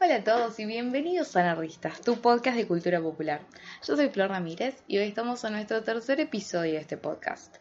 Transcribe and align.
Hola 0.00 0.14
a 0.14 0.22
todos 0.22 0.60
y 0.60 0.64
bienvenidos 0.64 1.34
a 1.34 1.42
Nerdistas, 1.42 2.00
tu 2.02 2.20
podcast 2.20 2.56
de 2.56 2.68
cultura 2.68 3.00
popular. 3.00 3.40
Yo 3.84 3.96
soy 3.96 4.08
Flor 4.10 4.28
Ramírez 4.28 4.76
y 4.86 4.96
hoy 4.98 5.08
estamos 5.08 5.42
en 5.42 5.54
nuestro 5.54 5.82
tercer 5.82 6.20
episodio 6.20 6.74
de 6.74 6.78
este 6.78 6.96
podcast. 6.96 7.56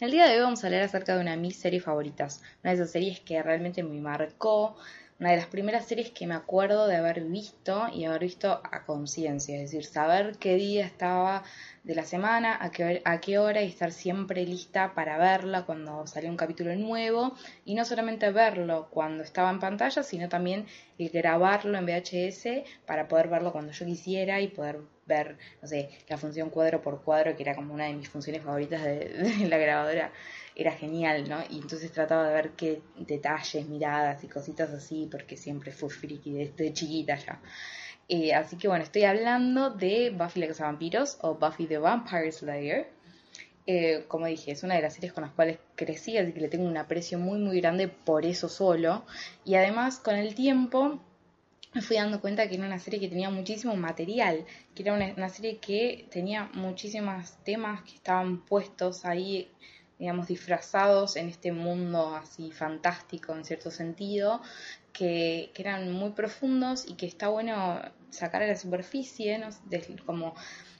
En 0.00 0.06
el 0.06 0.10
día 0.12 0.26
de 0.26 0.36
hoy 0.36 0.40
vamos 0.40 0.64
a 0.64 0.68
hablar 0.68 0.84
acerca 0.84 1.14
de 1.14 1.20
una 1.20 1.32
de 1.32 1.36
mis 1.36 1.56
series 1.56 1.84
favoritas, 1.84 2.40
una 2.64 2.70
de 2.70 2.76
esas 2.76 2.92
series 2.92 3.20
que 3.20 3.42
realmente 3.42 3.82
me 3.82 4.00
marcó, 4.00 4.74
una 5.20 5.32
de 5.32 5.36
las 5.36 5.48
primeras 5.48 5.84
series 5.84 6.10
que 6.12 6.26
me 6.26 6.34
acuerdo 6.34 6.86
de 6.86 6.96
haber 6.96 7.24
visto 7.24 7.86
y 7.92 8.06
haber 8.06 8.22
visto 8.22 8.62
a 8.64 8.84
conciencia, 8.86 9.56
es 9.56 9.70
decir, 9.70 9.84
saber 9.84 10.38
qué 10.38 10.54
día 10.54 10.86
estaba 10.86 11.44
de 11.84 11.94
la 11.96 12.04
semana, 12.04 12.56
a 12.60 12.70
qué, 12.70 13.02
a 13.04 13.20
qué 13.20 13.38
hora 13.38 13.62
y 13.62 13.68
estar 13.68 13.90
siempre 13.90 14.46
lista 14.46 14.94
para 14.94 15.18
verla 15.18 15.66
cuando 15.66 16.06
salía 16.06 16.30
un 16.30 16.36
capítulo 16.36 16.74
nuevo 16.76 17.34
y 17.64 17.74
no 17.74 17.84
solamente 17.84 18.30
verlo 18.30 18.88
cuando 18.90 19.24
estaba 19.24 19.50
en 19.50 19.58
pantalla, 19.58 20.02
sino 20.02 20.28
también 20.28 20.66
grabarlo 20.96 21.76
en 21.76 21.86
VHS 21.86 22.64
para 22.86 23.08
poder 23.08 23.28
verlo 23.28 23.52
cuando 23.52 23.72
yo 23.72 23.84
quisiera 23.84 24.40
y 24.40 24.48
poder 24.48 24.80
ver, 25.06 25.36
no 25.60 25.66
sé, 25.66 25.90
la 26.08 26.16
función 26.16 26.50
cuadro 26.50 26.80
por 26.80 27.02
cuadro, 27.02 27.36
que 27.36 27.42
era 27.42 27.56
como 27.56 27.74
una 27.74 27.86
de 27.86 27.94
mis 27.94 28.08
funciones 28.08 28.42
favoritas 28.42 28.82
de 28.82 29.46
la 29.48 29.58
grabadora 29.58 30.12
era 30.54 30.72
genial, 30.72 31.28
¿no? 31.28 31.40
Y 31.50 31.58
entonces 31.58 31.90
trataba 31.90 32.28
de 32.28 32.34
ver 32.34 32.50
qué 32.50 32.82
detalles, 32.96 33.66
miradas 33.68 34.22
y 34.22 34.28
cositas 34.28 34.70
así, 34.70 35.08
porque 35.10 35.36
siempre 35.36 35.72
fue 35.72 35.90
friki 35.90 36.32
desde 36.32 36.72
chiquita 36.72 37.16
ya. 37.16 37.40
Eh, 38.14 38.34
así 38.34 38.58
que 38.58 38.68
bueno, 38.68 38.84
estoy 38.84 39.04
hablando 39.04 39.70
de 39.70 40.10
Buffy 40.10 40.40
la 40.40 40.48
Casa 40.48 40.64
Vampiros 40.64 41.16
o 41.22 41.34
Buffy 41.34 41.66
the 41.66 41.78
Vampire 41.78 42.30
Slayer. 42.30 42.86
Eh, 43.66 44.04
como 44.06 44.26
dije, 44.26 44.52
es 44.52 44.62
una 44.62 44.74
de 44.74 44.82
las 44.82 44.92
series 44.92 45.14
con 45.14 45.22
las 45.22 45.32
cuales 45.32 45.58
crecí, 45.76 46.18
así 46.18 46.30
que 46.34 46.40
le 46.40 46.48
tengo 46.48 46.66
un 46.66 46.76
aprecio 46.76 47.18
muy 47.18 47.38
muy 47.38 47.58
grande 47.62 47.88
por 47.88 48.26
eso 48.26 48.50
solo. 48.50 49.06
Y 49.46 49.54
además 49.54 49.98
con 49.98 50.14
el 50.16 50.34
tiempo 50.34 51.00
me 51.72 51.80
fui 51.80 51.96
dando 51.96 52.20
cuenta 52.20 52.46
que 52.48 52.56
era 52.56 52.66
una 52.66 52.78
serie 52.78 53.00
que 53.00 53.08
tenía 53.08 53.30
muchísimo 53.30 53.74
material, 53.76 54.44
que 54.74 54.82
era 54.82 54.92
una 54.92 55.28
serie 55.30 55.56
que 55.56 56.06
tenía 56.10 56.50
muchísimos 56.52 57.32
temas 57.44 57.80
que 57.80 57.94
estaban 57.94 58.44
puestos 58.44 59.06
ahí 59.06 59.48
digamos, 60.02 60.26
disfrazados 60.26 61.14
en 61.14 61.28
este 61.28 61.52
mundo 61.52 62.16
así 62.16 62.50
fantástico 62.50 63.36
en 63.36 63.44
cierto 63.44 63.70
sentido, 63.70 64.42
que, 64.92 65.50
eran 65.56 65.90
muy 65.92 66.10
profundos 66.10 66.86
y 66.88 66.94
que 66.94 67.06
está 67.06 67.28
bueno 67.28 67.80
sacar 68.10 68.42
a 68.42 68.46
la 68.46 68.56
superficie, 68.56 69.38
¿no? 69.38 69.48
como 70.04 70.34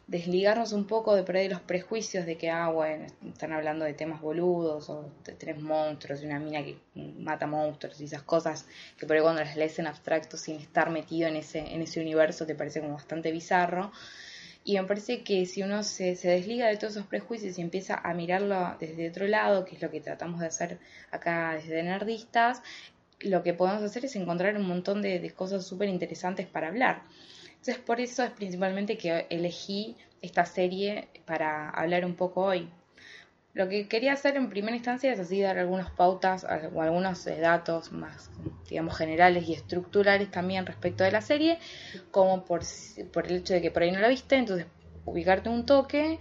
desligarnos 0.07 0.73
un 0.73 0.87
poco 0.87 1.15
de 1.15 1.49
los 1.49 1.61
prejuicios 1.61 2.27
de 2.27 2.37
que, 2.37 2.51
ah, 2.51 2.69
bueno, 2.69 3.07
están 3.27 3.53
hablando 3.53 3.85
de 3.85 3.95
temas 3.95 4.21
boludos 4.21 4.91
o 4.91 5.11
de 5.25 5.33
tres 5.33 5.61
monstruos 5.61 6.23
y 6.23 6.27
una 6.27 6.39
mina 6.39 6.63
que 6.63 6.77
mata 7.19 7.47
monstruos 7.47 8.01
y 8.01 8.05
esas 8.05 8.23
cosas 8.23 8.67
que 8.99 9.07
por 9.07 9.17
ahí 9.17 9.23
cuando 9.23 9.43
las 9.43 9.57
lees 9.57 9.79
en 9.79 9.87
abstracto 9.87 10.37
sin 10.37 10.57
estar 10.57 10.91
metido 10.91 11.29
en 11.29 11.37
ese, 11.37 11.61
en 11.61 11.83
ese 11.83 12.01
universo 12.01 12.45
te 12.47 12.55
parece 12.55 12.81
como 12.81 12.95
bastante 12.95 13.33
bizarro. 13.33 13.93
Y 14.65 14.79
me 14.79 14.85
parece 14.85 15.25
que 15.25 15.45
si 15.45 15.63
uno 15.65 15.83
se, 15.83 16.15
se, 16.15 16.29
desliga 16.29 16.69
de 16.69 16.77
todos 16.77 16.93
esos 16.95 17.07
prejuicios 17.07 17.59
y 17.59 17.63
empieza 17.63 17.97
a 17.97 18.15
mirarlo 18.15 18.77
desde 18.79 19.09
otro 19.09 19.27
lado, 19.27 19.65
que 19.65 19.75
es 19.75 19.83
lo 19.83 19.91
que 19.91 20.01
tratamos 20.01 20.39
de 20.39 20.47
hacer 20.47 20.79
acá 21.11 21.55
desde 21.55 21.83
Nerdistas, 21.83 22.63
lo 23.25 23.43
que 23.43 23.55
podemos 23.55 23.83
hacer 23.83 24.05
es 24.05 24.17
encontrar 24.17 24.57
un 24.57 24.67
montón 24.67 25.03
de, 25.03 25.31
cosas 25.35 25.67
súper 25.67 25.89
interesantes 25.89 26.47
para 26.47 26.69
hablar. 26.69 27.03
Entonces 27.51 27.79
por 27.79 28.01
eso 28.01 28.23
es 28.23 28.31
principalmente 28.31 28.99
que 28.99 29.27
elegí 29.31 29.97
esta 30.21 30.45
serie 30.45 31.09
para 31.25 31.71
hablar 31.71 32.05
un 32.05 32.15
poco 32.15 32.43
hoy. 32.43 32.69
Lo 33.55 33.69
que 33.69 33.87
quería 33.87 34.15
hacer 34.15 34.37
en 34.37 34.49
primera 34.49 34.75
instancia 34.75 35.13
es 35.13 35.21
así 35.21 35.41
dar 35.41 35.59
algunas 35.59 35.91
pautas 35.91 36.47
o 36.75 36.81
algunos 36.81 37.27
eh, 37.27 37.39
datos 37.39 37.93
más, 37.93 38.31
digamos, 38.69 38.97
generales 38.97 39.47
y 39.47 39.53
estructurales 39.53 40.31
también 40.31 40.65
respecto 40.65 41.05
de 41.05 41.13
la 41.13 41.21
serie, 41.21 41.59
como 42.11 42.47
por, 42.47 42.63
por 43.13 43.27
el 43.27 43.39
hecho 43.39 43.53
de 43.53 43.61
que 43.61 43.71
por 43.71 43.83
ahí 43.83 43.93
no 43.93 44.01
la 44.01 44.09
viste, 44.09 44.37
entonces 44.37 44.67
ubicarte 45.05 45.51
un 45.51 45.67
toque 45.67 46.19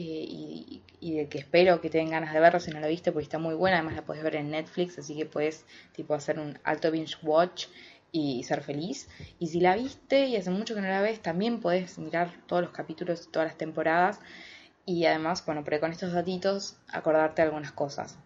eh, 0.00 0.80
y, 1.00 1.12
de 1.16 1.28
que 1.28 1.38
espero 1.38 1.80
que 1.80 1.90
tengan 1.90 2.20
ganas 2.20 2.32
de 2.32 2.38
verlo 2.38 2.60
si 2.60 2.70
no 2.70 2.78
la 2.78 2.86
viste, 2.86 3.10
porque 3.10 3.24
está 3.24 3.40
muy 3.40 3.56
buena, 3.56 3.78
además 3.78 3.96
la 3.96 4.04
puedes 4.04 4.22
ver 4.22 4.36
en 4.36 4.50
Netflix, 4.50 4.96
así 4.96 5.16
que 5.16 5.26
puedes 5.26 5.64
tipo 5.92 6.14
hacer 6.14 6.38
un 6.38 6.56
alto 6.62 6.92
binge 6.92 7.16
watch 7.22 7.66
y 8.12 8.44
ser 8.44 8.62
feliz. 8.62 9.08
Y 9.40 9.48
si 9.48 9.60
la 9.60 9.74
viste 9.74 10.26
y 10.26 10.36
hace 10.36 10.50
mucho 10.50 10.76
que 10.76 10.82
no 10.82 10.86
la 10.86 11.02
ves, 11.02 11.20
también 11.20 11.58
puedes 11.58 11.98
mirar 11.98 12.32
todos 12.46 12.62
los 12.62 12.70
capítulos, 12.70 13.28
todas 13.32 13.48
las 13.48 13.58
temporadas 13.58 14.20
y 14.86 15.04
además, 15.04 15.44
bueno, 15.44 15.64
pero 15.64 15.80
con 15.80 15.90
estos 15.90 16.12
datitos 16.12 16.76
acordarte 16.92 17.42
algunas 17.42 17.72
cosas. 17.72 18.16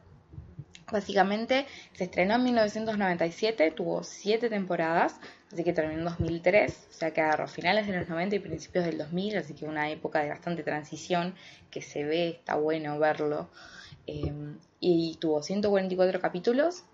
Básicamente 0.92 1.66
se 1.94 2.04
estrenó 2.04 2.34
en 2.34 2.44
1997, 2.44 3.70
tuvo 3.70 4.04
siete 4.04 4.50
temporadas, 4.50 5.16
así 5.50 5.64
que 5.64 5.72
terminó 5.72 5.98
en 5.98 6.04
2003, 6.04 6.88
o 6.90 6.92
sea 6.92 7.12
que 7.12 7.22
agarró 7.22 7.48
finales 7.48 7.86
de 7.86 7.98
los 7.98 8.08
90 8.08 8.36
y 8.36 8.38
principios 8.40 8.84
del 8.84 8.98
2000, 8.98 9.38
así 9.38 9.54
que 9.54 9.64
una 9.64 9.90
época 9.90 10.22
de 10.22 10.28
bastante 10.28 10.62
transición 10.62 11.34
que 11.70 11.80
se 11.80 12.04
ve, 12.04 12.28
está 12.28 12.56
bueno 12.56 12.98
verlo. 12.98 13.48
Eh, 14.06 14.32
y 14.80 15.16
tuvo 15.20 15.42
144 15.42 16.20
capítulos 16.20 16.84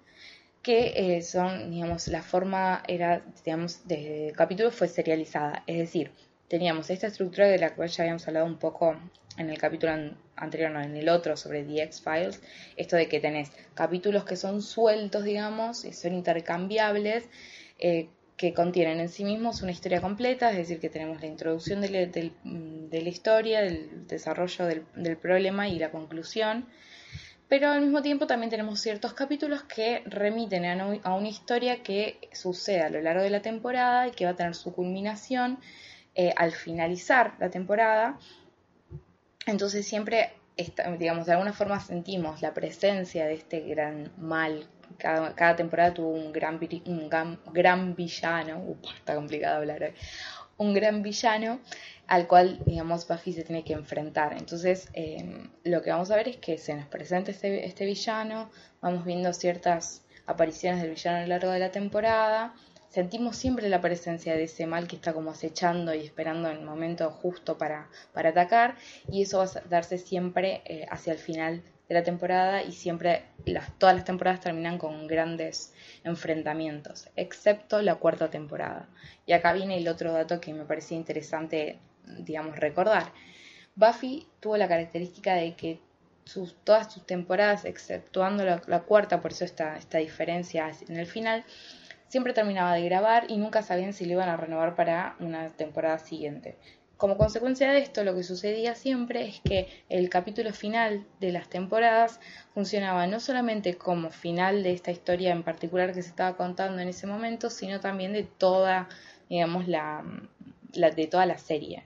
que 0.62 0.92
eh, 0.94 1.22
son, 1.22 1.70
digamos, 1.70 2.08
la 2.08 2.22
forma 2.22 2.82
era, 2.86 3.22
digamos, 3.44 3.86
de 3.88 4.32
capítulos 4.36 4.74
fue 4.74 4.88
serializada, 4.88 5.62
es 5.66 5.78
decir, 5.78 6.12
teníamos 6.48 6.90
esta 6.90 7.06
estructura 7.08 7.46
de 7.48 7.58
la 7.58 7.74
cual 7.74 7.88
ya 7.88 8.04
habíamos 8.04 8.26
hablado 8.28 8.46
un 8.46 8.58
poco 8.58 8.96
en 9.36 9.50
el 9.50 9.58
capítulo 9.58 9.92
anterior, 10.38 10.70
no, 10.70 10.80
en 10.80 10.96
el 10.96 11.08
otro 11.08 11.36
sobre 11.36 11.64
The 11.64 11.82
X-Files, 11.82 12.40
esto 12.76 12.96
de 12.96 13.08
que 13.08 13.20
tenés 13.20 13.50
capítulos 13.74 14.24
que 14.24 14.36
son 14.36 14.62
sueltos, 14.62 15.24
digamos, 15.24 15.84
y 15.84 15.92
son 15.92 16.14
intercambiables, 16.14 17.28
eh, 17.78 18.08
que 18.38 18.54
contienen 18.54 19.00
en 19.00 19.08
sí 19.08 19.24
mismos 19.24 19.62
una 19.62 19.72
historia 19.72 20.00
completa, 20.00 20.50
es 20.52 20.56
decir, 20.56 20.78
que 20.78 20.88
tenemos 20.88 21.20
la 21.20 21.26
introducción 21.26 21.80
de, 21.80 21.90
la 21.90 23.08
historia, 23.08 23.60
del 23.60 24.06
desarrollo 24.06 24.64
del, 24.64 25.16
problema 25.16 25.68
y 25.68 25.78
la 25.78 25.90
conclusión, 25.90 26.66
pero 27.48 27.68
al 27.68 27.80
mismo 27.80 28.00
tiempo 28.00 28.28
también 28.28 28.48
tenemos 28.48 28.80
ciertos 28.80 29.12
capítulos 29.12 29.64
que 29.64 30.02
remiten 30.06 30.64
a, 30.66 31.14
una 31.14 31.28
historia 31.28 31.82
que 31.82 32.20
sucede 32.32 32.82
a 32.82 32.90
lo 32.90 33.02
largo 33.02 33.22
de 33.22 33.30
la 33.30 33.42
temporada 33.42 34.06
y 34.06 34.12
que 34.12 34.24
va 34.24 34.30
a 34.30 34.36
tener 34.36 34.54
su 34.54 34.72
culminación 34.72 35.58
eh, 36.14 36.32
al 36.36 36.52
finalizar 36.52 37.34
la 37.40 37.50
temporada 37.50 38.18
entonces 39.50 39.86
siempre, 39.86 40.30
digamos, 40.98 41.26
de 41.26 41.32
alguna 41.32 41.52
forma 41.52 41.80
sentimos 41.80 42.42
la 42.42 42.54
presencia 42.54 43.26
de 43.26 43.34
este 43.34 43.60
gran 43.60 44.12
mal. 44.18 44.66
Cada, 44.98 45.54
temporada 45.56 45.94
tuvo 45.94 46.08
un 46.08 46.32
gran, 46.32 46.58
un 46.86 47.08
gran, 47.52 47.94
villano, 47.94 48.76
está 48.96 49.14
complicado 49.14 49.58
hablar 49.58 49.82
hoy, 49.82 49.92
un 50.56 50.74
gran 50.74 51.02
villano 51.02 51.60
al 52.06 52.26
cual, 52.26 52.58
digamos, 52.64 53.06
Buffy 53.06 53.34
se 53.34 53.44
tiene 53.44 53.64
que 53.64 53.74
enfrentar. 53.74 54.32
Entonces, 54.32 54.88
em, 54.94 55.50
lo 55.64 55.82
que 55.82 55.90
vamos 55.90 56.10
a 56.10 56.16
ver 56.16 56.28
es 56.28 56.36
que 56.38 56.56
se 56.56 56.74
nos 56.74 56.86
presenta 56.86 57.30
este, 57.30 57.66
este 57.66 57.84
villano, 57.84 58.50
vamos 58.80 59.04
viendo 59.04 59.32
ciertas 59.34 60.02
apariciones 60.26 60.82
del 60.82 60.90
villano 60.90 61.18
a 61.18 61.22
lo 61.22 61.26
largo 61.28 61.50
de 61.50 61.58
la 61.58 61.70
temporada, 61.70 62.54
sentimos 62.88 63.36
siempre 63.36 63.68
la 63.68 63.80
presencia 63.80 64.34
de 64.34 64.44
ese 64.44 64.66
mal 64.66 64.88
que 64.88 64.96
está 64.96 65.12
como 65.12 65.30
acechando 65.30 65.94
y 65.94 66.04
esperando 66.04 66.50
el 66.50 66.60
momento 66.60 67.10
justo 67.10 67.58
para, 67.58 67.88
para 68.12 68.30
atacar 68.30 68.76
y 69.10 69.22
eso 69.22 69.38
va 69.38 69.44
a 69.44 69.68
darse 69.68 69.98
siempre 69.98 70.62
eh, 70.64 70.86
hacia 70.90 71.12
el 71.12 71.18
final 71.18 71.62
de 71.88 71.94
la 71.94 72.02
temporada 72.02 72.62
y 72.62 72.72
siempre 72.72 73.24
las, 73.46 73.76
todas 73.78 73.96
las 73.96 74.04
temporadas 74.04 74.40
terminan 74.40 74.78
con 74.78 75.06
grandes 75.06 75.72
enfrentamientos, 76.04 77.08
excepto 77.16 77.80
la 77.80 77.94
cuarta 77.96 78.30
temporada. 78.30 78.88
Y 79.26 79.32
acá 79.32 79.52
viene 79.52 79.78
el 79.78 79.88
otro 79.88 80.12
dato 80.12 80.40
que 80.40 80.52
me 80.52 80.64
parecía 80.64 80.98
interesante, 80.98 81.78
digamos, 82.18 82.56
recordar. 82.56 83.12
Buffy 83.74 84.26
tuvo 84.40 84.56
la 84.56 84.68
característica 84.68 85.34
de 85.34 85.54
que 85.54 85.80
sus, 86.24 86.56
todas 86.62 86.92
sus 86.92 87.06
temporadas, 87.06 87.64
exceptuando 87.64 88.44
la, 88.44 88.60
la 88.66 88.80
cuarta, 88.80 89.22
por 89.22 89.32
eso 89.32 89.46
esta, 89.46 89.78
esta 89.78 89.96
diferencia 89.96 90.70
en 90.88 90.96
el 90.96 91.06
final, 91.06 91.44
siempre 92.08 92.32
terminaba 92.32 92.74
de 92.74 92.84
grabar 92.84 93.26
y 93.28 93.36
nunca 93.36 93.62
sabían 93.62 93.92
si 93.92 94.04
lo 94.06 94.12
iban 94.12 94.28
a 94.28 94.36
renovar 94.36 94.74
para 94.74 95.16
una 95.20 95.48
temporada 95.50 95.98
siguiente. 95.98 96.56
Como 96.98 97.16
consecuencia 97.16 97.70
de 97.70 97.78
esto, 97.78 98.02
lo 98.02 98.16
que 98.16 98.24
sucedía 98.24 98.74
siempre 98.74 99.28
es 99.28 99.40
que 99.40 99.68
el 99.88 100.10
capítulo 100.10 100.52
final 100.52 101.06
de 101.20 101.30
las 101.30 101.48
temporadas 101.48 102.18
funcionaba 102.54 103.06
no 103.06 103.20
solamente 103.20 103.74
como 103.74 104.10
final 104.10 104.64
de 104.64 104.72
esta 104.72 104.90
historia 104.90 105.30
en 105.30 105.44
particular 105.44 105.94
que 105.94 106.02
se 106.02 106.08
estaba 106.08 106.36
contando 106.36 106.82
en 106.82 106.88
ese 106.88 107.06
momento, 107.06 107.50
sino 107.50 107.78
también 107.78 108.12
de 108.12 108.24
toda, 108.24 108.88
digamos, 109.28 109.68
la, 109.68 110.02
de 110.72 111.06
toda 111.06 111.24
la 111.24 111.38
serie. 111.38 111.84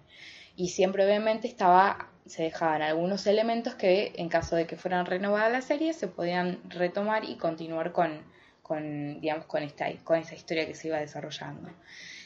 Y 0.56 0.68
siempre 0.68 1.04
obviamente 1.04 1.46
estaba, 1.46 2.08
se 2.24 2.44
dejaban 2.44 2.80
algunos 2.80 3.26
elementos 3.26 3.74
que 3.74 4.14
en 4.16 4.30
caso 4.30 4.56
de 4.56 4.66
que 4.66 4.76
fueran 4.76 5.04
renovada 5.04 5.50
la 5.50 5.60
serie 5.60 5.92
se 5.92 6.08
podían 6.08 6.58
retomar 6.70 7.24
y 7.24 7.36
continuar 7.36 7.92
con, 7.92 8.22
con, 8.72 9.20
digamos, 9.20 9.44
con 9.44 9.62
esta, 9.62 9.84
con 10.02 10.18
historia 10.18 10.66
que 10.66 10.74
se 10.74 10.88
iba 10.88 10.98
desarrollando. 10.98 11.68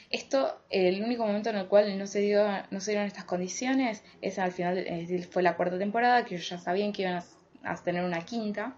Esto, 0.09 0.61
el 0.69 1.03
único 1.03 1.25
momento 1.25 1.49
en 1.49 1.57
el 1.57 1.67
cual 1.67 1.97
no 1.97 2.07
se, 2.07 2.21
dio, 2.21 2.47
no 2.71 2.79
dieron 2.79 3.05
estas 3.05 3.25
condiciones 3.25 4.01
es 4.21 4.39
al 4.39 4.53
final, 4.53 4.85
fue 5.29 5.43
la 5.43 5.57
cuarta 5.57 5.77
temporada, 5.77 6.23
que 6.23 6.35
ellos 6.35 6.47
ya 6.47 6.57
sabían 6.57 6.93
que 6.93 7.01
iban 7.01 7.21
a, 7.63 7.75
tener 7.83 8.05
una 8.05 8.21
quinta, 8.21 8.77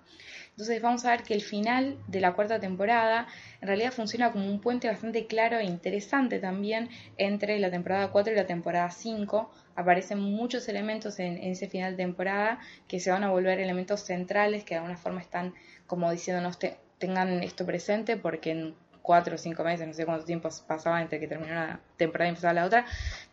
Entonces 0.50 0.81
vamos 0.81 1.06
a 1.06 1.12
ver 1.12 1.21
que 1.21 1.36
el 1.36 1.44
final 1.44 2.00
de 2.07 2.21
la 2.21 2.33
cuarta 2.33 2.60
temporada 2.60 3.27
en 3.62 3.68
realidad 3.68 3.92
funciona 3.92 4.31
como 4.31 4.48
un 4.48 4.60
puente 4.60 4.88
bastante 4.88 5.27
claro 5.27 5.60
e 5.60 5.65
interesante 5.65 6.39
también 6.39 6.89
entre 7.18 7.60
la 7.60 7.69
temporada 7.69 8.10
4 8.12 8.33
y 8.33 8.36
la 8.36 8.48
temporada 8.48 8.89
5. 8.89 9.51
Aparecen 9.75 10.19
muchos 10.19 10.68
elementos 10.69 11.19
en, 11.19 11.38
ese 11.38 11.69
final 11.69 11.95
de 11.95 12.04
temporada 12.04 12.57
que 12.88 13.00
se 13.00 13.12
van 13.12 13.24
a 13.24 13.30
volver 13.30 13.60
elementos 13.60 14.00
centrales 14.01 14.63
que 14.63 14.74
de 14.74 14.80
alguna 14.80 14.98
forma 14.98 15.22
están 15.22 15.54
como 15.86 16.10
diciéndonos 16.10 16.57
tengan 17.00 17.42
esto 17.44 17.66
presente 17.66 18.18
porque 18.18 18.51
en 18.51 18.75
cuatro 19.01 19.36
o 19.36 19.38
cinco 19.38 19.63
meses, 19.63 19.88
no 19.88 19.94
sé 19.94 20.06
cuánto 20.06 20.25
tiempo 20.25 20.50
pasaba 20.68 21.01
entre 21.01 21.19
que 21.19 21.28
terminó 21.28 21.54
una 21.54 21.81
temporada 21.98 22.28
y 22.28 22.30
empezaba 22.30 22.54
la 22.54 22.66
otra, 22.66 22.86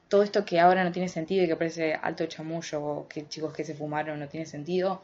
todo 0.09 0.23
esto 0.23 0.45
que 0.45 0.61
ahora 0.61 0.85
no 0.85 0.93
tiene 0.93 1.09
sentido 1.09 1.45
y 1.45 1.49
que 1.49 1.57
parece 1.57 1.95
alto 1.95 2.25
chamullo 2.27 2.83
o 2.83 3.09
que 3.09 3.29
chicos 3.29 3.53
que 3.53 3.65
se 3.65 3.75
fumaron 3.75 4.19
no 4.19 4.29
tiene 4.29 4.47
sentido, 4.47 5.03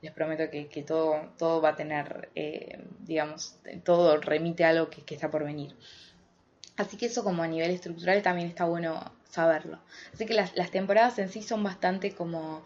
les 0.00 0.12
prometo 0.12 0.44
que, 0.50 0.82
todo, 0.82 1.60
va 1.60 1.70
a 1.70 1.76
tener, 1.76 2.30
eh, 2.34 2.78
digamos, 3.00 3.58
todo 3.84 4.18
remite 4.20 4.64
a 4.64 4.70
algo 4.70 4.90
que, 4.90 5.14
está 5.14 5.30
por 5.30 5.44
venir. 5.44 5.74
Así 6.76 6.96
que 6.96 7.06
eso 7.06 7.24
como 7.24 7.42
a 7.42 7.48
nivel 7.48 7.70
estructural 7.70 8.22
también 8.22 8.48
está 8.48 8.64
bueno 8.64 9.12
saberlo. 9.28 9.80
Así 10.12 10.26
que 10.26 10.34
las, 10.34 10.52
temporadas 10.70 11.18
en 11.18 11.28
sí 11.28 11.42
son 11.42 11.62
bastante 11.62 12.12
como 12.12 12.62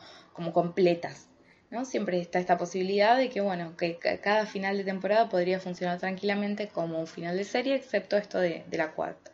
completas. 0.53 1.29
¿No? 1.71 1.85
Siempre 1.85 2.21
está 2.21 2.39
esta 2.39 2.59
posibilidad 2.59 3.17
de 3.17 3.29
que, 3.31 3.41
bueno, 3.41 3.77
que 3.77 3.99
cada 4.23 4.47
final 4.47 4.77
de 4.77 4.85
temporada 4.85 5.29
podría 5.29 5.61
funcionar 5.61 5.99
tranquilamente 5.99 6.69
como 6.69 6.99
un 6.99 7.07
final 7.07 7.37
de 7.37 7.45
serie, 7.45 7.75
excepto 7.75 8.17
esto 8.17 8.39
de, 8.39 8.65
de 8.69 8.77
la 8.79 8.93
cuarta. 8.93 9.31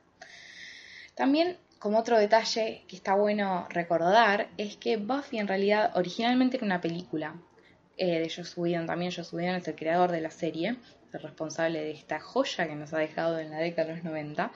También 1.15 1.57
como 1.79 1.99
otro 1.99 2.19
detalle 2.19 2.83
que 2.89 2.97
está 2.97 3.15
bueno 3.15 3.67
recordar 3.69 4.49
es 4.57 4.77
que 4.77 4.97
Buffy 4.97 5.39
en 5.39 5.49
realidad 5.49 5.93
originalmente 5.95 6.57
era 6.57 6.65
una 6.65 6.81
película 6.81 7.35
eh, 7.97 8.21
de 8.21 8.31
Joss 8.35 8.57
Whedon 8.57 8.87
también. 8.87 9.13
Joss 9.13 9.33
Whedon 9.33 9.57
es 9.57 9.69
el 9.69 9.75
creador 9.75 10.11
de 10.11 10.21
la 10.21 10.31
serie, 10.31 10.77
el 11.13 11.21
responsable 11.21 11.81
de 11.81 11.91
esta 11.93 12.19
joya 12.21 12.67
que 12.67 12.75
nos 12.75 12.93
ha 12.93 12.99
dejado 12.99 13.39
en 13.39 13.51
la 13.51 13.59
década 13.59 13.89
de 13.89 13.95
los 13.97 14.05
90. 14.05 14.51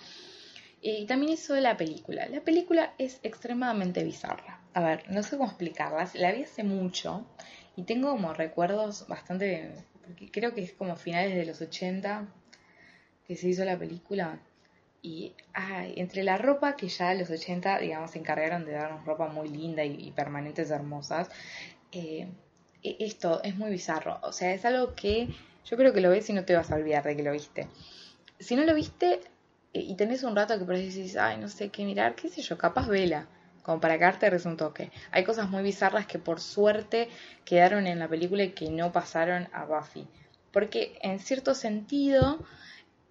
Y 0.81 1.07
también 1.07 1.33
hizo 1.33 1.55
la 1.57 1.77
película. 1.77 2.27
La 2.29 2.41
película 2.41 2.95
es 2.99 3.21
extremadamente 3.23 4.05
bizarra. 4.05 4.61
A 4.75 4.81
ver, 4.81 5.05
no 5.11 5.23
sé 5.23 5.37
cómo 5.37 5.51
explicarla. 5.51 6.09
La 6.15 6.33
vi 6.33 6.45
hace 6.45 6.65
mucho 6.65 7.27
y 7.79 7.85
tengo 7.85 8.11
como 8.11 8.35
recuerdos 8.35 9.07
bastante... 9.07 9.73
Porque 10.05 10.29
creo 10.33 10.53
que 10.53 10.65
es 10.65 10.73
como 10.73 10.97
finales 10.97 11.37
de 11.37 11.47
los 11.47 11.61
80 11.61 12.27
que 13.25 13.37
se 13.37 13.47
hizo 13.47 13.65
la 13.65 13.79
película. 13.79 14.41
Y 15.01 15.33
ay, 15.53 15.95
entre 15.97 16.25
la 16.25 16.39
ropa 16.39 16.75
que 16.75 16.89
ya 16.89 17.15
los 17.15 17.31
80, 17.31 17.79
digamos, 17.79 18.11
se 18.11 18.19
encargaron 18.19 18.65
de 18.65 18.73
darnos 18.73 19.05
ropa 19.05 19.29
muy 19.29 19.49
linda 19.49 19.85
y, 19.85 20.11
permanentes 20.11 20.73
hermosas, 20.73 21.31
eh, 21.93 22.27
e, 22.83 22.97
esto 22.99 23.41
es 23.45 23.55
muy 23.57 23.71
bizarro. 23.71 24.19
O 24.25 24.33
sea, 24.33 24.53
es 24.53 24.65
algo 24.65 24.97
que 24.97 25.29
yo 25.65 25.77
creo 25.77 25.93
que 25.93 26.01
lo 26.01 26.11
ves 26.11 26.29
y 26.31 26.33
no 26.33 26.45
te 26.45 26.57
vas 26.57 26.73
a 26.73 26.75
olvidar 26.75 27.05
de 27.05 27.15
que 27.15 27.23
lo 27.23 27.31
viste. 27.31 27.69
Si 28.41 28.57
no 28.57 28.65
lo 28.65 28.75
viste 28.75 29.21
eh, 29.73 29.83
y 29.83 29.95
tenés 29.95 30.25
un 30.25 30.35
rato 30.35 30.59
que 30.59 30.65
por 30.65 30.75
ahí 30.75 30.89
decís, 30.89 31.17
ay, 31.17 31.37
no 31.37 31.47
sé 31.47 31.69
qué 31.69 31.85
mirar, 31.85 32.17
qué 32.17 32.29
sé 32.29 32.43
yo, 32.43 32.59
capaz 32.59 32.89
vela. 32.89 33.29
Como 33.69 33.82
para 33.82 33.99
que 33.99 34.31
te 34.31 34.49
un 34.49 34.56
toque. 34.56 34.91
Hay 35.11 35.25
cosas 35.25 35.50
muy 35.50 35.62
bizarras 35.62 36.06
que 36.06 36.19
por 36.19 36.41
suerte 36.41 37.11
quedaron 37.44 37.87
en 37.87 37.99
la 37.99 38.09
película 38.09 38.43
y 38.44 38.53
que 38.53 38.70
no 38.70 38.93
pasaron 38.93 39.47
a 39.53 39.67
Buffy. 39.67 40.09
Porque 40.53 40.99
en 41.03 41.19
cierto 41.19 41.55
sentido 41.55 42.38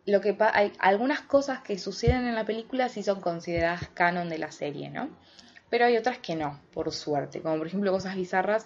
lo 0.07 0.19
que 0.19 0.35
hay 0.39 0.73
algunas 0.79 1.21
cosas 1.21 1.61
que 1.61 1.77
suceden 1.77 2.25
en 2.25 2.33
la 2.33 2.43
película 2.43 2.89
sí 2.89 3.03
son 3.03 3.21
consideradas 3.21 3.87
canon 3.93 4.29
de 4.29 4.39
la 4.39 4.49
serie, 4.49 4.89
¿no? 4.89 5.09
Pero 5.69 5.85
hay 5.85 5.95
otras 5.95 6.17
que 6.17 6.35
no, 6.35 6.59
por 6.73 6.91
suerte, 6.91 7.39
como 7.43 7.59
por 7.59 7.67
ejemplo 7.67 7.91
cosas 7.91 8.15
bizarras 8.15 8.65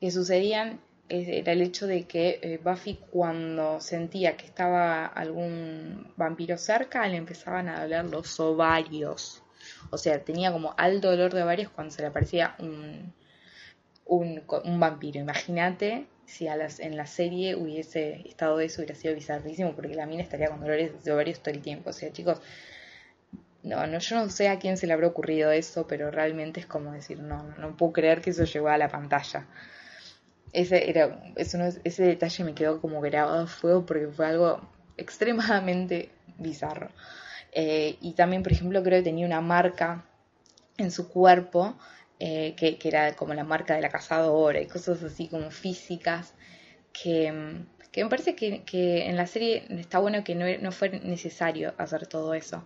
que 0.00 0.10
sucedían 0.10 0.80
era 1.08 1.52
el 1.52 1.62
hecho 1.62 1.86
de 1.86 2.08
que 2.08 2.40
eh, 2.42 2.60
Buffy 2.60 2.98
cuando 3.08 3.80
sentía 3.80 4.36
que 4.36 4.46
estaba 4.46 5.06
algún 5.06 6.12
vampiro 6.16 6.58
cerca 6.58 7.06
le 7.06 7.18
empezaban 7.18 7.68
a 7.68 7.82
doler 7.82 8.06
los 8.06 8.40
ovarios. 8.40 9.44
O 9.90 9.98
sea, 9.98 10.22
tenía 10.24 10.52
como 10.52 10.74
alto 10.76 11.10
dolor 11.10 11.34
de 11.34 11.42
ovarios 11.42 11.70
cuando 11.70 11.92
se 11.92 12.02
le 12.02 12.08
aparecía 12.08 12.54
un, 12.58 13.12
un, 14.06 14.80
vampiro. 14.80 15.20
Imagínate 15.20 16.06
si 16.26 16.48
a 16.48 16.56
las, 16.56 16.80
en 16.80 16.96
la 16.96 17.06
serie 17.06 17.56
hubiese 17.56 18.22
estado 18.28 18.60
eso, 18.60 18.80
hubiera 18.80 18.94
sido 18.94 19.14
bizarrísimo, 19.14 19.74
porque 19.74 19.94
la 19.94 20.06
mina 20.06 20.22
estaría 20.22 20.48
con 20.48 20.60
dolores 20.60 21.04
de 21.04 21.12
ovarios 21.12 21.40
todo 21.40 21.54
el 21.54 21.60
tiempo. 21.60 21.90
O 21.90 21.92
sea, 21.92 22.12
chicos, 22.12 22.40
no, 23.62 23.86
no, 23.86 23.98
yo 23.98 24.16
no 24.16 24.30
sé 24.30 24.48
a 24.48 24.58
quién 24.58 24.76
se 24.76 24.86
le 24.86 24.92
habrá 24.92 25.08
ocurrido 25.08 25.50
eso, 25.50 25.86
pero 25.86 26.10
realmente 26.10 26.60
es 26.60 26.66
como 26.66 26.92
decir, 26.92 27.20
no, 27.20 27.42
no 27.58 27.76
puedo 27.76 27.92
creer 27.92 28.20
que 28.20 28.30
eso 28.30 28.44
llegó 28.44 28.68
a 28.68 28.78
la 28.78 28.88
pantalla. 28.88 29.46
Ese, 30.52 30.90
era, 30.90 31.22
eso 31.36 31.58
ese 31.84 32.02
detalle 32.02 32.44
me 32.44 32.54
quedó 32.54 32.80
como 32.80 33.00
grabado 33.00 33.42
a 33.42 33.46
fuego 33.46 33.86
porque 33.86 34.08
fue 34.08 34.26
algo 34.26 34.60
extremadamente 34.96 36.10
bizarro. 36.38 36.90
Eh, 37.52 37.96
y 38.00 38.12
también, 38.12 38.42
por 38.42 38.52
ejemplo, 38.52 38.82
creo 38.82 39.00
que 39.00 39.04
tenía 39.04 39.26
una 39.26 39.40
marca 39.40 40.04
en 40.78 40.90
su 40.90 41.08
cuerpo 41.08 41.76
eh, 42.18 42.54
que, 42.56 42.78
era 42.82 43.14
como 43.16 43.34
la 43.34 43.44
marca 43.44 43.74
de 43.74 43.82
la 43.82 43.88
cazadora 43.88 44.60
y 44.60 44.66
cosas 44.66 45.02
así 45.02 45.28
como 45.28 45.50
físicas 45.50 46.34
que, 46.92 47.32
me 47.32 48.08
parece 48.08 48.34
que, 48.34 49.06
en 49.06 49.16
la 49.16 49.26
serie 49.26 49.64
está 49.70 49.98
bueno 49.98 50.22
que 50.24 50.34
no, 50.34 50.46
no 50.60 50.72
fue 50.72 50.90
necesario 50.90 51.74
hacer 51.78 52.06
todo 52.06 52.34
eso. 52.34 52.64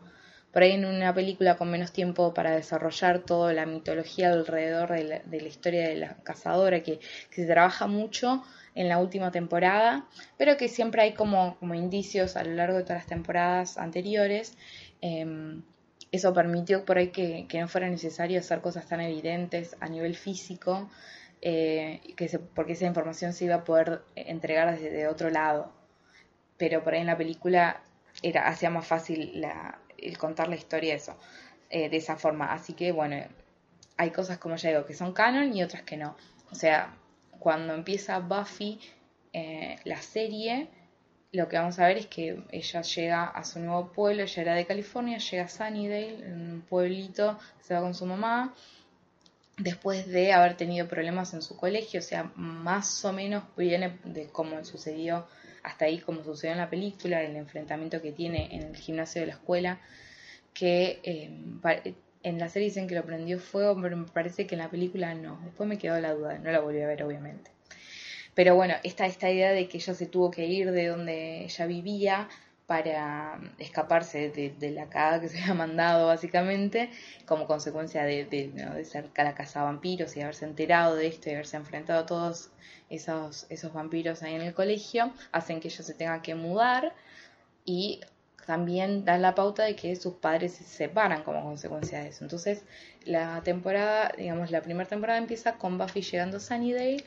Por 0.55 0.63
ahí 0.63 0.71
en 0.71 0.85
una 0.85 1.13
película 1.13 1.57
con 1.57 1.69
menos 1.69 1.93
tiempo 1.93 2.33
para 2.33 2.53
desarrollar 2.53 3.19
toda 3.19 3.53
la 3.53 3.67
mitología 3.67 4.33
alrededor 4.33 4.91
de 4.91 5.21
la, 5.41 5.49
historia 5.49 5.89
de 5.89 5.97
la 5.97 6.17
cazadora, 6.23 6.81
que, 6.81 7.01
se 7.31 7.45
trabaja 7.45 7.89
mucho 7.89 8.45
en 8.75 8.89
la 8.89 8.99
última 8.99 9.31
temporada, 9.31 10.07
pero 10.37 10.57
que 10.57 10.69
siempre 10.69 11.03
hay 11.03 11.15
como, 11.15 11.57
como 11.59 11.75
indicios 11.75 12.37
a 12.37 12.45
lo 12.45 12.55
largo 12.55 12.77
de 12.77 12.83
todas 12.83 12.99
las 12.99 13.07
temporadas 13.07 13.79
anteriores. 13.79 14.57
Em, 15.01 15.63
eso 16.11 16.33
permitió 16.33 16.85
por 16.85 16.99
ahí 16.99 17.09
que, 17.09 17.47
no 17.55 17.69
fuera 17.69 17.89
necesario 17.89 18.39
hacer 18.39 18.61
cosas 18.61 18.87
tan 18.87 19.01
evidentes 19.01 19.77
a 19.81 19.89
nivel 19.89 20.15
físico, 20.17 20.89
eh, 21.43 22.01
que 22.17 22.39
porque 22.55 22.73
esa 22.73 22.87
información 22.87 23.33
se 23.33 23.45
iba 23.47 23.57
a 23.57 23.65
poder 23.65 24.03
entregar 24.17 24.79
desde 24.79 25.09
otro 25.09 25.31
lado. 25.31 25.73
Pero 26.57 26.83
por 26.85 26.95
ahí 26.95 27.01
en 27.01 27.09
la 27.09 27.17
película 27.17 27.83
era, 28.23 28.49
hacía 28.49 28.71
más 28.71 28.87
fácil 28.87 29.45
el 29.99 30.19
contar 30.19 30.49
la 30.49 30.57
historia 30.57 30.95
eso, 30.95 31.17
eh, 31.71 31.89
de 31.89 31.97
esa 31.97 32.17
forma. 32.17 32.53
Así 32.53 32.75
que 32.75 32.93
bueno, 32.93 33.17
hay 33.97 34.11
cosas 34.11 34.39
como 34.39 34.57
ya 34.57 34.71
digo 34.71 34.87
que 34.87 34.95
son 34.95 35.13
canon 35.13 35.55
y 35.55 35.63
otras 35.63 35.83
que 35.83 35.97
no. 35.97 36.17
O 36.51 36.55
sea, 36.55 36.95
cuando 37.45 37.75
empieza 37.75 38.21
Buffy 38.21 38.81
eh, 39.35 39.77
la 39.85 40.01
serie, 40.01 40.67
lo 41.31 41.47
que 41.47 41.59
vamos 41.59 41.79
a 41.79 41.87
ver 41.87 41.99
es 41.99 42.07
que 42.07 42.43
ella 42.51 42.81
llega 42.81 43.25
a 43.25 43.45
su 43.45 43.61
nuevo 43.61 43.93
pueblo, 43.93 44.23
ella 44.23 44.43
era 44.43 44.55
de 44.55 44.65
California, 44.65 45.19
llega 45.19 45.45
a 45.45 45.49
Sunnydale, 45.49 46.33
un 46.33 46.65
pueblito, 46.67 47.39
se 47.61 47.75
va 47.75 47.83
con 47.83 47.93
su 47.93 48.07
mamá, 48.07 48.55
después 49.59 50.07
de 50.07 50.33
haber 50.33 50.57
tenido 50.57 50.89
problemas 50.89 51.35
en 51.35 51.43
su 51.43 51.55
colegio, 51.55 52.01
o 52.01 52.03
sea, 52.03 52.33
más 52.35 53.05
o 53.05 53.13
menos 53.13 53.45
viene 53.59 53.99
de 54.05 54.29
cómo 54.29 54.65
sucedió 54.65 55.27
hasta 55.63 55.85
ahí, 55.85 55.99
como 55.99 56.25
sucedió 56.25 56.53
en 56.53 56.61
la 56.61 56.71
película, 56.71 57.23
el 57.23 57.37
enfrentamiento 57.37 58.01
que 58.01 58.13
tiene 58.13 58.57
en 58.57 58.63
el 58.63 58.77
gimnasio 58.77 59.21
de 59.21 59.27
la 59.27 59.35
escuela, 59.35 59.81
que 60.55 60.99
eh, 61.03 61.31
en 62.25 62.39
la 62.39 62.49
serie 62.49 62.69
dicen 62.69 62.89
que 62.89 62.95
lo 62.95 63.05
prendió 63.05 63.39
fuego, 63.39 63.81
pero 63.81 63.97
me 63.97 64.07
parece 64.07 64.47
que 64.47 64.55
en 64.55 64.61
la 64.61 64.71
película 64.71 65.15
no, 65.15 65.39
después 65.45 65.69
me 65.69 65.79
quedó 65.79 66.01
la 66.01 66.15
duda, 66.15 66.39
no 66.39 66.51
la 66.51 66.61
volví 66.61 66.81
a 66.81 66.87
ver 66.87 67.03
obviamente. 67.05 67.51
Pero 68.35 68.57
bueno, 68.57 68.75
esta, 68.83 69.07
idea 69.09 69.53
de 69.53 69.69
que 69.69 69.77
ella 69.77 69.95
se 69.95 70.07
tuvo 70.07 70.31
que 70.31 70.47
ir 70.47 70.73
de 70.73 70.89
donde 70.89 71.45
ella 71.45 71.67
vivía 71.67 72.29
para 72.67 73.39
escaparse 73.59 74.31
de, 74.31 74.71
la 74.71 74.89
cagada 74.89 75.21
que 75.21 75.29
se 75.29 75.39
había 75.39 75.55
mandado 75.55 76.07
básicamente 76.07 76.91
como 77.27 77.47
consecuencia 77.47 78.05
de, 78.05 78.25
de, 78.25 78.85
ser 78.87 79.11
la 79.17 79.35
casa 79.35 79.61
de 79.61 79.67
vampiros 79.67 80.17
y 80.17 80.23
haberse 80.23 80.47
enterado 80.47 80.97
de 80.97 81.07
esto 81.07 81.29
y 81.29 81.35
haberse 81.35 81.59
enfrentado 81.59 82.01
a 82.01 82.07
todos 82.07 82.51
esos, 82.89 83.47
esos 83.51 83.73
vampiros 83.75 84.23
ahí 84.23 84.35
en 84.35 84.41
el 84.41 84.55
colegio, 84.55 85.13
hacen 85.31 85.61
que 85.61 85.69
ella 85.69 85.85
se 85.85 85.95
tenga 85.95 86.23
que 86.23 86.35
mudar 86.35 86.95
y 87.67 88.01
también 88.47 89.05
dan 89.05 89.23
la 89.23 89.35
pauta 89.35 89.65
de 89.65 89.77
que 89.77 89.95
sus 89.97 90.15
padres 90.15 90.55
se 90.55 90.65
separan 90.65 91.23
como 91.23 91.43
consecuencia 91.43 92.01
de 92.01 92.09
eso. 92.09 92.25
Entonces, 92.25 92.63
la 93.05 93.43
temporada, 93.43 94.13
digamos, 94.17 94.51
la 94.51 94.63
primera 94.63 94.89
temporada 94.89 95.19
empieza 95.19 95.55
con 95.55 95.79
Buffy 95.79 96.03
llegando 96.03 96.37
a 96.39 96.41
Sunnydale 96.41 97.05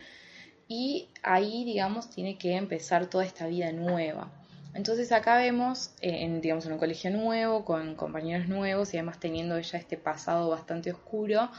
y 0.67 1.07
ahí, 1.23 1.63
digamos, 1.65 2.09
tiene 2.09 2.37
que 2.37 2.55
empezar 2.55 3.07
toda 3.07 3.25
esta 3.25 3.47
vida 3.47 3.71
nueva. 3.71 4.31
Entonces 4.73 5.11
acá 5.11 5.37
vemos, 5.37 5.91
eh, 6.01 6.23
en, 6.23 6.41
digamos, 6.41 6.65
en 6.65 6.73
un 6.73 6.77
colegio 6.77 7.09
nuevo, 7.09 7.65
con 7.65 7.95
compañeros 7.95 8.47
nuevos 8.47 8.93
y 8.93 8.97
además 8.97 9.19
teniendo 9.19 9.57
ella 9.57 9.79
este 9.79 9.97
pasado 9.97 10.49
bastante 10.49 10.91
oscuro, 10.91 11.49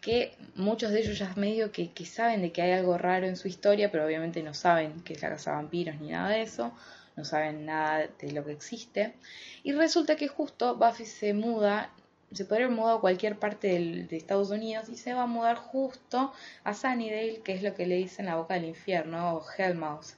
que 0.00 0.34
muchos 0.54 0.90
de 0.92 1.00
ellos 1.00 1.18
ya 1.18 1.32
medio 1.36 1.72
que, 1.72 1.90
que 1.92 2.06
saben 2.06 2.42
de 2.42 2.52
que 2.52 2.62
hay 2.62 2.72
algo 2.72 2.96
raro 2.96 3.26
en 3.26 3.36
su 3.36 3.48
historia, 3.48 3.90
pero 3.90 4.06
obviamente 4.06 4.42
no 4.42 4.54
saben 4.54 5.00
que 5.00 5.14
es 5.14 5.22
la 5.22 5.30
casa 5.30 5.50
de 5.50 5.56
vampiros 5.56 6.00
ni 6.00 6.10
nada 6.10 6.30
de 6.30 6.42
eso, 6.42 6.72
no 7.16 7.24
saben 7.24 7.66
nada 7.66 8.08
de 8.18 8.32
lo 8.32 8.44
que 8.44 8.52
existe. 8.52 9.14
Y 9.62 9.72
resulta 9.72 10.16
que 10.16 10.28
justo 10.28 10.76
Buffy 10.76 11.06
se 11.06 11.34
muda 11.34 11.90
se 12.34 12.44
podría 12.44 12.66
haber 12.66 12.76
mudado 12.76 12.98
a 12.98 13.00
cualquier 13.00 13.38
parte 13.38 13.68
de 13.68 14.16
Estados 14.16 14.50
Unidos 14.50 14.88
y 14.88 14.96
se 14.96 15.14
va 15.14 15.22
a 15.22 15.26
mudar 15.26 15.56
justo 15.56 16.32
a 16.64 16.74
Sunnydale, 16.74 17.42
que 17.42 17.54
es 17.54 17.62
lo 17.62 17.74
que 17.74 17.86
le 17.86 17.96
dicen 17.96 18.26
la 18.26 18.36
boca 18.36 18.54
del 18.54 18.64
infierno 18.64 19.36
o 19.36 19.44
Hellmouth. 19.56 20.16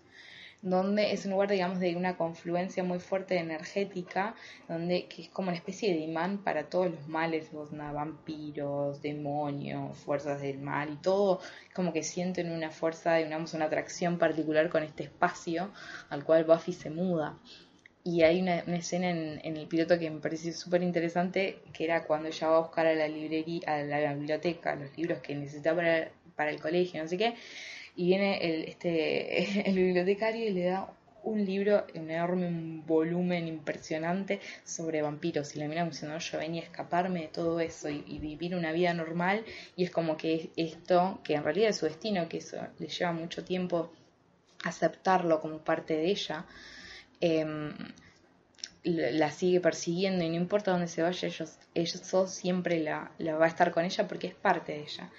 Donde 0.67 1.13
es 1.13 1.25
un 1.25 1.31
lugar, 1.31 1.49
digamos, 1.49 1.79
de 1.79 1.95
una 1.95 2.17
confluencia 2.17 2.83
muy 2.83 2.99
fuerte 2.99 3.39
energética, 3.39 4.35
donde 4.69 5.07
que 5.07 5.23
es 5.23 5.29
como 5.29 5.49
una 5.49 5.57
especie 5.57 5.95
de 5.95 6.01
imán 6.01 6.39
para 6.39 6.69
todos 6.69 6.91
los 6.91 7.07
males, 7.07 7.53
los 7.53 7.71
vampiros, 7.71 9.01
demonios, 9.01 9.97
fuerzas 9.97 10.43
del 10.43 10.59
mal 10.59 10.91
y 10.93 10.97
todo, 10.97 11.41
como 11.73 11.93
que 11.93 12.03
sienten 12.03 12.51
una 12.51 12.73
fuerza, 12.73 13.15
digamos, 13.15 13.55
una 13.55 13.67
atracción 13.67 14.19
particular 14.19 14.69
con 14.69 14.83
este 14.83 15.05
espacio 15.05 15.71
al 16.11 16.25
cual 16.25 16.45
Buffy 16.45 16.73
se 16.73 16.91
muda. 16.91 17.39
Y 18.03 18.23
hay 18.23 18.43
una, 18.43 18.59
escena 18.59 19.11
en, 19.11 19.57
el 19.57 19.69
piloto 19.69 19.97
que 20.01 20.11
me 20.11 20.19
pareció 20.19 20.53
súper 20.53 20.83
interesante, 20.83 21.61
que 21.73 21.85
era 21.85 22.05
cuando 22.07 22.27
ella 22.27 22.49
va 22.49 22.57
a 22.57 22.61
buscar 22.61 22.89
a 22.89 22.95
la 22.95 23.07
librería, 23.07 23.63
a 23.69 23.83
la 23.85 24.15
biblioteca, 24.15 24.75
los 24.75 24.97
libros 24.99 25.21
que 25.21 25.37
necesitaba 25.37 25.77
para, 25.77 26.11
para 26.35 26.51
el 26.51 26.61
colegio, 26.61 27.01
no 27.01 27.09
sé 27.09 27.17
qué, 27.17 27.35
y 27.97 28.07
viene 28.07 28.39
el, 28.39 28.65
este, 28.65 29.69
el 29.69 29.75
bibliotecario 29.75 30.47
y 30.47 30.51
le 30.51 30.65
da 30.65 30.93
un 31.27 31.45
libro 31.45 31.85
enorme, 31.93 32.47
un 32.47 32.87
volumen 32.87 33.49
impresionante 33.49 34.41
sobre 34.65 35.03
vampiros. 35.03 35.57
Y 35.57 35.59
la 35.59 35.67
mira 35.67 35.85
diciendo, 35.85 36.17
yo 36.19 36.39
venía 36.39 36.63
a 36.63 36.65
escaparme 36.65 37.23
de 37.23 37.29
todo 37.29 37.59
eso 37.59 37.89
y, 37.89 38.19
vivir 38.19 38.55
una 38.55 38.71
vida 38.73 38.95
normal. 38.95 39.45
Y 39.75 39.85
es 39.85 39.91
como 39.91 40.17
que 40.17 40.51
esto, 40.57 41.21
que 41.25 41.35
en 41.35 41.43
realidad 41.43 41.71
es 41.71 41.79
su 41.79 41.87
destino, 41.87 42.29
que 42.29 42.39
eso 42.39 42.59
le 42.79 42.87
lleva 42.87 43.13
mucho 43.13 43.45
tiempo 43.45 43.93
aceptarlo 44.65 45.41
como 45.41 45.59
parte 45.59 45.97
de 45.97 46.11
ella, 46.11 46.47
em, 47.21 47.73
la 48.85 49.33
sigue 49.33 49.61
persiguiendo 49.61 50.25
y 50.25 50.29
no 50.29 50.37
importa 50.37 50.71
dónde 50.71 50.87
se 50.87 51.03
vaya, 51.03 51.27
ellos, 51.27 51.59
ellos 51.75 52.31
siempre 52.31 52.79
la, 52.79 53.11
la 53.19 53.37
va 53.37 53.47
a 53.47 53.49
estar 53.49 53.73
con 53.73 53.85
ella 53.85 54.07
porque 54.07 54.29
es 54.29 54.35
parte 54.35 54.73
de 54.73 54.83
ella. 54.83 55.11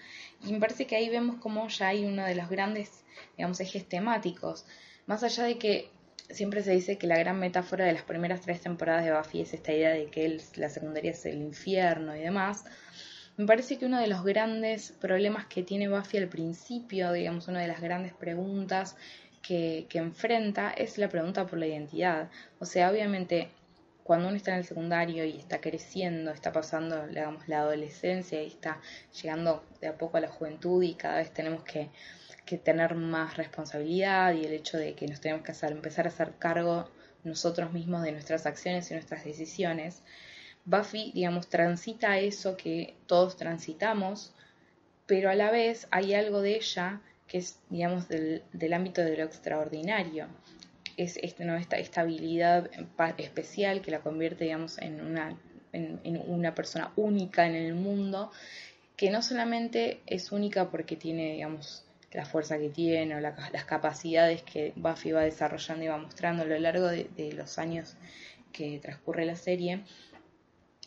Y 0.45 0.53
me 0.53 0.59
parece 0.59 0.85
que 0.85 0.95
ahí 0.95 1.09
vemos 1.09 1.37
como 1.37 1.67
ya 1.67 1.89
hay 1.89 2.05
uno 2.05 2.23
de 2.23 2.35
los 2.35 2.49
grandes, 2.49 3.03
digamos, 3.37 3.59
ejes 3.59 3.87
temáticos. 3.87 4.65
Más 5.05 5.23
allá 5.23 5.43
de 5.43 5.57
que 5.57 5.89
siempre 6.29 6.61
se 6.63 6.71
dice 6.71 6.97
que 6.97 7.07
la 7.07 7.17
gran 7.17 7.39
metáfora 7.39 7.85
de 7.85 7.93
las 7.93 8.03
primeras 8.03 8.41
tres 8.41 8.61
temporadas 8.61 9.05
de 9.05 9.13
Buffy 9.13 9.41
es 9.41 9.53
esta 9.53 9.73
idea 9.73 9.91
de 9.91 10.07
que 10.07 10.41
la 10.55 10.69
secundaria 10.69 11.11
es 11.11 11.25
el 11.25 11.41
infierno 11.41 12.15
y 12.15 12.19
demás. 12.19 12.65
Me 13.37 13.45
parece 13.45 13.77
que 13.77 13.85
uno 13.85 13.99
de 13.99 14.07
los 14.07 14.23
grandes 14.23 14.91
problemas 14.99 15.45
que 15.45 15.63
tiene 15.63 15.89
Buffy 15.89 16.17
al 16.17 16.27
principio, 16.27 17.11
digamos, 17.11 17.47
una 17.47 17.61
de 17.61 17.67
las 17.67 17.81
grandes 17.81 18.13
preguntas 18.13 18.95
que, 19.41 19.85
que 19.89 19.99
enfrenta 19.99 20.71
es 20.71 20.97
la 20.97 21.07
pregunta 21.09 21.45
por 21.45 21.59
la 21.59 21.67
identidad. 21.67 22.29
O 22.59 22.65
sea, 22.65 22.89
obviamente 22.91 23.49
cuando 24.07 24.29
uno 24.29 24.37
está 24.37 24.53
en 24.53 24.59
el 24.59 24.63
secundario 24.63 25.25
y 25.25 25.37
está 25.37 25.59
creciendo, 25.59 26.31
está 26.31 26.53
pasando, 26.53 27.07
digamos, 27.07 27.45
la 27.49 27.59
adolescencia 27.59 28.41
y 28.41 28.47
está 28.47 28.79
llegando 29.21 29.65
de 29.81 29.87
a 29.89 29.97
poco 29.97 30.15
a 30.15 30.21
la 30.21 30.29
juventud 30.29 30.81
y 30.81 30.93
cada 30.93 31.17
vez 31.17 31.33
tenemos 31.33 31.63
que, 31.63 31.89
tener 32.63 32.95
más 32.95 33.35
responsabilidad 33.35 34.33
y 34.33 34.45
el 34.45 34.53
hecho 34.53 34.77
de 34.77 34.93
que 34.93 35.05
nos 35.05 35.19
tenemos 35.19 35.43
que 35.43 35.51
empezar 35.67 36.05
a 36.05 36.07
hacer 36.07 36.35
cargo 36.39 36.89
nosotros 37.25 37.73
mismos 37.73 38.01
de 38.03 38.13
nuestras 38.13 38.45
acciones 38.45 38.89
y 38.89 38.93
nuestras 38.93 39.25
decisiones, 39.25 40.01
Buffy, 40.63 41.11
digamos, 41.13 41.49
transita 41.49 42.17
eso 42.17 42.55
que 42.55 42.95
todos 43.07 43.35
transitamos, 43.35 44.33
pero 45.05 45.29
a 45.29 45.35
la 45.35 45.51
vez 45.51 45.89
hay 45.91 46.13
algo 46.13 46.41
de 46.41 46.55
ella 46.55 47.01
que 47.27 47.39
es, 47.39 47.59
digamos, 47.69 48.07
del 48.07 48.73
ámbito 48.73 49.01
de 49.01 49.17
lo 49.17 49.23
extraordinario 49.23 50.27
es 50.97 51.19
¿no? 51.39 51.55
esta 51.55 51.77
estabilidad 51.77 52.69
especial 53.17 53.81
que 53.81 53.91
la 53.91 53.99
convierte, 53.99 54.45
digamos, 54.45 54.77
en 54.79 54.99
una, 54.99 55.37
en, 55.71 55.99
una 56.27 56.53
persona 56.55 56.91
única 56.95 57.47
en 57.47 57.55
el 57.55 57.75
mundo, 57.75 58.31
que 58.95 59.11
no 59.11 59.21
solamente 59.21 60.01
es 60.07 60.31
única 60.31 60.69
porque 60.69 60.95
tiene, 60.95 61.33
digamos, 61.33 61.85
la 62.11 62.25
fuerza 62.25 62.57
que 62.57 62.69
tiene 62.69 63.15
o 63.15 63.19
las 63.19 63.65
capacidades 63.65 64.41
que 64.41 64.73
Buffy 64.75 65.11
va 65.11 65.21
desarrollando 65.21 65.85
y 65.85 65.87
va 65.87 65.97
mostrando 65.97 66.43
a 66.43 66.45
lo 66.47 66.57
largo 66.57 66.87
de 66.87 67.33
los 67.33 67.59
años 67.59 67.95
que 68.51 68.79
transcurre 68.79 69.25
la 69.25 69.35
serie, 69.35 69.83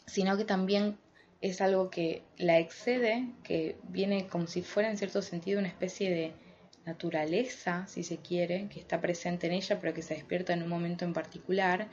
sino 0.06 0.36
que 0.36 0.44
también 0.44 0.96
es 1.40 1.60
algo 1.60 1.90
que 1.90 2.22
la 2.36 2.58
excede, 2.58 3.28
que 3.44 3.76
viene 3.84 4.26
como 4.26 4.46
si 4.46 4.62
fuera 4.62 4.90
en 4.90 4.98
cierto 4.98 5.22
sentido 5.22 5.58
una 5.58 5.68
especie 5.68 6.10
de 6.10 6.32
naturaleza, 6.90 7.86
si 7.86 8.02
se 8.02 8.18
quiere, 8.18 8.68
que 8.68 8.80
está 8.80 9.00
presente 9.00 9.46
en 9.46 9.54
ella, 9.54 9.78
pero 9.80 9.94
que 9.94 10.02
se 10.02 10.14
despierta 10.14 10.52
en 10.52 10.62
un 10.62 10.68
momento 10.68 11.04
en 11.04 11.12
particular 11.12 11.88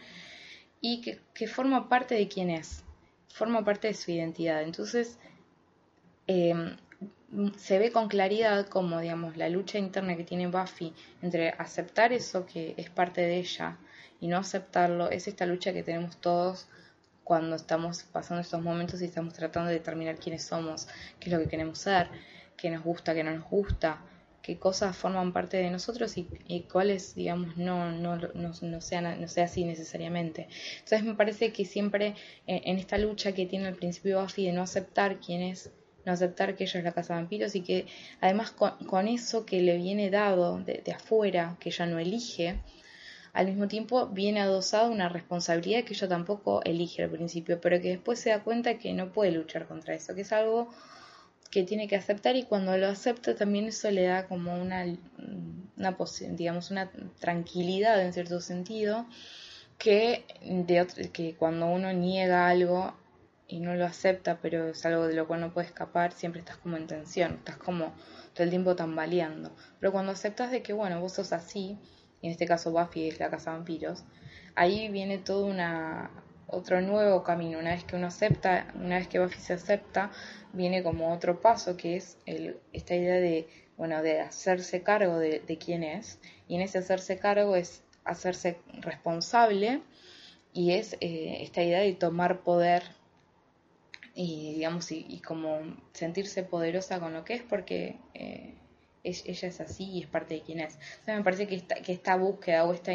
y 0.81 1.01
que, 1.33 1.47
forma 1.47 1.89
parte 1.89 2.15
de 2.15 2.27
quién 2.27 2.49
es, 2.49 2.83
forma 3.29 3.63
parte 3.63 3.87
de 3.87 3.93
su 3.93 4.11
identidad. 4.11 4.61
Entonces, 4.63 5.17
em, 6.27 6.77
se 7.57 7.77
ve 7.79 7.91
con 7.91 8.07
claridad 8.07 8.67
como, 8.67 8.99
digamos, 8.99 9.37
la 9.37 9.49
lucha 9.49 9.77
interna 9.77 10.15
que 10.15 10.23
tiene 10.23 10.47
Buffy 10.47 10.93
entre 11.21 11.49
aceptar 11.49 12.13
eso 12.13 12.45
que 12.45 12.73
es 12.77 12.89
parte 12.89 13.21
de 13.21 13.37
ella 13.37 13.77
y 14.21 14.27
no 14.27 14.37
aceptarlo, 14.37 15.09
es 15.11 15.27
esta 15.27 15.45
lucha 15.45 15.73
que 15.73 15.83
tenemos 15.83 16.17
todos 16.17 16.67
cuando 17.23 17.57
estamos 17.57 18.03
pasando 18.03 18.41
estos 18.41 18.61
momentos 18.61 19.01
y 19.01 19.05
estamos 19.05 19.33
tratando 19.33 19.67
de 19.69 19.75
determinar 19.75 20.15
quiénes 20.15 20.43
somos, 20.43 20.87
qué 21.19 21.29
es 21.29 21.33
lo 21.33 21.39
que 21.39 21.49
queremos 21.49 21.77
ser, 21.77 22.07
qué 22.55 22.69
nos 22.69 22.83
gusta, 22.83 23.13
qué 23.13 23.23
no 23.23 23.31
nos 23.31 23.49
gusta, 23.49 24.01
qué 24.47 24.57
cosas 24.57 24.95
forman 24.95 25.33
parte 25.33 25.57
de 25.57 25.69
nosotros 25.69 26.15
y, 26.15 26.61
cuáles, 26.71 27.15
digamos, 27.15 27.57
no, 27.57 27.91
no, 27.91 28.15
no, 28.15 28.53
no, 28.61 28.81
sean, 28.81 29.19
no 29.19 29.27
sea 29.27 29.43
así 29.43 29.65
necesariamente. 29.65 30.47
Entonces 30.75 31.03
me 31.03 31.15
parece 31.15 31.51
que 31.51 31.65
siempre 31.65 32.15
en, 32.45 32.77
esta 32.77 32.97
lucha 32.97 33.33
que 33.33 33.45
tiene 33.45 33.67
al 33.67 33.75
principio 33.75 34.21
Buffy 34.21 34.45
de 34.45 34.53
no 34.53 34.61
aceptar 34.61 35.19
quién 35.19 35.41
es, 35.41 35.71
no 36.05 36.13
aceptar 36.13 36.55
que 36.55 36.63
ella 36.63 36.79
es 36.79 36.85
la 36.85 36.93
casa 36.93 37.13
de 37.13 37.19
vampiros 37.19 37.55
y 37.55 37.61
que 37.61 37.87
además 38.21 38.51
con, 38.51 39.09
eso 39.09 39.45
que 39.45 39.59
le 39.61 39.75
viene 39.75 40.09
dado 40.09 40.59
de, 40.59 40.81
de, 40.81 40.93
afuera, 40.93 41.57
que 41.59 41.67
ella 41.67 41.85
no 41.85 41.99
elige, 41.99 42.55
al 43.33 43.47
mismo 43.47 43.67
tiempo 43.67 44.07
viene 44.07 44.39
adosada 44.39 44.87
una 44.87 45.09
responsabilidad 45.09 45.83
que 45.83 45.93
ella 45.93 46.07
tampoco 46.07 46.61
elige 46.63 47.03
al 47.03 47.09
principio, 47.09 47.59
pero 47.59 47.81
que 47.81 47.89
después 47.89 48.17
se 48.17 48.29
da 48.29 48.45
cuenta 48.45 48.77
que 48.77 48.93
no 48.93 49.11
puede 49.11 49.31
luchar 49.31 49.67
contra 49.67 49.93
eso, 49.93 50.15
que 50.15 50.21
es 50.21 50.31
algo 50.31 50.69
que 51.49 51.63
tiene 51.63 51.87
que 51.87 51.95
aceptar 51.95 52.35
y 52.35 52.43
cuando 52.43 52.77
lo 52.77 52.87
acepta 52.87 53.35
también 53.35 53.65
eso 53.65 53.89
le 53.91 54.03
da 54.03 54.27
como 54.27 54.59
una, 54.59 54.85
una 55.77 55.97
digamos 56.31 56.71
una 56.71 56.89
tranquilidad 57.19 58.01
en 58.01 58.13
cierto 58.13 58.41
sentido 58.41 59.05
que 59.77 60.25
de 60.41 61.09
que 61.11 61.35
cuando 61.35 61.67
uno 61.67 61.93
niega 61.93 62.47
algo 62.47 62.93
y 63.47 63.59
no 63.59 63.75
lo 63.75 63.85
acepta 63.85 64.39
pero 64.41 64.69
es 64.69 64.85
algo 64.85 65.07
de 65.07 65.15
lo 65.15 65.27
cual 65.27 65.41
no 65.41 65.53
puede 65.53 65.67
escapar 65.67 66.11
siempre 66.11 66.41
estás 66.41 66.57
como 66.57 66.77
en 66.77 66.87
tensión 66.87 67.33
estás 67.35 67.57
como 67.57 67.93
todo 68.33 68.43
el 68.43 68.49
tiempo 68.51 68.75
tambaleando. 68.75 69.51
Pero 69.79 69.91
cuando 69.91 70.11
aceptas 70.11 70.51
de 70.51 70.61
que 70.61 70.73
bueno 70.73 70.99
vos 70.99 71.13
sos 71.13 71.33
así 71.33 71.77
y 72.21 72.27
en 72.27 72.31
este 72.31 72.45
caso 72.45 72.71
Buffy 72.71 73.07
es 73.07 73.19
la 73.19 73.29
casa 73.29 73.51
de 73.51 73.57
vampiros 73.57 74.03
ahí 74.55 74.89
viene 74.89 75.17
toda 75.17 75.45
una 75.45 76.11
otro 76.47 76.81
nuevo 76.81 77.23
camino. 77.23 77.59
Una 77.59 77.71
vez 77.71 77.83
que 77.83 77.95
uno 77.95 78.07
acepta, 78.07 78.67
una 78.75 78.97
vez 78.97 79.07
que 79.07 79.19
Buffy 79.19 79.39
se 79.39 79.53
acepta, 79.53 80.11
viene 80.53 80.81
como 80.81 81.13
otro 81.13 81.41
paso 81.41 81.77
que 81.77 81.97
es 81.97 82.17
el, 82.25 82.57
esta 82.73 82.95
idea 82.95 83.15
de, 83.15 83.47
bueno, 83.77 84.01
de 84.01 84.21
hacerse 84.21 84.81
cargo 84.81 85.19
de, 85.19 85.59
quién 85.63 85.83
es. 85.83 86.19
Y 86.47 86.55
en 86.55 86.61
ese 86.61 86.79
hacerse 86.79 87.17
cargo 87.19 87.55
es 87.55 87.83
hacerse 88.05 88.57
responsable 88.79 89.81
y 90.53 90.71
es 90.71 90.93
eh, 91.01 91.39
esta 91.41 91.61
idea 91.61 91.81
de 91.81 91.93
tomar 91.93 92.41
poder 92.41 92.83
y 94.15 94.53
digamos 94.55 94.91
y, 94.91 95.21
como 95.23 95.59
sentirse 95.93 96.41
poderosa 96.41 96.99
con 96.99 97.13
lo 97.13 97.23
que 97.23 97.35
es 97.35 97.43
porque 97.43 97.97
eh, 98.15 98.55
ella 99.03 99.47
es 99.47 99.61
así 99.61 99.83
y 99.91 100.01
es 100.01 100.07
parte 100.07 100.35
de 100.35 100.41
quién 100.41 100.59
es. 100.59 100.73
Entonces 100.73 101.17
me 101.17 101.23
parece 101.23 101.47
que 101.47 101.55
esta, 101.55 101.75
que 101.75 101.93
esta 101.93 102.15
búsqueda 102.15 102.63
o 102.65 102.73
esta 102.73 102.93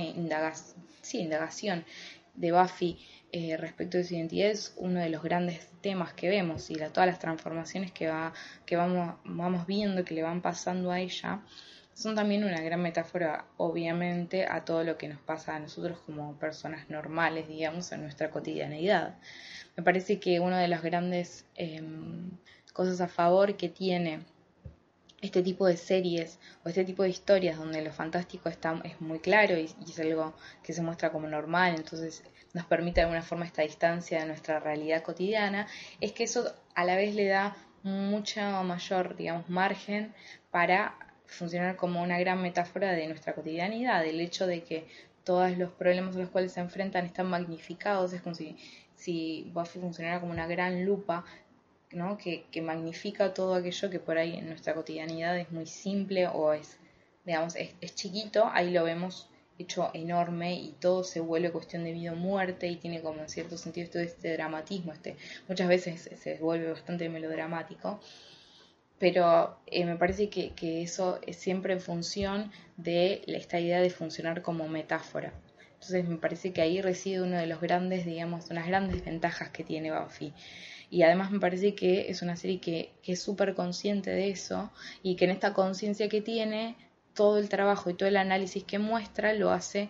sí, 1.03 1.21
indagación 1.21 1.85
de 2.35 2.53
Buffy 2.53 2.99
eh, 3.33 3.57
respecto 3.57 3.99
de 3.99 4.05
su 4.05 4.15
identidad 4.15 4.51
es 4.51 4.75
uno 4.77 5.01
de 5.01 5.09
los 5.09 5.23
grandes 5.23 5.69
temas 5.81 6.13
que 6.13 6.29
vemos 6.29 6.71
y 6.71 6.75
todas 6.75 7.07
las 7.07 7.19
transformaciones 7.19 7.93
que, 7.93 8.09
va, 8.09 8.33
que 8.67 8.77
vamos, 8.77 9.17
vamos 9.25 9.67
viendo 9.67 10.05
que 10.05 10.15
le 10.15 10.23
van 10.23 10.43
pasando 10.43 10.91
a 10.91 11.01
ella 11.01 11.43
son 11.95 12.15
también 12.15 12.45
una 12.45 12.61
gran 12.61 12.81
metáfora, 12.81 13.45
obviamente, 13.57 14.47
a 14.47 14.65
todo 14.65 14.83
lo 14.83 14.97
que 14.97 15.09
nos 15.09 15.21
pasa 15.21 15.57
a 15.57 15.61
nosotros 15.61 15.99
como 16.01 16.39
personas 16.39 16.89
normales, 16.89 17.49
digamos, 17.49 17.93
en 17.93 18.03
nuestra 18.03 18.31
cotidianeidad. 18.31 19.19
Me 19.77 19.83
parece 19.83 20.19
que 20.19 20.41
una 20.41 20.59
de 20.59 20.69
las 20.69 20.83
grandes 20.83 21.47
em, 21.55 22.31
cosas 22.73 23.01
a 23.01 23.09
favor 23.09 23.57
que 23.57 23.69
tiene 23.69 24.21
este 25.23 25.43
tipo 25.43 25.67
de 25.67 25.77
series 25.77 26.39
o 26.65 26.69
este 26.69 26.85
tipo 26.85 27.05
de 27.05 27.09
historias 27.09 27.57
donde 27.57 27.81
lo 27.81 27.93
fantástico 27.93 28.49
está, 28.49 28.79
es 28.85 29.01
muy 29.01 29.21
claro 29.21 29.57
y, 29.57 29.65
es 29.65 30.01
algo 30.01 30.35
que 30.63 30.73
se 30.73 30.83
muestra 30.83 31.11
como 31.11 31.29
normal, 31.29 31.77
entonces 31.77 32.25
nos 32.53 32.67
permite 32.67 33.01
de 33.01 33.05
alguna 33.05 33.23
forma 33.23 33.47
esta 33.47 33.63
distancia 33.63 34.21
de 34.21 34.27
nuestra 34.27 34.59
realidad 34.59 35.03
cotidiana, 35.03 35.69
es 36.01 36.13
que 36.13 36.25
eso 36.25 36.53
a 36.75 36.85
la 36.85 36.97
vez 36.97 37.15
le 37.15 37.27
da 37.29 37.57
mucho 37.85 38.41
mayor, 38.65 39.17
digamos, 39.17 39.49
margen 39.49 40.13
para 40.51 40.99
funcionar 41.27 41.77
como 41.77 42.03
una 42.03 42.19
gran 42.19 42.43
metáfora 42.43 42.93
de 42.93 43.07
nuestra 43.07 43.35
cotidianidad, 43.35 44.05
el 44.05 44.21
hecho 44.21 44.47
de 44.47 44.65
que 44.65 44.87
todos 45.25 45.57
los 45.57 45.71
problemas 45.71 46.17
a 46.17 46.19
los 46.19 46.31
cuales 46.31 46.53
se 46.53 46.61
enfrentan 46.61 47.07
están 47.07 47.31
magnificados, 47.31 48.13
es 48.13 48.23
como 48.23 48.35
si, 48.35 48.57
si 48.97 49.49
Buffy 49.55 49.79
funcionara 49.79 50.21
como 50.21 50.33
una 50.33 50.49
gran 50.49 50.85
lupa 50.85 51.25
¿no? 51.95 52.19
que, 52.19 52.45
que 52.51 52.63
magnifica 52.63 53.35
todo 53.35 53.55
aquello 53.55 53.91
que 53.91 53.99
por 53.99 54.19
ahí 54.19 54.37
en 54.37 54.49
nuestra 54.49 54.75
cotidianidad 54.75 55.39
es 55.39 55.51
muy 55.51 55.67
simple 55.67 56.27
o 56.27 56.53
es, 56.53 56.79
digamos, 57.25 57.57
es 57.57 57.95
chiquito, 57.95 58.49
ahí 58.53 58.71
lo 58.71 58.85
vemos 58.85 59.29
hecho 59.59 59.91
enorme 59.95 60.55
y 60.55 60.75
todo 60.81 61.05
se 61.05 61.21
vuelve 61.21 61.51
cuestión 61.51 61.85
de 61.85 61.93
vida 61.93 62.13
o 62.13 62.17
muerte 62.17 62.69
y 62.69 62.77
tiene 62.77 63.01
como 63.01 63.21
en 63.21 63.29
cierto 63.29 63.57
sentido 63.57 63.91
todo 63.91 64.03
este 64.03 64.33
dramatismo, 64.33 64.93
este, 64.93 65.17
muchas 65.49 65.69
veces 65.69 66.11
se 66.21 66.37
vuelve 66.39 66.71
bastante 66.71 67.09
melodramático, 67.09 68.01
pero 68.99 69.59
eh, 69.67 69.85
me 69.85 69.97
parece 69.97 70.29
que, 70.29 70.83
eso 70.83 71.19
es 71.27 71.37
siempre 71.37 71.73
en 71.73 71.81
función 71.81 72.53
de 72.77 73.23
esta 73.27 73.59
idea 73.59 73.81
de 73.81 73.91
funcionar 73.91 74.43
como 74.43 74.69
metáfora. 74.69 75.33
Entonces 75.75 76.07
me 76.09 76.19
parece 76.19 76.53
que 76.53 76.63
ahí 76.63 76.81
reside 76.81 77.21
uno 77.21 77.37
de 77.37 77.49
los 77.49 77.61
grandes, 77.61 78.07
digamos, 78.07 78.49
unas 78.51 78.69
grandes 78.69 79.05
ventajas 79.05 79.51
que 79.51 79.65
tiene 79.65 79.91
Buffy. 79.91 80.33
Y 80.93 81.05
además 81.05 81.31
me 81.31 81.41
parece 81.41 81.75
que 81.75 82.11
es 82.11 82.21
una 82.21 82.37
serie 82.37 82.61
que, 82.61 82.93
que 83.03 83.13
es 83.13 83.23
súper 83.23 83.55
consciente 83.55 84.11
de 84.11 84.29
eso 84.29 84.71
y 85.03 85.17
que 85.17 85.25
en 85.25 85.31
esta 85.31 85.55
conciencia 85.55 86.11
que 86.11 86.21
tiene 86.21 86.77
todo 87.15 87.39
el 87.39 87.49
trabajo 87.49 87.89
y 87.89 87.95
todo 87.95 88.11
el 88.11 88.19
análisis 88.19 88.63
que 88.63 88.79
muestra 88.79 89.33
lo 89.33 89.53
hace 89.53 89.89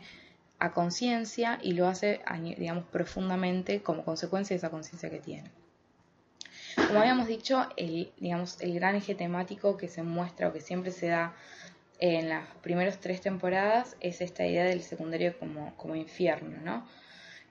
a 0.61 0.71
conciencia 0.71 1.59
y 1.61 1.73
lo 1.73 1.89
hace, 1.89 2.21
digamos, 2.57 2.85
profundamente 2.85 3.83
como 3.83 4.05
consecuencia 4.05 4.55
de 4.55 4.59
esa 4.59 4.71
conciencia 4.71 5.11
que 5.11 5.19
tiene. 5.19 5.51
Como 6.77 7.01
habíamos 7.01 7.27
dicho, 7.27 7.69
el, 7.77 8.13
digamos, 8.19 8.61
el 8.61 8.73
gran 8.73 8.95
eje 8.95 9.17
temático 9.17 9.77
que 9.77 9.89
se 9.89 10.05
muestra 10.05 10.47
o 10.47 10.53
que 10.53 10.61
siempre 10.61 10.93
se 10.93 11.09
da 11.09 11.35
en 11.99 12.29
las 12.29 12.47
primeras 12.63 13.01
tres 13.01 13.21
temporadas 13.21 13.97
es 13.99 14.21
esta 14.21 14.47
idea 14.47 14.63
del 14.63 14.83
secundario 14.83 15.37
como, 15.37 15.77
como 15.77 15.97
infierno, 15.97 16.61
¿no? 16.63 16.87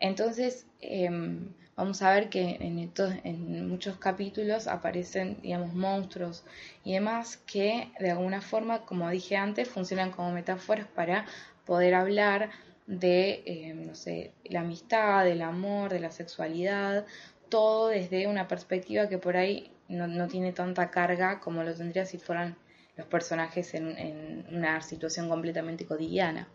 Entonces, 0.01 0.65
em, 0.81 1.53
vamos 1.75 2.01
a 2.01 2.11
ver 2.13 2.29
que 2.29 2.57
en, 2.59 3.69
muchos 3.69 3.97
capítulos 3.97 4.67
aparecen, 4.67 5.37
digamos, 5.41 5.73
monstruos 5.73 6.43
y 6.83 6.93
demás 6.93 7.37
que 7.37 7.91
de 7.99 8.11
alguna 8.11 8.41
forma, 8.41 8.83
como 8.85 9.09
dije 9.11 9.37
antes, 9.37 9.69
funcionan 9.69 10.11
como 10.11 10.31
metáforas 10.31 10.87
para 10.87 11.25
poder 11.65 11.93
hablar 11.93 12.49
de, 12.87 13.43
eh, 13.45 13.73
no 13.75 13.93
sé, 13.93 14.33
la 14.45 14.61
amistad, 14.61 15.23
del 15.23 15.43
amor, 15.43 15.93
de 15.93 15.99
la 15.99 16.11
sexualidad, 16.11 17.05
todo 17.49 17.89
desde 17.89 18.27
una 18.27 18.47
perspectiva 18.47 19.07
que 19.07 19.19
por 19.19 19.37
ahí 19.37 19.71
no, 19.87 20.27
tiene 20.27 20.51
tanta 20.51 20.89
carga 20.89 21.39
como 21.39 21.63
lo 21.63 21.75
tendría 21.75 22.05
si 22.05 22.17
fueran 22.17 22.57
los 22.97 23.05
personajes 23.07 23.73
en 23.75 24.45
una 24.51 24.81
situación 24.81 25.29
completamente 25.29 25.85
cotidiana. 25.85 26.47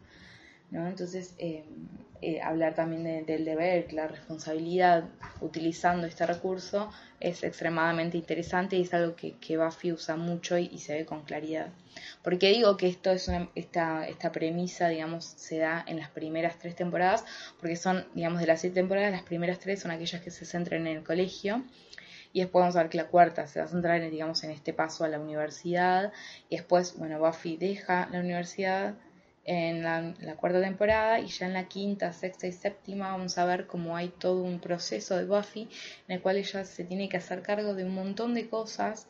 Entonces, 0.72 1.34
eh, 1.38 1.64
eh, 2.22 2.40
hablar 2.40 2.74
también 2.74 3.24
del 3.26 3.44
deber, 3.44 3.92
la 3.92 4.08
responsabilidad 4.08 5.04
utilizando 5.40 6.06
este 6.06 6.26
recurso 6.26 6.90
es 7.20 7.44
extremadamente 7.44 8.16
interesante 8.16 8.76
y 8.76 8.82
es 8.82 8.94
algo 8.94 9.14
que, 9.16 9.36
que 9.36 9.58
Buffy 9.58 9.92
usa 9.92 10.16
mucho 10.16 10.56
y, 10.58 10.78
se 10.78 10.94
ve 10.94 11.06
con 11.06 11.22
claridad. 11.22 11.68
Porque 12.22 12.48
digo 12.50 12.76
que 12.76 12.88
esto 12.88 13.10
es 13.10 13.28
una, 13.28 13.48
esta, 13.54 14.08
esta 14.08 14.32
premisa, 14.32 14.88
digamos, 14.88 15.24
se 15.24 15.58
da 15.58 15.84
en 15.86 15.98
las 15.98 16.10
primeras 16.10 16.58
tres 16.58 16.74
temporadas, 16.74 17.24
porque 17.60 17.76
son, 17.76 18.06
digamos, 18.14 18.40
de 18.40 18.46
las 18.46 18.60
siete 18.60 18.76
temporadas, 18.76 19.12
las 19.12 19.22
primeras 19.22 19.58
tres 19.58 19.80
son 19.80 19.90
aquellas 19.90 20.20
que 20.22 20.30
se 20.30 20.44
centran 20.44 20.86
en 20.86 20.98
el 20.98 21.04
colegio 21.04 21.64
y 22.32 22.40
después 22.40 22.62
vamos 22.62 22.76
a 22.76 22.82
ver 22.82 22.90
que 22.90 22.98
la 22.98 23.06
cuarta 23.06 23.46
se 23.46 23.60
va 23.60 23.66
a 23.66 23.68
centrar 23.68 24.00
en, 24.00 24.10
digamos, 24.10 24.42
en 24.44 24.50
este 24.50 24.72
paso 24.72 25.04
a 25.04 25.08
la 25.08 25.18
universidad 25.18 26.12
y 26.48 26.56
después, 26.56 26.96
bueno, 26.98 27.18
Buffy 27.18 27.56
deja 27.56 28.08
la 28.10 28.20
universidad 28.20 28.94
en 29.46 29.84
la, 29.84 30.34
cuarta 30.36 30.60
temporada 30.60 31.20
y 31.20 31.28
ya 31.28 31.46
en 31.46 31.52
la 31.52 31.68
quinta, 31.68 32.12
sexta 32.12 32.48
y 32.48 32.52
séptima 32.52 33.12
vamos 33.12 33.38
a 33.38 33.44
ver 33.44 33.66
cómo 33.66 33.96
hay 33.96 34.08
todo 34.08 34.42
un 34.42 34.58
proceso 34.58 35.16
de 35.16 35.24
Buffy 35.24 35.68
en 36.08 36.16
el 36.16 36.20
cual 36.20 36.36
ella 36.36 36.64
se 36.64 36.82
tiene 36.82 37.08
que 37.08 37.16
hacer 37.16 37.42
cargo 37.42 37.74
de 37.74 37.84
un 37.84 37.94
montón 37.94 38.34
de 38.34 38.48
cosas, 38.48 39.06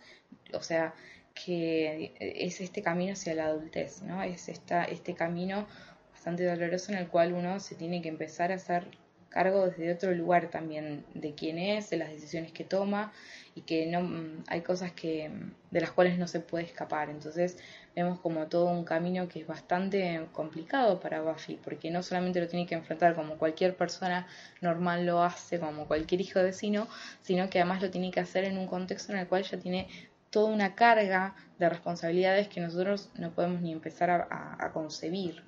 o 0.53 0.63
sea, 0.63 0.95
que 1.35 2.15
es 2.21 2.61
este 2.61 2.83
camino 2.83 3.15
hacia 3.15 3.35
la 3.35 3.47
adultez, 3.47 4.03
¿no? 4.03 4.23
Es 4.23 4.49
esta, 4.49 4.85
este 4.85 5.15
camino 5.15 5.67
bastante 6.13 6.45
doloroso 6.45 6.93
en 6.93 6.99
el 6.99 7.09
cual 7.09 7.33
uno 7.33 7.59
se 7.59 7.75
tiene 7.75 8.03
que 8.03 8.09
empezar 8.09 8.53
a 8.53 8.57
hacer 8.57 8.89
cargo 9.31 9.67
desde 9.67 9.93
otro 9.93 10.13
lugar 10.13 10.49
también 10.49 11.05
de 11.15 11.35
quién 11.35 11.59
es, 11.59 11.91
de 11.91 11.99
las 11.99 12.11
decisiones 12.11 12.53
que 12.53 12.65
toma 12.65 13.13
y 13.55 13.63
que 13.63 13.87
no 13.87 14.03
mm, 14.03 14.45
hay 14.49 14.63
cosas 14.63 14.93
que 14.93 15.31
de 15.71 15.81
las 15.81 15.93
cuales 15.93 16.19
no 16.19 16.27
se 16.27 16.41
puede 16.41 16.65
escapar. 16.65 17.11
Entonces, 17.11 17.59
vemos 17.97 18.21
como 18.21 18.47
todo 18.47 18.67
un 18.67 18.85
camino 18.85 19.27
que 19.27 19.41
es 19.41 19.47
bastante 19.47 20.29
complicado 20.33 21.01
para 21.01 21.23
Buffy, 21.23 21.59
porque 21.65 21.91
no 21.91 22.03
solamente 22.03 22.41
lo 22.41 22.47
tiene 22.47 22.67
que 22.67 22.75
enfrentar 22.75 23.15
como 23.15 23.39
cualquier 23.39 23.75
persona 23.75 24.27
normal 24.61 25.07
lo 25.07 25.23
hace, 25.23 25.59
como 25.59 25.87
cualquier 25.87 26.21
hijo 26.21 26.39
de 26.39 26.45
vecino, 26.45 26.89
sino 27.23 27.49
que 27.49 27.59
además 27.59 27.81
lo 27.81 27.91
tiene 27.91 28.11
que 28.11 28.21
hacer 28.21 28.45
en 28.45 28.59
un 28.59 28.67
contexto 28.67 29.13
en 29.13 29.19
el 29.19 29.27
cual 29.27 29.45
ya 29.45 29.59
tiene 29.59 29.89
toda 30.29 30.53
una 30.53 30.75
carga 30.75 31.35
de 31.59 31.71
responsabilidades 31.71 32.49
que 32.49 32.61
nosotros 32.61 33.09
no 33.15 33.31
podemos 33.31 33.63
ni 33.63 33.73
empezar 33.73 34.11
a, 34.11 34.71
concebir. 34.75 35.43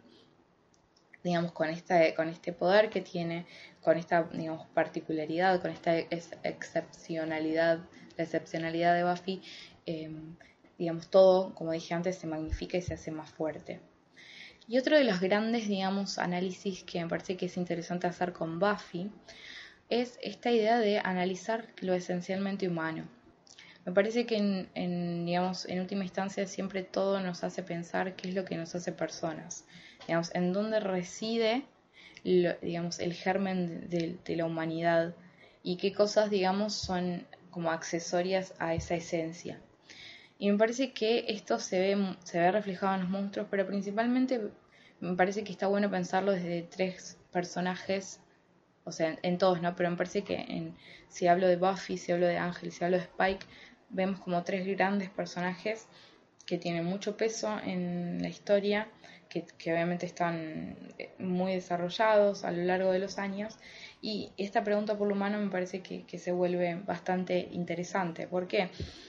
Digamos, 1.22 1.52
con, 1.52 1.68
esta, 1.68 2.14
con 2.14 2.30
este 2.30 2.54
poder 2.54 2.88
que 2.88 3.02
tiene, 3.02 3.44
con 3.82 3.98
esta, 3.98 4.22
digamos, 4.32 4.66
particularidad, 4.68 5.60
con 5.60 5.70
esta 5.70 5.98
excepcionalidad, 5.98 7.80
la 8.16 8.24
excepcionalidad 8.24 8.94
de 8.94 9.04
Buffy, 9.04 9.42
eh, 9.84 10.10
digamos, 10.78 11.08
todo, 11.08 11.54
como 11.54 11.72
dije 11.72 11.94
antes, 11.94 12.16
se 12.16 12.26
magnifica 12.26 12.78
y 12.78 12.82
se 12.82 12.94
hace 12.94 13.10
más 13.10 13.30
fuerte. 13.30 13.80
Y 14.66 14.78
otro 14.78 14.96
de 14.96 15.04
los 15.04 15.20
grandes, 15.20 15.66
digamos, 15.66 16.18
análisis 16.18 16.84
que 16.84 17.02
me 17.02 17.08
parece 17.08 17.36
que 17.36 17.46
es 17.46 17.56
interesante 17.56 18.06
hacer 18.06 18.32
con 18.32 18.58
Buffy 18.58 19.10
es 19.88 20.18
esta 20.22 20.50
idea 20.50 20.78
de 20.78 20.98
analizar 20.98 21.66
lo 21.80 21.94
esencialmente 21.94 22.68
humano. 22.68 23.08
Me 23.86 23.92
parece 23.92 24.26
que 24.26 24.36
en, 24.36 25.24
digamos, 25.24 25.64
en 25.66 25.80
última 25.80 26.04
instancia 26.04 26.46
siempre 26.46 26.82
todo 26.82 27.20
nos 27.20 27.42
hace 27.44 27.62
pensar 27.62 28.14
qué 28.14 28.28
es 28.28 28.34
lo 28.34 28.44
que 28.44 28.56
nos 28.56 28.74
hace 28.74 28.92
personas. 28.92 29.64
Digamos, 30.06 30.34
en 30.34 30.52
dónde 30.52 30.80
reside 30.80 31.64
digamos, 32.24 32.98
el 32.98 33.14
germen 33.14 33.88
de, 33.88 34.18
de 34.24 34.36
la 34.36 34.44
humanidad 34.44 35.14
y 35.62 35.76
qué 35.76 35.92
cosas, 35.92 36.30
digamos, 36.30 36.74
son 36.74 37.26
como 37.50 37.70
accesorias 37.70 38.54
a 38.58 38.74
esa 38.74 38.94
esencia. 38.94 39.60
Y 40.38 40.50
me 40.52 40.56
parece 40.56 40.92
que 40.92 41.24
esto 41.28 41.58
se 41.58 41.80
ve, 41.80 42.16
se 42.22 42.38
ve 42.38 42.52
reflejado 42.52 42.94
en 42.94 43.00
los 43.00 43.10
monstruos, 43.10 43.48
pero 43.50 43.66
principalmente 43.66 44.40
me 45.00 45.16
parece 45.16 45.42
que 45.42 45.52
está 45.52 45.66
bueno 45.66 45.90
pensarlo 45.90 46.32
desde 46.32 46.62
tres 46.62 47.18
personajes, 47.32 48.20
o 48.84 48.92
sea, 48.92 49.18
en, 49.22 49.38
todos, 49.38 49.60
¿no? 49.60 49.74
Pero 49.74 49.90
me 49.90 49.96
parece 49.96 50.22
que 50.22 50.36
en, 50.36 50.76
si 51.08 51.26
hablo 51.26 51.48
de 51.48 51.56
Buffy, 51.56 51.98
si 51.98 52.12
hablo 52.12 52.26
de 52.26 52.38
Ángel, 52.38 52.70
si 52.72 52.84
hablo 52.84 52.98
de 52.98 53.02
Spike, 53.04 53.46
vemos 53.90 54.20
como 54.20 54.42
tres 54.44 54.66
grandes 54.66 55.10
personajes 55.10 55.88
que 56.46 56.56
tienen 56.56 56.84
mucho 56.84 57.16
peso 57.16 57.58
en 57.64 58.22
la 58.22 58.28
historia, 58.28 58.88
que, 59.28 59.44
que 59.58 59.72
obviamente 59.72 60.06
están 60.06 60.76
eh, 60.98 61.10
muy 61.18 61.52
desarrollados 61.52 62.44
a 62.44 62.50
lo 62.50 62.62
largo 62.62 62.92
de 62.92 62.98
los 63.00 63.18
años. 63.18 63.58
Y 64.00 64.32
esta 64.38 64.64
pregunta 64.64 64.96
por 64.96 65.08
lo 65.08 65.14
humano 65.14 65.38
me 65.38 65.50
parece 65.50 65.80
que, 65.82 66.04
que 66.04 66.18
se 66.18 66.32
vuelve 66.32 66.76
bastante 66.76 67.48
interesante. 67.52 68.26
¿Por 68.26 68.48
qué? 68.48 68.70
Porque 68.70 69.07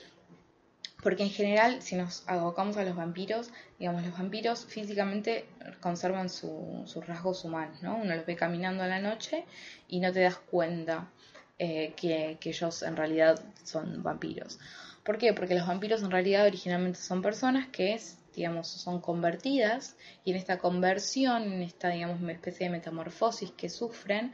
en 1.04 1.30
general, 1.30 1.82
si 1.82 1.96
nos 1.96 2.24
abocamos 2.28 2.78
a 2.78 2.84
los 2.84 2.96
vampiros, 2.96 3.50
digamos, 3.80 4.06
los 4.06 4.18
vampiros 4.18 4.66
físicamente 4.66 5.46
conservan 5.80 6.30
sus 6.30 7.06
rasgos 7.08 7.46
humanos, 7.46 7.82
¿no? 7.82 7.98
Uno 7.98 8.16
los 8.16 8.26
ve 8.26 8.36
caminando 8.36 8.84
a 8.84 8.88
la 8.88 9.00
noche 9.00 9.46
y 9.88 10.00
no 10.00 10.12
te 10.12 10.22
das 10.22 10.38
cuenta 10.38 11.10
eh, 11.58 11.94
que, 11.96 12.38
ellos 12.42 12.84
en 12.84 12.98
realidad 12.98 13.42
son 13.64 14.04
vampiros. 14.04 14.60
¿Por 15.04 15.18
qué? 15.18 15.34
Porque 15.34 15.56
los 15.56 15.68
vampiros 15.68 16.04
en 16.04 16.12
realidad 16.12 16.46
originalmente 16.46 17.00
son 17.00 17.22
personas 17.22 17.68
que 17.68 18.00
digamos, 18.36 18.68
son 18.68 19.02
convertidas 19.02 19.98
y 20.24 20.32
en 20.32 20.38
esta 20.38 20.60
conversión, 20.60 21.44
en 21.44 21.62
esta, 21.62 21.90
digamos, 21.90 22.22
especie 22.30 22.68
de 22.68 22.72
metamorfosis 22.72 23.52
que 23.52 23.70
sufren, 23.70 24.32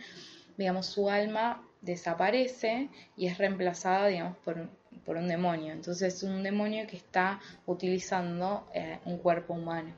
digamos, 0.57 0.85
su 0.85 1.09
alma 1.09 1.63
desaparece 1.81 2.89
y 3.15 3.27
es 3.27 3.37
reemplazada, 3.37 4.07
digamos, 4.07 4.37
por, 4.39 4.69
por 5.05 5.17
un 5.17 5.27
demonio. 5.27 5.71
Entonces 5.71 6.15
es 6.15 6.23
un 6.23 6.43
demonio 6.43 6.87
que 6.87 6.97
está 6.97 7.39
utilizando 7.65 8.67
eh, 8.73 8.99
un 9.05 9.17
cuerpo 9.17 9.53
humano. 9.53 9.93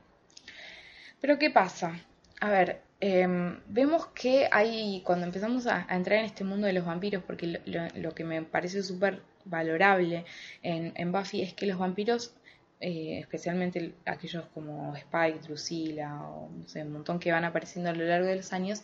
Pero 1.20 1.39
¿qué 1.39 1.50
pasa? 1.50 2.00
A 2.39 2.50
ver, 2.50 2.82
em, 3.00 3.60
vemos 3.67 4.08
que 4.08 4.48
hay, 4.52 5.02
cuando 5.04 5.26
empezamos 5.26 5.65
a, 5.67 5.88
entrar 5.89 6.20
en 6.20 6.26
este 6.26 6.43
mundo 6.43 6.67
de 6.67 6.74
los 6.74 6.86
vampiros, 6.86 7.24
porque 7.24 7.62
lo, 7.96 8.13
que 8.13 8.24
me 8.24 8.43
parece 8.43 8.84
súper 8.84 9.22
valorable 9.46 10.26
en, 10.62 11.12
Buffy 11.12 11.41
es 11.41 11.54
que 11.54 11.65
los 11.65 11.80
vampiros, 11.80 12.36
eh, 12.80 13.20
especialmente 13.20 13.96
aquellos 14.06 14.46
como 14.54 14.96
Spike, 14.96 15.39
Drusilla 15.39 16.22
o 16.22 16.50
no 16.50 16.67
sé, 16.67 16.84
un 16.84 16.93
montón 16.93 17.20
que 17.20 17.32
van 17.32 17.46
apareciendo 17.46 17.89
a 17.89 17.93
lo 17.93 18.06
largo 18.06 18.28
de 18.28 18.36
los 18.36 18.54
años, 18.54 18.84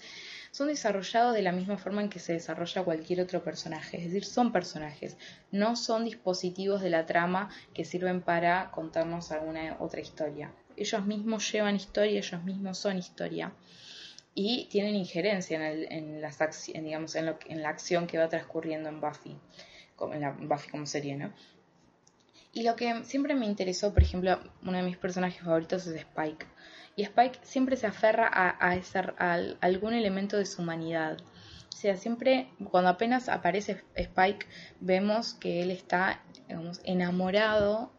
son 0.54 0.68
desarrollados 0.68 1.34
de 1.34 1.42
la 1.42 1.52
misma 1.52 1.80
forma 1.80 2.04
en 2.04 2.10
que 2.10 2.20
se 2.20 2.34
desarrolla 2.34 2.84
cualquier 2.84 3.22
otro 3.22 3.44
personaje, 3.44 3.98
es 3.98 4.04
decir, 4.04 4.24
son 4.24 4.52
personajes, 4.52 5.18
no 5.52 5.76
son 5.76 6.06
dispositivos 6.06 6.80
de 6.82 6.92
la 6.92 7.08
trama 7.08 7.50
que 7.74 7.86
sirven 7.86 8.22
para 8.22 8.70
contarnos 8.70 9.32
alguna 9.32 9.76
otra 9.80 10.02
historia. 10.02 10.54
Ellos 10.78 11.04
mismos 11.08 11.52
llevan 11.52 11.76
historia, 11.76 12.20
ellos 12.20 12.44
mismos 12.44 12.78
son 12.78 13.00
historia 13.00 13.52
y 14.36 14.68
tienen 14.70 14.96
injerencia 14.96 15.58
en, 15.72 16.22
digamos, 16.84 17.16
en, 17.16 17.26
lo, 17.26 17.40
en 17.48 17.64
la 17.64 17.70
acción 17.70 18.06
que 18.06 18.20
va 18.20 18.30
transcurriendo 18.30 18.90
en 18.90 19.02
Buffy, 19.02 19.36
como, 19.96 20.14
en 20.14 20.22
la 20.22 20.38
Buffy 20.40 20.70
como 20.70 20.86
serie, 20.86 21.16
¿no? 21.16 21.34
Y 22.52 22.62
lo 22.62 22.76
que 22.76 23.04
siempre 23.06 23.34
me 23.34 23.48
interesó, 23.48 23.92
por 23.92 24.04
ejemplo, 24.04 24.40
uno 24.62 24.78
de 24.78 24.84
mis 24.84 24.98
personajes 24.98 25.42
favoritos 25.42 25.88
es 25.88 25.96
Spike. 25.96 26.46
Y 26.96 27.04
Spike 27.04 27.40
siempre 27.42 27.76
se 27.76 27.88
aferra 27.88 28.30
a, 28.32 28.50
a, 28.50 28.76
a 29.18 29.40
algún 29.62 29.94
elemento 29.94 30.38
de 30.38 30.46
su 30.46 30.62
humanidad. 30.62 31.18
O 31.70 31.76
sea, 31.76 31.98
siempre 31.98 32.50
cuando 32.70 32.90
apenas 32.90 33.30
aparece 33.30 33.84
Spike 33.96 34.46
vemos 34.80 35.34
que 35.34 35.64
él 35.64 35.72
está 35.72 36.22
enamorado 36.84 37.92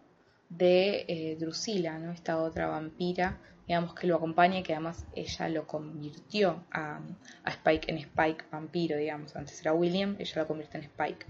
de 0.49 1.05
eh, 1.09 1.37
Drusilla, 1.39 1.99
¿no? 1.99 2.13
esta 2.13 2.41
otra 2.41 2.69
vampira 2.69 3.41
digamos 3.67 3.95
que 3.95 4.07
lo 4.07 4.17
acompaña 4.17 4.59
y 4.59 4.63
que 4.63 4.75
además 4.75 5.07
ella 5.15 5.49
lo 5.49 5.67
convirtió 5.67 6.65
a, 6.71 7.01
Spike 7.47 7.91
en 7.91 7.99
Spike 7.99 8.45
vampiro, 8.51 8.97
digamos, 8.97 9.35
antes 9.37 9.61
era 9.61 9.73
William, 9.73 10.17
ella 10.19 10.43
lo 10.43 10.47
convierte 10.47 10.79
en 10.79 10.85
Spike. 10.85 11.27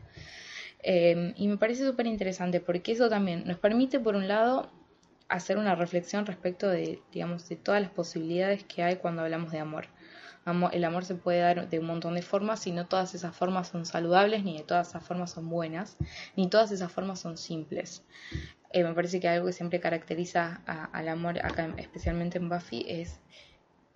Em, 0.80 1.32
y 1.36 1.48
me 1.48 1.56
parece 1.56 1.86
súper 1.86 2.06
interesante 2.06 2.60
porque 2.60 2.92
eso 2.92 3.08
también 3.08 3.44
nos 3.46 3.58
permite, 3.58 4.00
por 4.00 4.16
un 4.16 4.28
lado, 4.28 4.70
hacer 5.34 5.58
una 5.58 5.74
reflexión 5.74 6.26
respecto 6.26 6.68
de, 6.68 7.02
digamos, 7.12 7.48
de 7.48 7.56
todas 7.56 7.82
las 7.82 7.90
posibilidades 7.90 8.62
que 8.64 8.84
hay 8.84 8.96
cuando 8.96 9.22
hablamos 9.22 9.50
de 9.50 9.58
amor. 9.58 9.86
El 10.72 10.84
amor 10.84 11.04
se 11.04 11.14
puede 11.14 11.40
dar 11.40 11.68
de 11.70 11.78
un 11.78 11.86
montón 11.86 12.14
de 12.14 12.22
formas 12.22 12.66
y 12.66 12.72
no 12.72 12.86
todas 12.86 13.14
esas 13.14 13.34
formas 13.34 13.68
son 13.68 13.86
saludables, 13.86 14.44
ni 14.44 14.58
de 14.58 14.62
todas 14.62 14.88
esas 14.88 15.02
formas 15.02 15.32
son 15.32 15.48
buenas, 15.48 15.96
ni 16.36 16.48
todas 16.48 16.70
esas 16.70 16.92
formas 16.92 17.18
son 17.18 17.36
simples. 17.38 18.04
Eh, 18.70 18.84
me 18.84 18.92
parece 18.92 19.20
que 19.20 19.28
algo 19.28 19.46
que 19.46 19.52
siempre 19.52 19.80
caracteriza 19.80 20.60
al 20.92 21.08
amor, 21.08 21.38
acá 21.44 21.72
especialmente 21.78 22.38
en 22.38 22.48
Buffy, 22.48 22.84
es, 22.86 23.20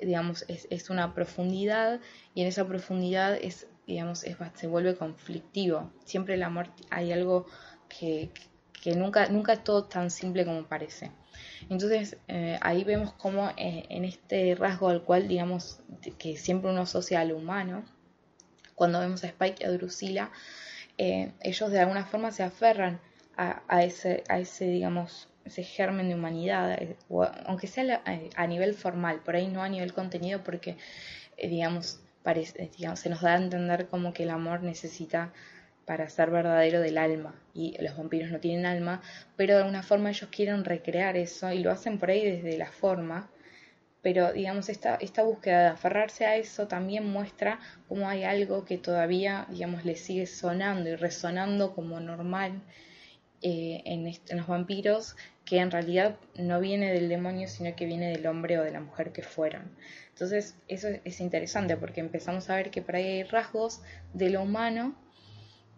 digamos, 0.01 0.45
es, 0.49 0.91
una 0.91 1.15
profundidad 1.15 2.01
y 2.35 2.41
en 2.41 2.49
esa 2.49 2.67
profundidad 2.67 3.35
es, 3.35 3.69
digamos, 3.87 4.25
se 4.55 4.67
vuelve 4.67 4.97
conflictivo. 4.97 5.93
Siempre 6.05 6.35
el 6.35 6.43
amor 6.43 6.71
hay 6.91 7.13
algo 7.13 7.47
que, 7.89 8.31
nunca, 8.97 9.29
nunca 9.29 9.53
es 9.53 9.63
todo 9.63 9.85
tan 9.85 10.11
simple 10.11 10.45
como 10.47 10.65
parece. 10.65 11.13
Entonces 11.69 12.17
eh, 12.29 12.59
ahí 12.61 12.85
vemos 12.85 13.13
como 13.15 13.51
eh, 13.57 13.85
en 13.89 14.05
este 14.05 14.55
rasgo 14.55 14.89
al 14.89 15.03
cual, 15.03 15.29
digamos, 15.29 15.81
que 16.19 16.37
siempre 16.37 16.71
uno 16.71 16.83
asocia 16.83 17.21
al 17.21 17.33
humano, 17.33 17.85
cuando 18.75 19.01
vemos 19.01 19.25
a 19.25 19.29
Spike 19.29 19.63
y 19.63 19.67
a 19.67 19.73
Drusilla, 19.73 20.31
ellos 20.97 21.71
de 21.71 21.79
alguna 21.79 22.05
forma 22.05 22.33
se 22.33 22.43
aferran 22.43 23.01
a, 23.37 23.85
ese, 23.85 24.25
a 24.29 24.41
ese, 24.41 24.65
digamos, 24.65 25.29
ese 25.45 25.63
germen 25.63 26.09
de 26.09 26.15
humanidad, 26.15 26.73
eh, 26.73 26.97
aunque 27.47 27.67
sea 27.67 28.03
a, 28.37 28.47
nivel 28.47 28.75
formal, 28.75 29.21
por 29.21 29.37
ahí 29.37 29.49
no 29.49 29.63
a 29.63 29.69
nivel 29.69 29.93
contenido, 29.93 30.43
porque, 30.43 30.77
eh, 31.37 31.49
digamos, 31.49 32.01
parece, 32.23 32.71
digamos, 32.77 33.01
se 33.01 33.11
nos 33.11 33.21
da 33.23 33.35
a 33.35 33.39
entender 33.39 33.89
como 33.89 34.13
que 34.13 34.25
el 34.25 34.31
amor 34.31 34.63
necesita 34.63 35.33
para 35.89 36.07
ser 36.11 36.31
verdadero 36.31 36.83
del 36.83 36.99
alma 36.99 37.35
y 37.55 37.75
los 37.83 37.97
vampiros 37.97 38.31
no 38.31 38.41
tienen 38.41 38.67
alma, 38.67 39.01
pero 39.37 39.55
de 39.55 39.61
alguna 39.61 39.83
forma 39.83 40.11
ellos 40.11 40.29
quieren 40.31 40.67
recrear 40.67 41.17
eso 41.17 41.51
y 41.51 41.61
lo 41.61 41.71
hacen 41.71 41.99
por 41.99 42.11
ahí 42.11 42.31
desde 42.31 42.59
la 42.59 42.71
forma, 42.71 43.31
pero 44.03 44.35
digamos 44.35 44.69
esta, 44.69 44.97
esta 44.97 45.23
búsqueda 45.23 45.63
de 45.63 45.69
aferrarse 45.69 46.27
a 46.27 46.37
eso 46.37 46.69
también 46.69 47.11
muestra 47.11 47.59
cómo 47.89 48.07
hay 48.07 48.25
algo 48.25 48.67
que 48.67 48.77
todavía 48.77 49.47
digamos 49.49 49.87
le 49.87 49.97
sigue 49.97 50.27
sonando 50.27 50.91
y 50.91 50.95
resonando 50.97 51.75
como 51.75 51.99
normal 52.01 52.61
eh, 53.41 53.81
en, 53.87 54.05
los 54.37 54.47
vampiros 54.47 55.17
que 55.47 55.57
en 55.57 55.71
realidad 55.71 56.17
no 56.35 56.61
viene 56.61 56.93
del 56.93 57.09
demonio, 57.09 57.49
sino 57.49 57.75
que 57.75 57.87
viene 57.87 58.11
del 58.11 58.27
hombre 58.27 58.59
o 58.59 58.63
de 58.63 58.73
la 58.73 58.81
mujer 58.81 59.13
que 59.13 59.23
fueron. 59.23 59.75
Entonces, 60.11 60.55
eso 60.69 60.89
es 61.05 61.21
interesante 61.21 61.79
porque 61.79 62.01
empezamos 62.01 62.51
a 62.51 62.57
ver 62.57 62.71
que 62.71 62.83
por 62.83 62.97
ahí 62.97 63.07
hay 63.07 63.23
rasgos 63.23 63.81
de 64.13 64.29
lo 64.29 64.43
humano 64.43 64.95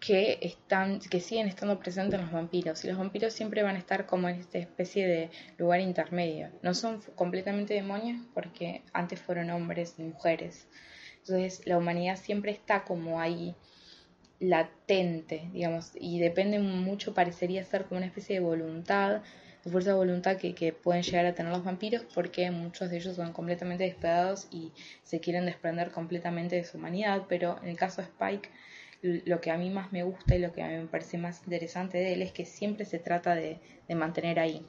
que 0.00 0.38
están, 0.40 0.98
que 0.98 1.20
siguen 1.20 1.46
estando 1.46 1.78
presentes 1.78 2.18
en 2.18 2.24
los 2.24 2.32
vampiros. 2.32 2.82
Y 2.84 2.88
los 2.88 2.98
vampiros 2.98 3.34
siempre 3.34 3.62
van 3.62 3.76
a 3.76 3.78
estar 3.78 4.06
como 4.06 4.28
en 4.28 4.40
esta 4.40 4.58
especie 4.58 5.06
de 5.06 5.30
lugar 5.58 5.80
intermedio. 5.80 6.48
No 6.62 6.72
son 6.74 7.02
completamente 7.14 7.74
demonios 7.74 8.26
porque 8.32 8.82
antes 8.94 9.20
fueron 9.20 9.50
hombres 9.50 9.94
y 9.98 10.02
mujeres. 10.02 10.66
Entonces 11.18 11.66
la 11.66 11.76
humanidad 11.76 12.16
siempre 12.16 12.50
está 12.50 12.84
como 12.84 13.20
ahí 13.20 13.54
latente, 14.38 15.50
digamos, 15.52 15.92
y 15.94 16.18
depende 16.18 16.58
mucho, 16.58 17.12
parecería 17.12 17.62
ser 17.62 17.84
como 17.84 17.98
una 17.98 18.06
especie 18.06 18.36
de 18.36 18.40
voluntad, 18.40 19.20
de 19.62 19.70
fuerza 19.70 19.90
de 19.90 19.96
voluntad 19.96 20.38
que, 20.38 20.54
que, 20.54 20.72
pueden 20.72 21.02
llegar 21.02 21.26
a 21.26 21.34
tener 21.34 21.52
los 21.52 21.62
vampiros 21.62 22.06
porque 22.14 22.50
muchos 22.50 22.88
de 22.88 22.96
ellos 22.96 23.16
son 23.16 23.34
completamente 23.34 23.84
despedados 23.84 24.48
y 24.50 24.72
se 25.02 25.20
quieren 25.20 25.44
desprender 25.44 25.90
completamente 25.90 26.56
de 26.56 26.64
su 26.64 26.78
humanidad, 26.78 27.24
pero 27.28 27.58
en 27.62 27.68
el 27.68 27.76
caso 27.76 28.00
de 28.00 28.08
Spike, 28.08 28.48
lo 29.02 29.40
que 29.40 29.50
a 29.50 29.56
mí 29.56 29.70
más 29.70 29.92
me 29.92 30.02
gusta 30.02 30.34
y 30.34 30.38
lo 30.38 30.52
que 30.52 30.62
me 30.62 30.86
parece 30.86 31.18
más 31.18 31.42
interesante 31.44 31.98
de 31.98 32.14
él 32.14 32.22
es 32.22 32.32
que 32.32 32.44
siempre 32.44 32.84
se 32.84 32.98
trata 32.98 33.34
de, 33.34 33.58
de 33.88 33.94
mantener 33.94 34.38
ahí, 34.38 34.66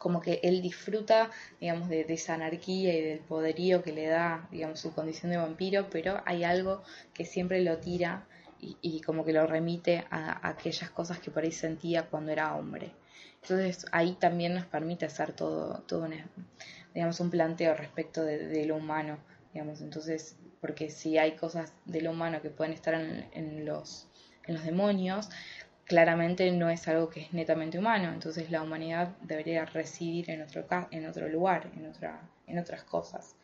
como 0.00 0.22
que 0.22 0.40
él 0.42 0.62
disfruta, 0.62 1.30
digamos, 1.60 1.90
de, 1.90 2.06
esa 2.08 2.32
anarquía 2.32 2.96
y 2.96 3.02
del 3.02 3.18
poderío 3.18 3.82
que 3.82 3.92
le 3.92 4.06
da, 4.06 4.48
digamos, 4.50 4.80
su 4.80 4.94
condición 4.94 5.30
de 5.30 5.36
vampiro, 5.36 5.88
pero 5.90 6.22
hay 6.24 6.42
algo 6.42 6.82
que 7.12 7.26
siempre 7.26 7.60
lo 7.60 7.76
tira 7.76 8.26
y, 8.58 9.02
como 9.02 9.26
que 9.26 9.34
lo 9.34 9.46
remite 9.46 10.06
a, 10.10 10.48
aquellas 10.48 10.88
cosas 10.88 11.18
que 11.18 11.30
por 11.30 11.42
ahí 11.42 11.52
sentía 11.52 12.06
cuando 12.06 12.32
era 12.32 12.54
hombre. 12.56 12.92
Entonces 13.42 13.84
ahí 13.92 14.14
también 14.14 14.54
nos 14.54 14.64
permite 14.64 15.04
hacer 15.04 15.32
todo, 15.34 15.82
todo 15.82 16.04
un, 16.04 16.14
digamos, 16.94 17.20
un 17.20 17.30
planteo 17.30 17.74
respecto 17.74 18.24
de, 18.24 18.64
lo 18.64 18.76
humano, 18.76 19.18
digamos, 19.52 19.82
entonces, 19.82 20.34
porque 20.60 20.90
si 20.90 21.18
hay 21.18 21.32
cosas 21.32 21.72
de 21.86 22.02
lo 22.02 22.10
humano 22.10 22.42
que 22.42 22.50
pueden 22.50 22.72
estar 22.72 22.94
en, 22.94 23.64
los, 23.64 24.08
en 24.46 24.54
los 24.54 24.64
demonios, 24.64 25.30
claramente 25.84 26.50
no 26.52 26.70
es 26.70 26.86
algo 26.86 27.08
que 27.08 27.22
es 27.22 27.32
netamente 27.32 27.78
humano, 27.78 28.12
entonces 28.12 28.50
la 28.50 28.62
humanidad 28.62 29.16
debería 29.22 29.64
residir 29.64 30.30
en 30.30 30.42
otro, 30.42 30.64
en 30.90 31.06
otro 31.06 31.28
lugar, 31.28 31.70
en, 31.76 31.86
otra, 31.86 32.20
en 32.46 32.58
otras 32.58 32.84
cosas. 32.84 33.34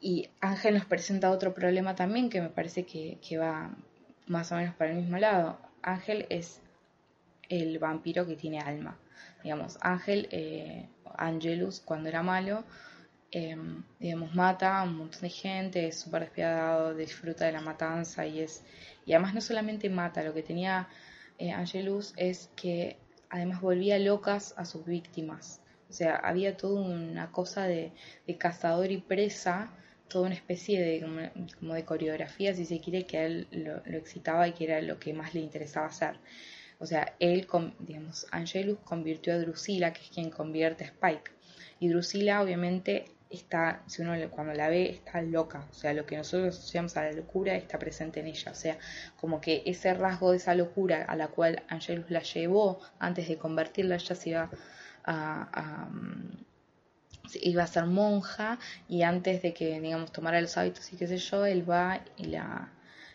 Y 0.00 0.30
Ángel 0.40 0.74
nos 0.74 0.84
presenta 0.84 1.30
otro 1.30 1.54
problema 1.54 1.94
también 1.94 2.28
que 2.28 2.40
me 2.40 2.48
parece 2.48 2.84
que, 2.84 3.38
va 3.38 3.70
más 4.26 4.50
o 4.50 4.56
menos 4.56 4.74
para 4.74 4.90
el 4.90 4.96
mismo 4.96 5.16
lado. 5.16 5.60
Ángel 5.80 6.26
es 6.28 6.60
el 7.48 7.78
vampiro 7.78 8.26
que 8.26 8.34
tiene 8.34 8.58
alma. 8.58 8.98
Digamos, 9.44 9.78
Ángel, 9.80 10.26
eh, 10.32 10.88
Angelus, 11.16 11.80
cuando 11.80 12.08
era 12.08 12.24
malo, 12.24 12.64
em, 13.32 13.82
digamos, 13.98 14.34
mata 14.34 14.78
a 14.78 14.82
un 14.84 14.96
montón 14.96 15.22
de 15.22 15.30
gente, 15.30 15.88
es 15.88 16.00
súper 16.00 16.22
despiadado, 16.22 16.94
disfruta 16.94 17.46
de 17.46 17.52
la 17.52 17.60
matanza 17.60 18.26
y 18.26 18.40
es. 18.40 18.64
Y 19.04 19.12
además 19.12 19.34
no 19.34 19.40
solamente 19.40 19.88
mata, 19.90 20.22
lo 20.22 20.34
que 20.34 20.42
tenía 20.42 20.88
eh, 21.38 21.50
Angelus 21.50 22.14
es 22.16 22.50
que 22.54 22.98
además 23.30 23.60
volvía 23.60 23.98
locas 23.98 24.54
a 24.56 24.64
sus 24.64 24.84
víctimas. 24.84 25.60
O 25.90 25.92
sea, 25.92 26.16
había 26.16 26.56
toda 26.56 26.80
una 26.80 27.32
cosa 27.32 27.64
de, 27.64 27.92
de 28.26 28.38
cazador 28.38 28.90
y 28.90 28.98
presa 28.98 29.72
toda 30.12 30.26
una 30.26 30.34
especie 30.34 30.80
de, 30.80 31.00
como, 31.58 31.74
de 31.74 31.84
coreografía, 31.84 32.54
si 32.54 32.66
se 32.66 32.80
quiere, 32.80 33.06
que 33.06 33.18
a 33.18 33.24
él 33.24 33.48
lo, 33.50 33.78
excitaba 33.96 34.46
y 34.46 34.52
que 34.52 34.64
era 34.64 34.82
lo 34.82 34.98
que 34.98 35.14
más 35.14 35.34
le 35.34 35.40
interesaba 35.40 35.86
hacer. 35.86 36.18
O 36.78 36.86
sea, 36.86 37.14
él, 37.18 37.46
digamos, 37.80 38.26
Angelus 38.30 38.78
convirtió 38.84 39.32
a 39.32 39.38
Drusilla, 39.38 39.92
que 39.92 40.02
es 40.02 40.10
quien 40.10 40.30
convierte 40.30 40.84
a 40.84 40.88
Spike. 40.88 41.30
Y 41.80 41.88
Drusilla, 41.88 42.42
obviamente, 42.42 43.06
está, 43.32 43.82
si 43.86 44.02
uno 44.02 44.14
cuando 44.30 44.52
la 44.54 44.68
ve, 44.68 44.90
está 44.90 45.22
loca. 45.22 45.66
O 45.70 45.74
sea, 45.74 45.92
lo 45.94 46.06
que 46.06 46.16
nosotros 46.16 46.56
asociamos 46.58 46.96
a 46.96 47.04
la 47.04 47.12
locura 47.12 47.54
está 47.54 47.78
presente 47.78 48.20
en 48.20 48.26
ella. 48.26 48.52
O 48.52 48.54
sea, 48.54 48.78
como 49.20 49.40
que 49.40 49.62
ese 49.66 49.94
rasgo 49.94 50.30
de 50.30 50.36
esa 50.38 50.54
locura 50.54 51.04
a 51.04 51.16
la 51.16 51.28
cual 51.28 51.62
Angelus 51.68 52.10
la 52.10 52.22
llevó 52.22 52.80
antes 52.98 53.28
de 53.28 53.38
convertirla, 53.38 53.96
ella 53.96 54.14
se 54.14 54.30
iba 54.30 54.50
a 55.04 55.88
iba 57.40 57.62
a 57.62 57.66
ser 57.66 57.86
monja 57.86 58.58
y 58.88 59.02
antes 59.02 59.42
de 59.42 59.54
que, 59.54 59.80
digamos, 59.80 60.12
tomara 60.12 60.40
los 60.40 60.56
hábitos 60.56 60.92
y 60.92 60.96
qué 60.96 61.06
sé 61.06 61.18
yo, 61.18 61.46
él 61.46 61.68
va 61.68 62.00
y 62.16 62.26
la, 62.26 62.72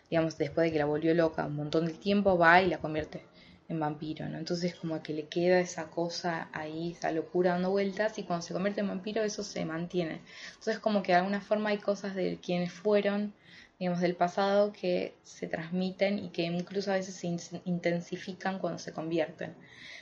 digamos, 0.10 0.38
después 0.38 0.65
de 0.65 0.71
que 0.71 0.80
la 0.80 0.86
volvió 0.86 1.13
loca 1.13 1.45
un 1.45 1.56
montón 1.56 1.86
de 1.86 1.93
tiempo, 1.93 2.38
va 2.38 2.62
y 2.62 2.67
la 2.67 2.80
convierte 2.80 3.25
en 3.69 3.80
vampiro, 3.80 4.27
¿no? 4.30 4.38
Entonces 4.38 4.75
como 4.75 5.01
que 5.03 5.13
le 5.13 5.27
queda 5.27 5.60
esa 5.60 5.89
cosa 5.89 6.49
ahí, 6.53 6.91
esa 6.91 7.12
locura 7.12 7.51
dando 7.51 7.71
vueltas 7.71 8.17
y 8.17 8.23
cuando 8.23 8.45
se 8.45 8.53
convierte 8.53 8.82
en 8.82 8.88
vampiro 8.88 9.23
eso 9.23 9.43
se 9.43 9.65
mantiene. 9.65 10.21
Entonces 10.49 10.80
como 10.80 11.03
que 11.03 11.12
de 11.12 11.19
alguna 11.19 11.41
forma 11.41 11.69
hay 11.69 11.77
cosas 11.77 12.15
de 12.15 12.39
quienes 12.41 12.71
fueron, 12.71 13.34
digamos, 13.80 14.01
del 14.01 14.15
pasado 14.15 14.71
que 14.71 15.13
se 15.23 15.47
transmiten 15.47 16.19
y 16.19 16.30
que 16.30 16.43
incluso 16.43 16.91
a 16.91 16.95
veces 16.95 17.15
se 17.15 17.62
intensifican 17.65 18.60
cuando 18.60 18.80
se 18.80 18.93
convierten. 18.93 19.53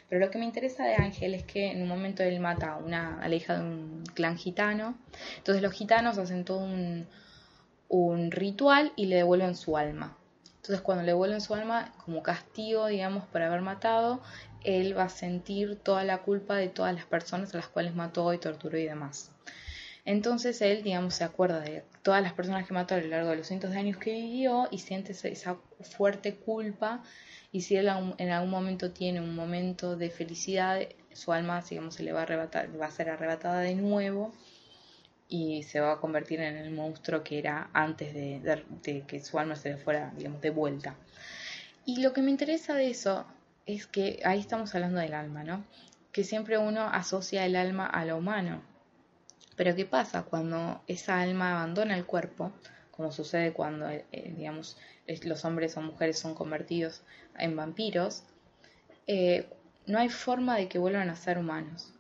Pero 0.08 0.24
lo 0.24 0.30
que 0.30 0.38
me 0.38 0.46
interesa 0.46 0.86
de 0.86 0.96
Ángel 0.96 1.34
es 1.34 1.44
que 1.44 1.72
en 1.72 1.82
un 1.82 1.88
momento 1.88 2.22
él 2.24 2.40
mata 2.40 2.74
a, 2.74 2.78
una, 2.78 3.20
a 3.22 3.28
la 3.28 3.36
hija 3.36 3.58
de 3.58 3.62
un 3.62 4.04
clan 4.14 4.38
gitano. 4.38 4.96
Entonces 5.38 5.64
los 5.64 5.74
gitanos 5.74 6.20
hacen 6.20 6.46
todo 6.46 6.60
un, 6.60 7.08
un 7.90 8.32
ritual 8.32 8.94
y 8.96 9.08
le 9.08 9.18
devuelven 9.18 9.56
su 9.56 9.78
alma. 9.78 10.16
Entonces 10.66 10.82
cuando 10.82 11.04
le 11.04 11.12
devuelven 11.12 11.42
su 11.42 11.54
alma 11.54 11.94
como 12.04 12.24
castigo, 12.24 12.88
digamos, 12.88 13.24
por 13.26 13.44
haber 13.44 13.62
matado, 13.62 14.20
él 14.64 14.98
va 14.98 15.04
a 15.04 15.10
sentir 15.10 15.76
toda 15.76 16.04
la 16.04 16.24
culpa 16.24 16.56
de 16.56 16.70
todas 16.70 16.96
las 16.96 17.06
personas 17.06 17.54
a 17.54 17.58
las 17.58 17.68
cuales 17.68 17.94
mató 17.94 18.34
y 18.34 18.40
torturó 18.40 18.76
y 18.80 18.86
demás. 18.86 19.30
Entonces 20.06 20.60
él, 20.64 20.82
digamos, 20.82 21.14
se 21.14 21.24
acuerda 21.24 21.60
de 21.60 21.84
todas 22.02 22.24
las 22.24 22.34
personas 22.34 22.66
que 22.66 22.74
mató 22.74 22.96
a 22.96 22.98
lo 22.98 23.08
largo 23.08 23.30
de 23.30 23.36
los 23.36 23.46
cientos 23.46 23.70
de 23.70 23.78
años 23.78 23.98
que 23.98 24.12
vivió 24.12 24.68
y 24.72 24.80
siente 24.80 25.12
esa 25.12 25.58
fuerte 25.82 26.34
culpa 26.34 27.04
y 27.52 27.62
si 27.62 27.76
él 27.76 27.88
en 28.18 28.30
algún 28.32 28.50
momento 28.50 28.90
tiene 28.90 29.22
un 29.22 29.36
momento 29.36 29.96
de 29.96 30.10
felicidad, 30.10 30.80
su 31.14 31.32
alma, 31.32 31.64
digamos, 31.70 31.94
se 31.94 32.02
le 32.02 32.12
va 32.12 32.22
a, 32.22 32.24
arrebatar, 32.24 32.70
va 32.82 32.88
a 32.88 32.92
ser 32.92 33.12
arrebatada 33.12 33.60
de 33.60 33.76
nuevo 33.76 34.34
y 35.28 35.64
se 35.64 35.80
va 35.80 35.94
a 35.94 36.00
convertir 36.00 36.40
en 36.42 36.56
el 36.56 36.72
monstruo 36.72 37.24
que 37.24 37.40
era 37.40 37.70
antes 37.74 38.14
de, 38.14 39.04
que 39.08 39.20
su 39.24 39.40
alma 39.40 39.56
se 39.56 39.70
le 39.70 39.78
fuera, 39.78 40.14
digamos, 40.16 40.42
de 40.42 40.52
vuelta. 40.52 40.96
Y 41.86 42.02
lo 42.02 42.14
que 42.14 42.22
me 42.22 42.32
interesa 42.32 42.76
de 42.76 42.90
eso 42.90 43.26
es 43.66 43.88
que 43.88 44.20
ahí 44.24 44.40
estamos 44.40 44.74
hablando 44.76 45.00
del 45.00 45.14
alma, 45.14 45.44
¿no? 45.44 45.64
Que 46.12 46.24
siempre 46.24 46.58
uno 46.58 46.88
asocia 46.88 47.46
el 47.46 47.56
alma 47.56 47.88
a 47.88 48.06
lo 48.06 48.18
humano. 48.18 48.62
Pero 49.56 49.76
¿qué 49.76 49.86
pasa 49.86 50.24
cuando 50.24 50.84
esa 50.88 51.22
alma 51.22 51.54
abandona 51.54 51.98
el 51.98 52.06
cuerpo? 52.06 52.52
Como 52.92 53.12
sucede 53.12 53.52
cuando, 53.52 53.90
eh, 53.90 54.06
digamos, 54.38 54.78
los 55.24 55.46
hombres 55.46 55.76
o 55.78 55.82
mujeres 55.82 56.20
son 56.20 56.36
convertidos 56.36 57.02
en 57.38 57.56
vampiros, 57.56 58.24
eh, 59.08 59.48
no 59.86 60.00
hay 60.00 60.10
forma 60.10 60.58
de 60.58 60.68
que 60.68 60.80
vuelvan 60.80 61.10
a 61.10 61.16
ser 61.16 61.38
humanos 61.38 61.95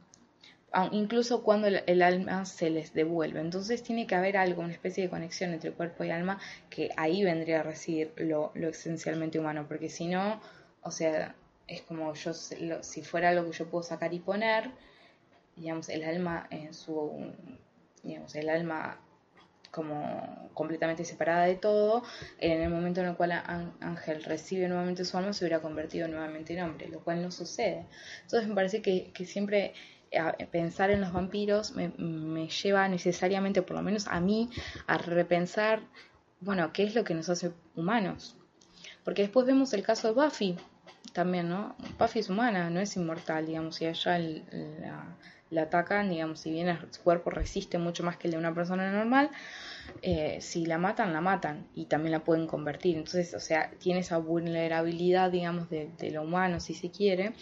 incluso 0.91 1.43
cuando 1.43 1.67
el, 1.67 2.01
alma 2.01 2.45
se 2.45 2.69
les 2.69 2.93
devuelve. 2.93 3.39
Entonces 3.39 3.83
tiene 3.83 4.07
que 4.07 4.15
haber 4.15 4.37
algo, 4.37 4.61
una 4.61 4.73
especie 4.73 5.03
de 5.03 5.09
conexión 5.09 5.53
entre 5.53 5.71
cuerpo 5.71 6.03
y 6.03 6.11
alma, 6.11 6.39
que 6.69 6.89
ahí 6.97 7.23
vendría 7.23 7.61
a 7.61 7.63
recibir 7.63 8.13
lo, 8.17 8.51
esencialmente 8.55 9.39
humano, 9.39 9.65
porque 9.67 9.89
si 9.89 10.07
no, 10.07 10.41
o 10.81 10.91
sea, 10.91 11.35
es 11.67 11.81
como 11.81 12.13
yo, 12.13 12.33
si 12.33 13.01
fuera 13.01 13.29
algo 13.29 13.49
que 13.49 13.57
yo 13.57 13.69
puedo 13.69 13.83
sacar 13.83 14.13
y 14.13 14.19
poner, 14.19 14.71
digamos, 15.55 15.89
el 15.89 16.03
alma 16.03 16.47
en 16.51 16.73
su, 16.73 17.31
digamos, 18.03 18.35
el 18.35 18.49
alma 18.49 18.99
como 19.71 20.49
completamente 20.53 21.03
separada 21.03 21.45
de 21.45 21.55
todo, 21.55 22.03
en 22.39 22.61
el 22.61 22.69
momento 22.69 23.01
en 23.01 23.07
el 23.07 23.15
cual 23.15 23.31
Ángel 23.81 24.23
recibe 24.23 24.69
nuevamente 24.69 25.03
su 25.03 25.17
alma, 25.17 25.33
se 25.33 25.43
hubiera 25.43 25.61
convertido 25.61 26.07
nuevamente 26.07 26.53
en 26.53 26.63
hombre, 26.63 26.87
lo 26.87 27.01
cual 27.01 27.21
no 27.21 27.29
sucede. 27.29 27.85
Entonces 28.21 28.47
me 28.47 28.55
parece 28.55 28.81
que, 28.81 29.11
que 29.13 29.25
siempre 29.25 29.73
pensar 30.51 30.91
en 30.91 31.01
los 31.01 31.11
vampiros 31.11 31.73
me, 31.75 32.47
lleva 32.47 32.87
necesariamente, 32.87 33.61
por 33.61 33.75
lo 33.75 33.83
menos 33.83 34.07
a 34.07 34.19
mí, 34.19 34.49
a 34.87 34.97
repensar, 34.97 35.81
bueno, 36.39 36.71
qué 36.73 36.83
es 36.83 36.95
lo 36.95 37.03
que 37.03 37.13
nos 37.13 37.29
hace 37.29 37.51
humanos. 37.75 38.37
Porque 39.03 39.23
después 39.23 39.45
vemos 39.45 39.73
el 39.73 39.83
caso 39.83 40.07
de 40.07 40.13
Buffy 40.13 40.57
también, 41.13 41.49
¿no? 41.49 41.75
Buffy 41.97 42.19
es 42.19 42.29
humana, 42.29 42.69
no 42.69 42.79
es 42.79 42.95
inmortal, 42.97 43.45
digamos, 43.45 43.81
y 43.81 43.85
ella 43.85 44.17
la, 44.19 45.61
atacan, 45.61 46.09
digamos, 46.09 46.41
si 46.41 46.51
bien 46.51 46.77
su 46.91 47.01
cuerpo 47.01 47.29
resiste 47.29 47.77
mucho 47.77 48.03
más 48.03 48.17
que 48.17 48.27
el 48.27 48.31
de 48.31 48.37
una 48.37 48.53
persona 48.53 48.91
normal, 48.91 49.29
eh, 50.01 50.39
si 50.41 50.65
la 50.65 50.77
matan, 50.77 51.13
la 51.13 51.21
matan 51.21 51.67
y 51.73 51.85
también 51.85 52.11
la 52.11 52.23
pueden 52.23 52.47
convertir. 52.47 52.97
Entonces, 52.97 53.33
o 53.33 53.39
sea, 53.39 53.71
tiene 53.79 54.01
esa 54.01 54.17
vulnerabilidad, 54.17 55.31
digamos, 55.31 55.69
de, 55.69 55.91
de 55.97 56.11
lo 56.11 56.23
humano, 56.23 56.59
si 56.59 56.73
se 56.73 56.91
quiere, 56.91 57.33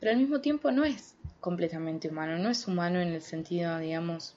pero 0.00 0.12
al 0.12 0.18
mismo 0.18 0.40
tiempo 0.40 0.72
no 0.72 0.84
es 0.84 1.14
completamente 1.44 2.08
humano, 2.08 2.38
no 2.38 2.48
es 2.48 2.66
humano 2.66 3.00
en 3.00 3.08
el 3.08 3.20
sentido, 3.20 3.78
digamos, 3.78 4.34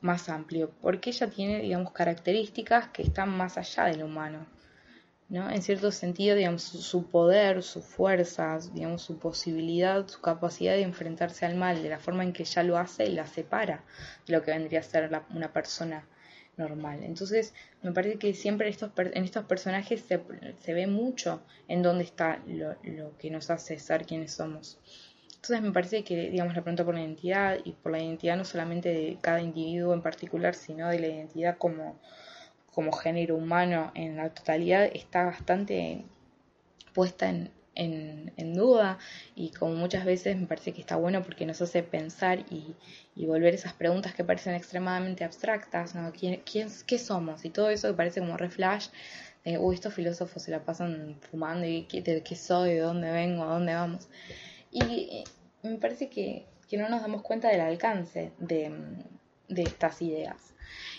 más 0.00 0.28
amplio, 0.28 0.72
porque 0.82 1.10
ella 1.10 1.30
tiene, 1.30 1.60
digamos, 1.60 1.92
características 1.92 2.88
que 2.88 3.02
están 3.02 3.30
más 3.30 3.56
allá 3.58 3.84
del 3.84 4.02
humano, 4.02 4.44
¿no? 5.28 5.48
En 5.48 5.62
cierto 5.62 5.92
sentido, 5.92 6.34
digamos, 6.34 6.64
su, 6.64 7.06
poder, 7.06 7.62
sus 7.62 7.84
fuerzas, 7.84 8.74
digamos, 8.74 9.02
su 9.02 9.20
posibilidad, 9.20 10.08
su 10.08 10.20
capacidad 10.20 10.72
de 10.72 10.82
enfrentarse 10.82 11.46
al 11.46 11.54
mal, 11.54 11.80
de 11.80 11.90
la 11.90 12.00
forma 12.00 12.24
en 12.24 12.32
que 12.32 12.42
ella 12.42 12.64
lo 12.64 12.76
hace, 12.76 13.08
la 13.08 13.28
separa 13.28 13.84
de 14.26 14.32
lo 14.32 14.42
que 14.42 14.50
vendría 14.50 14.80
a 14.80 14.82
ser 14.82 15.08
una 15.30 15.52
persona 15.52 16.08
normal. 16.56 17.04
Entonces, 17.04 17.54
me 17.82 17.92
parece 17.92 18.18
que 18.18 18.34
siempre 18.34 18.68
estos, 18.68 18.90
en 18.96 19.22
estos 19.22 19.44
personajes 19.44 20.00
se, 20.00 20.20
se 20.58 20.74
ve 20.74 20.88
mucho 20.88 21.40
en 21.68 21.82
dónde 21.82 22.02
está 22.02 22.42
lo, 22.48 22.74
lo 22.82 23.16
que 23.16 23.30
nos 23.30 23.48
hace 23.50 23.78
ser 23.78 24.06
quienes 24.06 24.32
somos. 24.32 24.80
Entonces 25.46 25.62
me 25.62 25.72
parece 25.72 26.02
que, 26.02 26.28
digamos, 26.28 26.56
la 26.56 26.62
pregunta 26.62 26.84
por 26.84 26.94
la 26.94 27.02
identidad 27.02 27.58
y 27.62 27.70
por 27.70 27.92
la 27.92 28.02
identidad 28.02 28.36
no 28.36 28.44
solamente 28.44 28.88
de 28.88 29.16
cada 29.20 29.40
individuo 29.40 29.94
en 29.94 30.02
particular, 30.02 30.56
sino 30.56 30.88
de 30.88 30.98
la 30.98 31.06
identidad 31.06 31.56
como, 31.56 32.00
como 32.72 32.90
género 32.90 33.36
humano 33.36 33.92
en 33.94 34.16
la 34.16 34.30
totalidad 34.30 34.90
está 34.92 35.24
bastante 35.24 36.04
puesta 36.92 37.28
en, 37.28 37.52
en, 37.76 38.54
duda 38.54 38.98
y 39.36 39.50
como 39.50 39.76
muchas 39.76 40.04
veces 40.04 40.36
me 40.36 40.48
parece 40.48 40.72
que 40.72 40.80
está 40.80 40.96
bueno 40.96 41.22
porque 41.22 41.46
nos 41.46 41.62
hace 41.62 41.84
pensar 41.84 42.40
y, 42.50 42.74
y 43.14 43.26
volver 43.26 43.54
esas 43.54 43.72
preguntas 43.72 44.14
que 44.14 44.24
parecen 44.24 44.56
extremadamente 44.56 45.22
abstractas, 45.22 45.94
¿no? 45.94 46.10
¿Quién, 46.10 46.42
quién, 46.44 46.68
¿Qué 46.88 46.98
somos? 46.98 47.44
Y 47.44 47.50
todo 47.50 47.70
eso 47.70 47.86
que 47.86 47.94
parece 47.94 48.18
como 48.18 48.36
reflash 48.36 48.88
de, 49.44 49.58
uy, 49.58 49.76
estos 49.76 49.94
filósofos 49.94 50.42
se 50.42 50.50
la 50.50 50.64
pasan 50.64 51.18
fumando 51.30 51.66
y 51.66 51.86
de 51.88 52.22
qué 52.24 52.34
soy, 52.34 52.70
de 52.70 52.80
dónde 52.80 53.12
vengo, 53.12 53.44
a 53.44 53.54
dónde 53.54 53.74
vamos. 53.74 54.08
Y 54.70 55.24
me 55.62 55.78
parece 55.78 56.08
que, 56.08 56.46
no 56.72 56.88
nos 56.88 57.02
damos 57.02 57.22
cuenta 57.22 57.48
del 57.48 57.60
alcance 57.60 58.32
de, 58.38 58.72
estas 59.48 60.02
ideas. 60.02 60.54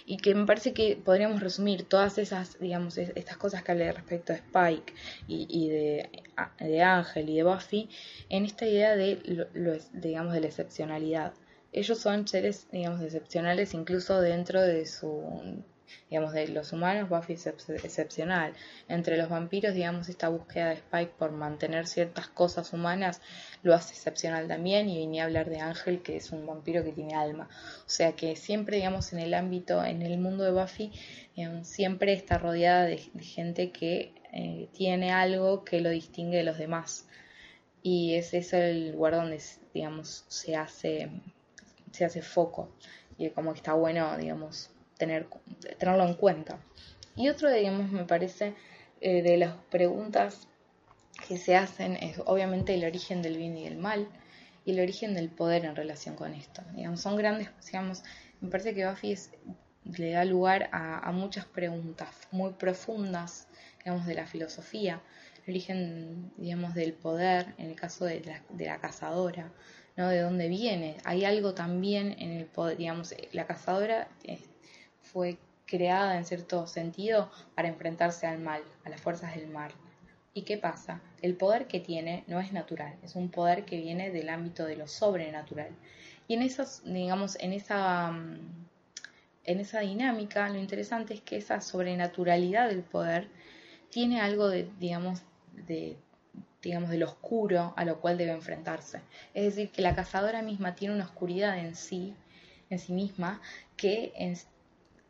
Y 0.06 0.18
que 0.18 0.34
me 0.34 0.46
parece 0.46 0.74
que 0.74 0.96
podríamos 0.96 1.42
resumir 1.42 1.84
todas 1.84 2.18
esas, 2.18 2.58
digamos, 2.60 2.98
estas 2.98 3.38
cosas 3.38 3.64
que 3.64 3.74
hablé 3.74 3.92
respecto 3.92 4.32
a 4.32 4.38
Spike 4.38 4.94
y, 5.28 5.68
de, 5.70 6.24
de 6.60 6.82
Ángel 6.82 7.30
y 7.30 7.36
de 7.36 7.44
Buffy 7.44 7.90
en 8.30 8.46
esta 8.46 8.66
idea 8.66 8.96
de, 8.96 9.48
lo, 9.54 9.78
digamos, 9.92 10.34
de 10.34 10.42
la 10.42 10.48
excepcionalidad. 10.48 11.34
Ellos 11.74 12.00
son 12.00 12.28
seres, 12.28 12.68
digamos, 12.72 13.02
excepcionales 13.02 13.74
incluso 13.74 14.22
dentro 14.22 14.62
de 14.62 14.86
su 14.86 15.64
digamos, 16.10 16.34
de 16.34 16.48
los 16.50 16.74
humanos, 16.74 17.10
Buffy 17.10 17.34
es 17.34 17.48
excepcional. 17.48 18.54
Entre 18.88 19.18
los 19.18 19.30
vampiros, 19.30 19.74
digamos, 19.74 20.10
esta 20.10 20.30
búsqueda 20.30 20.70
de 20.70 20.76
Spike 20.76 21.14
por 21.18 21.32
mantener 21.32 21.88
ciertas 21.88 22.28
cosas 22.28 22.74
humanas 22.74 23.22
lo 23.64 23.74
hace 23.74 23.94
excepcional 23.94 24.48
también. 24.48 24.90
Y 24.90 24.98
vine 24.98 25.22
a 25.22 25.26
hablar 25.26 25.50
de 25.50 25.60
Ángel, 25.60 26.02
que 26.02 26.18
es 26.18 26.32
un 26.32 26.46
vampiro 26.46 26.84
que 26.84 26.92
tiene 26.92 27.16
alma. 27.16 27.50
O 27.86 27.90
sea 27.90 28.14
que 28.14 28.36
siempre, 28.36 28.78
digamos, 28.78 29.14
en 29.14 29.20
el 29.20 29.34
ámbito, 29.34 29.84
en 29.84 30.02
el 30.02 30.18
mundo 30.18 30.44
de 30.44 30.52
Buffy, 30.52 30.92
siempre 31.64 32.14
está 32.14 32.38
rodeada 32.38 32.86
de, 32.86 32.98
gente 32.98 33.72
que 33.72 34.14
eh, 34.34 34.70
tiene 34.74 35.12
algo 35.12 35.64
que 35.64 35.82
lo 35.82 35.90
distingue 35.90 36.38
de 36.38 36.44
los 36.44 36.58
demás. 36.58 37.08
Y 37.84 38.16
ese 38.16 38.40
es 38.40 38.54
el 38.54 38.92
lugar 38.92 39.16
donde, 39.16 39.42
digamos, 39.74 40.26
se 40.28 40.56
hace, 40.56 41.10
se 41.92 42.06
hace 42.06 42.22
foco. 42.22 42.70
Y 43.18 43.30
como 43.30 43.54
que 43.54 43.58
está 43.58 43.74
bueno, 43.74 44.18
digamos, 44.18 44.72
tener, 44.98 45.28
tenerlo 45.78 46.06
en 46.06 46.14
cuenta. 46.16 46.60
Y 47.16 47.30
otro, 47.30 47.52
digamos, 47.52 47.92
me 47.92 48.06
parece, 48.06 48.54
eh, 49.02 49.22
de 49.22 49.38
las 49.38 49.56
preguntas 49.70 50.48
que 51.28 51.38
se 51.38 51.56
hacen 51.56 51.98
es 51.98 52.20
obviamente 52.26 52.76
el 52.76 52.86
origen 52.86 53.22
del 53.22 53.38
bien 53.38 53.58
y 53.58 53.64
del 53.64 53.78
mal 53.78 54.08
y 54.66 54.72
el 54.72 54.80
origen 54.80 55.14
del 55.14 55.30
poder 55.30 55.66
en 55.66 55.76
relación 55.76 56.16
con 56.16 56.34
esto. 56.34 56.62
Digamos, 56.76 57.02
son 57.02 57.16
grandes, 57.16 57.50
digamos, 57.66 58.04
me 58.42 58.50
parece 58.50 58.76
que 58.76 58.88
Buffy 58.88 59.16
le 59.98 60.12
da 60.12 60.26
lugar 60.26 60.70
a, 60.72 61.12
muchas 61.12 61.46
preguntas 61.46 62.10
muy 62.32 62.52
profundas, 62.54 63.48
digamos, 63.80 64.06
de 64.06 64.14
la 64.14 64.28
filosofía, 64.28 65.02
el 65.46 65.54
origen, 65.54 66.32
digamos, 66.38 66.74
del 66.74 66.94
poder, 66.94 67.54
en 67.58 67.68
el 67.68 67.76
caso 67.76 68.06
de 68.06 68.22
la, 68.22 68.44
de 68.50 68.66
la 68.66 68.80
cazadora, 68.80 69.52
¿no? 69.96 70.10
De 70.10 70.20
dónde 70.20 70.50
viene. 70.50 70.98
Hay 71.06 71.24
algo 71.26 71.54
también 71.54 72.16
en 72.20 72.32
el 72.32 72.46
poder, 72.46 72.78
digamos, 72.78 73.16
la 73.32 73.48
cazadora 73.48 74.10
fue 75.18 75.40
creada 75.66 76.16
en 76.16 76.26
cierto 76.26 76.68
sentido 76.68 77.32
para 77.56 77.70
enfrentarse 77.70 78.28
al 78.28 78.38
mal, 78.38 78.62
a 78.86 78.90
las 78.90 79.02
fuerzas 79.02 79.36
del 79.36 79.48
mal. 79.48 79.72
¿Y 80.36 80.44
qué 80.44 80.60
pasa? 80.60 81.02
El 81.24 81.34
poder 81.36 81.66
que 81.66 81.80
tiene 81.80 82.24
no 82.28 82.40
es 82.40 82.54
natural, 82.54 82.94
es 83.02 83.16
un 83.16 83.30
poder 83.30 83.66
que 83.66 83.78
viene 83.78 84.12
del 84.12 84.30
ámbito 84.30 84.64
de 84.66 84.76
lo 84.76 84.88
sobrenatural. 84.88 85.70
Y 86.28 86.36
en 86.36 86.44
esos, 86.44 86.84
digamos, 86.86 87.36
en 87.40 87.54
esa, 87.54 88.12
mm, 88.12 88.68
en 89.46 89.60
esa 89.60 89.80
dinámica, 89.80 90.48
lo 90.50 90.60
interesante 90.60 91.16
es 91.16 91.22
que 91.22 91.38
esa 91.38 91.62
sobrenaturalidad 91.62 92.70
del 92.70 92.84
poder 92.84 93.28
tiene 93.90 94.22
algo 94.22 94.50
de, 94.50 94.70
digamos, 94.80 95.24
de 95.66 95.98
digamos, 96.62 96.92
del 96.92 97.04
oscuro 97.04 97.74
a 97.76 97.86
lo 97.86 98.00
cual 98.02 98.20
debe 98.20 98.34
enfrentarse. 98.34 99.02
Es 99.34 99.46
decir, 99.46 99.72
que 99.72 99.82
la 99.82 99.96
cazadora 99.96 100.44
misma 100.44 100.76
tiene 100.76 100.94
una 100.94 101.06
oscuridad 101.06 101.58
en 101.58 101.76
sí, 101.76 102.14
en 102.70 102.78
sí 102.78 102.94
misma, 102.94 103.42
que 103.78 104.12
en, 104.16 104.36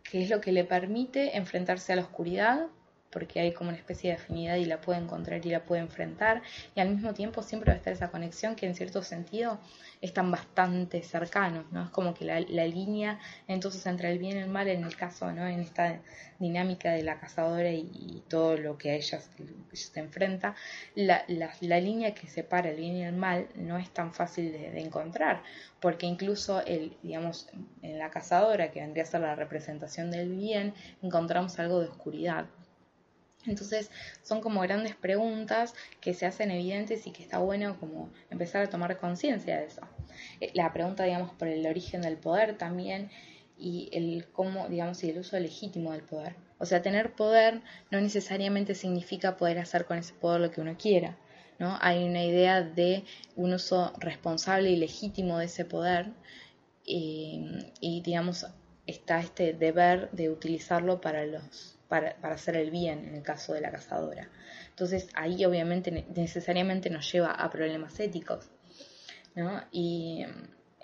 que 0.09 0.21
es 0.21 0.29
lo 0.29 0.41
que 0.41 0.51
le 0.51 0.63
permite 0.63 1.37
enfrentarse 1.37 1.93
a 1.93 1.97
la 1.97 2.03
oscuridad, 2.03 2.67
porque 3.11 3.39
hay 3.39 3.53
como 3.53 3.69
una 3.69 3.77
especie 3.77 4.11
de 4.11 4.17
afinidad 4.17 4.55
y 4.55 4.65
la 4.65 4.81
puede 4.81 4.99
encontrar 4.99 5.45
y 5.45 5.49
la 5.49 5.63
puede 5.63 5.81
enfrentar, 5.81 6.41
y 6.75 6.79
al 6.79 6.89
mismo 6.89 7.13
tiempo 7.13 7.41
siempre 7.41 7.71
va 7.71 7.75
a 7.75 7.77
estar 7.77 7.93
esa 7.93 8.09
conexión 8.11 8.55
que 8.55 8.65
en 8.65 8.75
cierto 8.75 9.03
sentido 9.03 9.59
están 10.01 10.29
bastante 10.31 11.01
cercanos, 11.01 11.65
¿no? 11.71 11.85
Es 11.85 11.89
como 11.89 12.13
que 12.13 12.25
la, 12.25 12.39
línea 12.39 13.19
entonces 13.47 13.85
entre 13.85 14.11
el 14.11 14.19
bien 14.19 14.37
y 14.37 14.41
el 14.41 14.49
mal 14.49 14.67
en 14.67 14.83
el 14.83 14.95
caso, 14.95 15.31
¿no? 15.31 15.47
En 15.47 15.61
esta 15.61 15.99
dinámica 16.39 16.91
de 16.91 17.03
la 17.03 17.19
cazadora 17.19 17.71
y, 17.71 18.23
todo 18.27 18.57
lo 18.57 18.77
que 18.77 18.91
a 18.91 18.95
ella 18.95 19.19
se, 19.71 19.99
enfrenta, 19.99 20.55
la, 20.95 21.23
la, 21.27 21.79
línea 21.79 22.13
que 22.13 22.27
separa 22.27 22.69
el 22.69 22.77
bien 22.77 22.95
y 22.95 23.03
el 23.03 23.15
mal 23.15 23.47
no 23.55 23.77
es 23.77 23.89
tan 23.91 24.13
fácil 24.13 24.51
de, 24.51 24.79
encontrar, 24.79 25.41
porque 25.79 26.05
incluso 26.05 26.63
el, 26.65 26.95
digamos, 27.01 27.49
en 27.81 27.97
la 27.97 28.09
cazadora, 28.11 28.71
que 28.71 28.81
vendría 28.81 29.03
a 29.03 29.07
ser 29.07 29.21
la 29.21 29.35
representación 29.35 30.11
del 30.11 30.35
bien, 30.35 30.73
encontramos 31.01 31.57
algo 31.59 31.79
de 31.79 31.87
oscuridad. 31.87 32.45
Entonces 33.45 33.91
son 34.23 34.41
como 34.41 34.61
grandes 34.61 34.95
preguntas 34.95 35.73
que 36.01 36.13
se 36.13 36.25
hacen 36.25 36.51
evidentes 36.51 37.07
y 37.07 37.11
que 37.11 37.23
está 37.23 37.37
bueno 37.37 37.79
como 37.79 38.09
empezar 38.29 38.63
a 38.63 38.69
tomar 38.69 38.97
conciencia 38.99 39.57
de 39.59 39.65
eso. 39.67 39.81
Eh, 40.41 40.51
la 40.53 40.73
pregunta, 40.73 41.03
digamos, 41.03 41.31
por 41.33 41.47
el 41.47 41.65
origen 41.65 42.01
del 42.01 42.17
poder 42.17 42.57
también 42.57 43.09
y 43.57 43.89
el 43.93 44.27
cómo, 44.31 44.67
digamos, 44.67 45.03
y 45.03 45.09
el 45.09 45.19
uso 45.19 45.39
legítimo 45.39 45.91
del 45.91 46.03
poder. 46.03 46.35
O 46.59 46.65
sea, 46.65 46.81
tener 46.81 47.13
poder 47.13 47.61
no 47.91 48.01
necesariamente 48.01 48.75
significa 48.75 49.37
poder 49.37 49.59
hacer 49.59 49.85
con 49.85 49.97
ese 49.97 50.13
poder 50.13 50.41
lo 50.41 50.51
que 50.51 50.61
uno 50.61 50.75
quiera. 50.77 51.17
¿no? 51.59 51.77
Hay 51.81 52.03
una 52.03 52.23
idea 52.23 52.61
de 52.61 53.03
un 53.35 53.53
uso 53.53 53.93
responsable 53.99 54.69
y 54.69 54.75
legítimo 54.75 55.39
de 55.39 55.45
ese 55.45 55.65
poder 55.65 56.11
eh, 56.85 57.71
y, 57.79 58.01
digamos, 58.01 58.45
está 58.85 59.19
este 59.19 59.53
deber 59.53 60.09
de 60.11 60.29
utilizarlo 60.29 61.01
para 61.01 61.25
los 61.25 61.76
para, 61.87 62.15
para, 62.17 62.35
hacer 62.35 62.57
el 62.57 62.71
bien 62.71 63.05
en 63.07 63.15
el 63.15 63.23
caso 63.23 63.53
de 63.53 63.61
la 63.61 63.71
cazadora. 63.71 64.29
Entonces 64.69 65.09
ahí 65.13 65.45
obviamente 65.45 66.05
necesariamente 66.15 66.89
nos 66.89 67.11
lleva 67.11 67.31
a 67.31 67.49
problemas 67.49 67.99
éticos. 67.99 68.49
¿no? 69.35 69.61
Y 69.71 70.25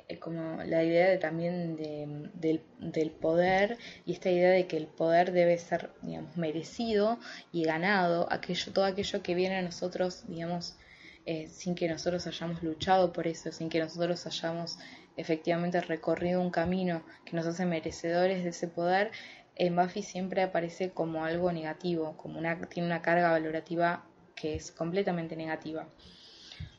eh, 0.07 0.19
como 0.19 0.63
la 0.63 0.83
idea 0.83 1.09
de, 1.09 1.17
también 1.17 1.75
de, 1.75 2.61
del, 2.79 3.11
poder 3.11 3.77
y 4.05 4.13
esta 4.13 4.29
idea 4.29 4.51
de 4.51 4.67
que 4.67 4.77
el 4.77 4.87
poder 4.87 5.31
debe 5.31 5.57
ser 5.57 5.91
digamos 6.01 6.35
merecido 6.35 7.19
y 7.51 7.63
ganado 7.63 8.27
aquello 8.31 8.73
todo 8.73 8.85
aquello 8.85 9.23
que 9.23 9.33
viene 9.33 9.57
a 9.57 9.61
nosotros 9.61 10.25
digamos 10.27 10.77
eh, 11.25 11.47
sin 11.47 11.73
que 11.73 11.87
nosotros 11.87 12.27
hayamos 12.27 12.61
luchado 12.63 13.13
por 13.13 13.27
eso 13.27 13.51
sin 13.51 13.69
que 13.69 13.79
nosotros 13.79 14.25
hayamos 14.27 14.77
efectivamente 15.15 15.79
recorrido 15.79 16.41
un 16.41 16.51
camino 16.51 17.03
que 17.23 17.35
nos 17.35 17.45
hace 17.45 17.65
merecedores 17.65 18.43
de 18.43 18.49
ese 18.49 18.67
poder 18.67 19.11
en 19.55 19.75
Buffy 19.75 20.01
siempre 20.01 20.41
aparece 20.41 20.91
como 20.91 21.25
algo 21.25 21.51
negativo, 21.51 22.17
como 22.17 22.39
una, 22.39 22.59
tiene 22.67 22.87
una 22.87 23.01
carga 23.01 23.31
valorativa 23.31 24.05
que 24.35 24.55
es 24.55 24.71
completamente 24.71 25.35
negativa. 25.35 25.87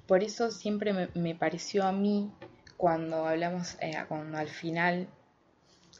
Por 0.06 0.22
eso 0.22 0.50
siempre 0.50 1.08
me, 1.14 1.34
pareció 1.34 1.84
a 1.84 1.92
mí, 1.92 2.30
cuando 2.76 3.26
hablamos, 3.26 3.76
eh, 3.80 3.96
cuando 4.08 4.37
al 4.37 4.48
final 4.48 5.08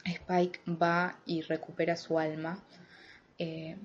Spike 0.03 0.59
va 0.69 1.19
y 1.25 1.41
recupera 1.41 1.95
su 1.95 2.19
alma, 2.19 2.63
eh, 3.39 3.77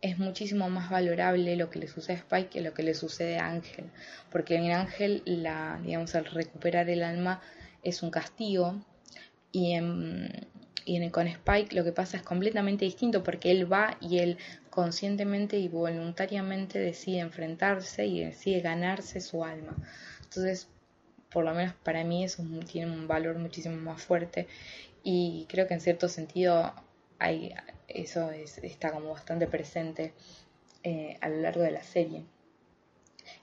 es 0.00 0.18
muchísimo 0.18 0.68
más 0.68 0.90
valorable 0.90 1.56
lo 1.56 1.70
que 1.70 1.78
le 1.78 1.88
sucede 1.88 2.16
a 2.16 2.20
Spike 2.20 2.50
que 2.50 2.60
lo 2.60 2.74
que 2.74 2.82
le 2.82 2.94
sucede 2.94 3.38
a 3.38 3.46
Ángel. 3.46 3.90
Porque 4.30 4.56
en 4.56 4.70
Ángel, 4.70 5.22
la, 5.24 5.80
digamos, 5.82 6.14
al 6.14 6.26
recuperar 6.26 6.90
el 6.90 7.02
alma 7.02 7.40
es 7.82 8.02
un 8.02 8.10
castigo 8.10 8.84
y 9.50 9.72
en, 9.72 10.46
y 10.84 11.10
con 11.10 11.26
Spike 11.26 11.74
lo 11.74 11.84
que 11.84 11.92
pasa 11.92 12.16
es 12.16 12.22
completamente 12.22 12.84
distinto 12.84 13.22
porque 13.22 13.50
él 13.50 13.72
va 13.72 13.96
y 14.00 14.18
él 14.18 14.38
conscientemente 14.70 15.58
y 15.58 15.68
voluntariamente 15.68 16.78
decide 16.78 17.20
enfrentarse 17.20 18.06
y 18.06 18.24
decide 18.24 18.60
ganarse 18.60 19.20
su 19.20 19.44
alma. 19.44 19.76
Entonces, 20.22 20.68
por 21.30 21.44
lo 21.44 21.54
menos 21.54 21.74
para 21.82 22.04
mí 22.04 22.24
eso 22.24 22.44
tiene 22.70 22.90
un 22.90 23.08
valor 23.08 23.38
muchísimo 23.38 23.76
más 23.76 24.02
fuerte 24.02 24.46
y 25.02 25.46
creo 25.48 25.66
que 25.66 25.74
en 25.74 25.80
cierto 25.80 26.08
sentido 26.08 26.72
hay, 27.18 27.54
eso 27.88 28.30
está 28.30 28.92
como 28.92 29.10
bastante 29.12 29.46
presente 29.46 30.12
eh, 30.82 31.16
a 31.20 31.28
lo 31.28 31.40
largo 31.40 31.62
de 31.62 31.70
la 31.70 31.82
serie. 31.82 32.24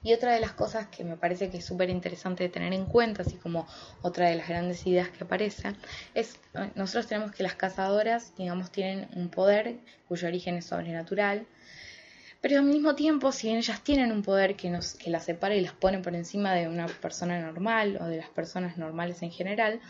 Y 0.02 0.12
otra 0.12 0.32
de 0.34 0.40
las 0.40 0.52
cosas 0.52 0.88
que 0.88 1.04
me 1.04 1.16
parece 1.16 1.48
que 1.48 1.58
es 1.58 1.64
súper 1.64 1.88
interesante 1.88 2.44
de 2.44 2.48
tener 2.48 2.72
en 2.72 2.86
cuenta, 2.86 3.22
así 3.22 3.36
como 3.36 3.66
otra 4.02 4.28
de 4.28 4.36
las 4.36 4.48
grandes 4.48 4.84
ideas 4.86 5.08
que 5.10 5.24
aparecen, 5.24 5.76
es 6.14 6.40
eh, 6.54 6.70
nosotros 6.74 7.06
tenemos 7.06 7.30
que 7.32 7.44
las 7.44 7.54
cazadoras, 7.54 8.34
digamos, 8.36 8.72
tienen 8.72 9.08
un 9.14 9.28
poder 9.28 9.76
cuyo 10.08 10.26
origen 10.26 10.56
es 10.56 10.66
sobrenatural, 10.66 11.46
pero 12.40 12.58
al 12.58 12.64
mismo 12.64 12.96
tiempo, 12.96 13.30
si 13.30 13.54
ellas 13.54 13.84
tienen 13.84 14.10
un 14.10 14.22
poder 14.22 14.56
que, 14.56 14.68
nos, 14.68 14.94
que 14.94 15.10
las 15.10 15.24
separa 15.24 15.54
y 15.54 15.60
las 15.60 15.74
pone 15.74 16.00
por 16.00 16.16
encima 16.16 16.52
de 16.52 16.66
una 16.66 16.86
persona 16.88 17.40
normal 17.40 17.98
o 18.00 18.06
de 18.06 18.16
las 18.16 18.28
personas 18.30 18.76
normales 18.76 19.22
en 19.22 19.30
general, 19.30 19.80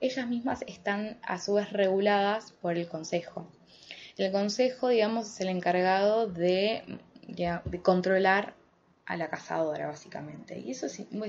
ellas 0.00 0.28
mismas 0.28 0.62
están 0.66 1.18
a 1.22 1.38
su 1.38 1.54
vez 1.54 1.72
reguladas 1.72 2.52
por 2.52 2.76
el 2.76 2.88
Consejo. 2.88 3.50
El 4.18 4.30
Consejo, 4.32 4.88
digamos, 4.88 5.28
es 5.28 5.40
el 5.40 5.48
encargado 5.48 6.26
de, 6.26 6.98
de 7.26 7.82
controlar 7.82 8.54
a 9.06 9.16
la 9.16 9.28
cazadora, 9.28 9.86
básicamente. 9.86 10.58
Y 10.58 10.70
eso 10.70 10.86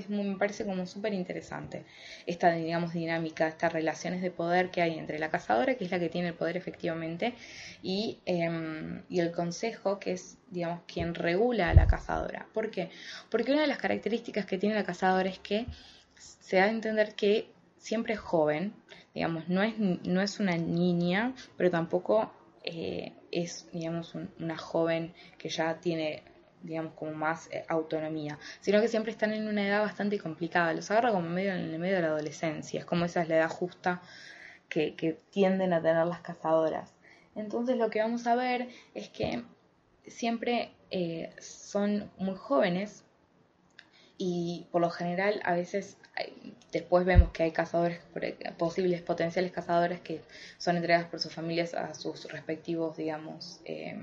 me 0.09 0.37
parece 0.37 0.65
como 0.65 0.85
súper 0.85 1.13
interesante, 1.13 1.85
esta, 2.25 2.51
digamos, 2.53 2.93
dinámica, 2.93 3.47
estas 3.47 3.73
relaciones 3.73 4.21
de 4.21 4.31
poder 4.31 4.71
que 4.71 4.81
hay 4.81 4.97
entre 4.97 5.19
la 5.19 5.29
cazadora, 5.29 5.75
que 5.75 5.85
es 5.85 5.91
la 5.91 5.99
que 5.99 6.09
tiene 6.09 6.29
el 6.29 6.33
poder 6.35 6.55
efectivamente, 6.57 7.33
y, 7.81 8.19
em, 8.25 9.03
y 9.09 9.19
el 9.19 9.31
consejo, 9.31 9.99
que 9.99 10.13
es, 10.13 10.37
digamos, 10.51 10.81
quien 10.87 11.15
regula 11.15 11.69
a 11.69 11.73
la 11.73 11.87
cazadora. 11.87 12.47
¿Por 12.53 12.71
qué? 12.71 12.89
Porque 13.29 13.51
una 13.51 13.61
de 13.61 13.67
las 13.67 13.77
características 13.77 14.45
que 14.45 14.57
tiene 14.57 14.75
la 14.75 14.85
cazadora 14.85 15.29
es 15.29 15.39
que 15.39 15.65
se 16.17 16.57
da 16.57 16.65
a 16.65 16.69
entender 16.69 17.15
que 17.15 17.49
siempre 17.77 18.13
es 18.13 18.19
joven, 18.19 18.73
digamos, 19.13 19.49
no 19.49 19.63
es, 19.63 19.77
no 19.77 20.21
es 20.21 20.39
una 20.39 20.57
niña, 20.57 21.33
pero 21.57 21.69
tampoco 21.71 22.31
eh, 22.63 23.13
es, 23.31 23.67
digamos, 23.71 24.15
una 24.39 24.57
joven 24.57 25.13
que 25.37 25.49
ya 25.49 25.79
tiene 25.79 26.23
digamos, 26.65 26.93
como 26.93 27.13
más 27.13 27.47
eh, 27.51 27.65
autonomía, 27.67 28.37
sino 28.59 28.81
que 28.81 28.87
siempre 28.87 29.11
están 29.11 29.33
en 29.33 29.47
una 29.47 29.67
edad 29.67 29.81
bastante 29.81 30.19
complicada, 30.19 30.73
los 30.73 30.89
agarra 30.91 31.11
como 31.11 31.29
medio 31.29 31.53
en 31.53 31.59
el 31.59 31.79
medio 31.79 31.95
de 31.95 32.01
la 32.01 32.07
adolescencia, 32.07 32.79
es 32.79 32.85
como 32.85 33.05
esa 33.05 33.21
es 33.21 33.29
la 33.29 33.37
edad 33.37 33.49
justa 33.49 34.01
que, 34.69 35.17
tienden 35.29 35.73
a 35.73 35.81
tener 35.81 36.05
las 36.07 36.21
cazadoras. 36.21 36.93
Entonces 37.35 37.77
lo 37.77 37.89
que 37.89 37.99
vamos 37.99 38.27
a 38.27 38.35
ver 38.35 38.69
es 38.93 39.09
que 39.09 39.43
siempre 40.07 40.71
eh, 40.91 41.33
son 41.39 42.09
muy 42.17 42.35
jóvenes 42.35 43.03
y 44.17 44.67
por 44.71 44.81
lo 44.81 44.89
general 44.89 45.41
a 45.43 45.53
veces 45.53 45.97
después 46.71 47.05
vemos 47.05 47.31
que 47.31 47.43
hay 47.43 47.51
cazadores, 47.51 47.99
posibles 48.57 49.01
potenciales 49.01 49.51
cazadores 49.51 49.99
que 49.99 50.21
son 50.57 50.77
entregados 50.77 51.07
por 51.07 51.19
sus 51.19 51.33
familias 51.33 51.73
a 51.73 51.93
sus 51.93 52.31
respectivos, 52.31 52.97
digamos, 52.97 53.61
eh, 53.65 53.97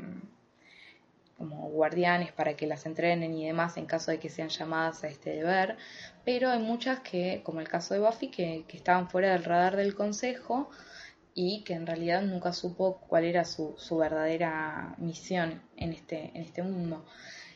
como 1.43 1.69
guardianes 1.71 2.31
para 2.31 2.55
que 2.55 2.69
las 2.69 2.87
entrenen 2.87 3.37
y 3.37 3.45
demás 3.45 3.77
en 3.77 3.87
caso 3.87 4.13
de 4.13 4.21
que 4.21 4.29
sean 4.29 4.49
llamadas 4.49 5.03
a 5.03 5.09
este 5.09 5.31
deber, 5.31 5.77
pero 6.25 6.51
hay 6.51 6.61
muchas 6.61 7.01
que, 7.01 7.41
como 7.43 7.59
el 7.59 7.69
caso 7.69 7.95
de 7.95 8.01
Buffy, 8.01 8.29
que, 8.29 8.65
estaban 8.73 9.11
fuera 9.11 9.33
del 9.33 9.43
radar 9.43 9.75
del 9.75 9.97
consejo 9.97 10.71
y 11.35 11.65
que 11.65 11.75
en 11.75 11.85
realidad 11.85 12.23
nunca 12.23 12.53
supo 12.53 13.01
cuál 13.09 13.25
era 13.25 13.45
su, 13.45 13.75
su 13.77 13.97
verdadera 13.97 14.95
misión 14.99 15.61
en 15.77 15.93
este, 15.93 16.31
en 16.33 16.43
este 16.43 16.63
mundo. 16.63 17.05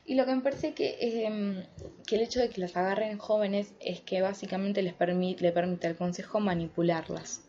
Y 0.04 0.16
lo 0.16 0.26
que 0.26 0.34
me 0.34 0.42
parece 0.42 0.74
que, 0.74 0.96
em, 1.00 1.62
que 2.08 2.16
el 2.16 2.22
hecho 2.22 2.40
de 2.40 2.48
que 2.48 2.60
las 2.60 2.76
agarren 2.76 3.18
jóvenes 3.18 3.72
es 3.78 4.00
que 4.00 4.20
básicamente 4.20 4.82
les 4.82 4.94
permite, 4.94 5.44
le 5.44 5.52
permite 5.52 5.86
al 5.86 5.96
consejo 5.96 6.40
manipularlas. 6.40 7.45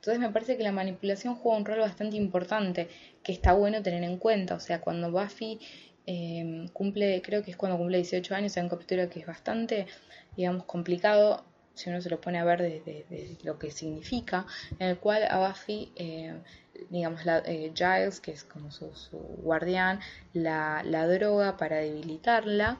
Entonces 0.00 0.18
me 0.18 0.30
parece 0.30 0.56
que 0.56 0.62
la 0.62 0.72
manipulación 0.72 1.34
juega 1.34 1.58
un 1.58 1.64
rol 1.66 1.80
bastante 1.80 2.16
importante 2.16 2.88
que 3.22 3.32
está 3.32 3.52
bueno 3.52 3.82
tener 3.82 4.02
en 4.02 4.16
cuenta. 4.16 4.54
O 4.54 4.60
sea, 4.60 4.80
cuando 4.80 5.10
Buffy 5.10 5.60
eh, 6.06 6.66
cumple, 6.72 7.20
creo 7.20 7.42
que 7.44 7.50
es 7.50 7.58
cuando 7.58 7.76
cumple 7.76 7.98
18 7.98 8.34
años, 8.34 8.56
hay 8.56 8.62
un 8.62 8.70
capítulo 8.70 9.10
que 9.10 9.20
es 9.20 9.26
bastante, 9.26 9.86
digamos, 10.36 10.64
complicado 10.64 11.44
si 11.74 11.90
uno 11.90 12.00
se 12.00 12.08
lo 12.08 12.18
pone 12.18 12.38
a 12.38 12.44
ver 12.44 12.62
desde, 12.62 13.36
lo 13.42 13.58
que 13.58 13.70
significa, 13.70 14.46
en 14.78 14.88
el 14.88 14.98
cual 14.98 15.24
a 15.28 15.46
Buffy, 15.46 15.92
eh, 15.96 16.34
digamos, 16.88 17.26
la, 17.26 17.42
eh, 17.44 17.70
Giles, 17.74 18.20
que 18.20 18.32
es 18.32 18.44
como 18.44 18.70
su, 18.70 18.94
su 18.94 19.18
guardián, 19.18 20.00
la, 20.32 20.82
droga 21.08 21.58
para 21.58 21.76
debilitarla 21.76 22.78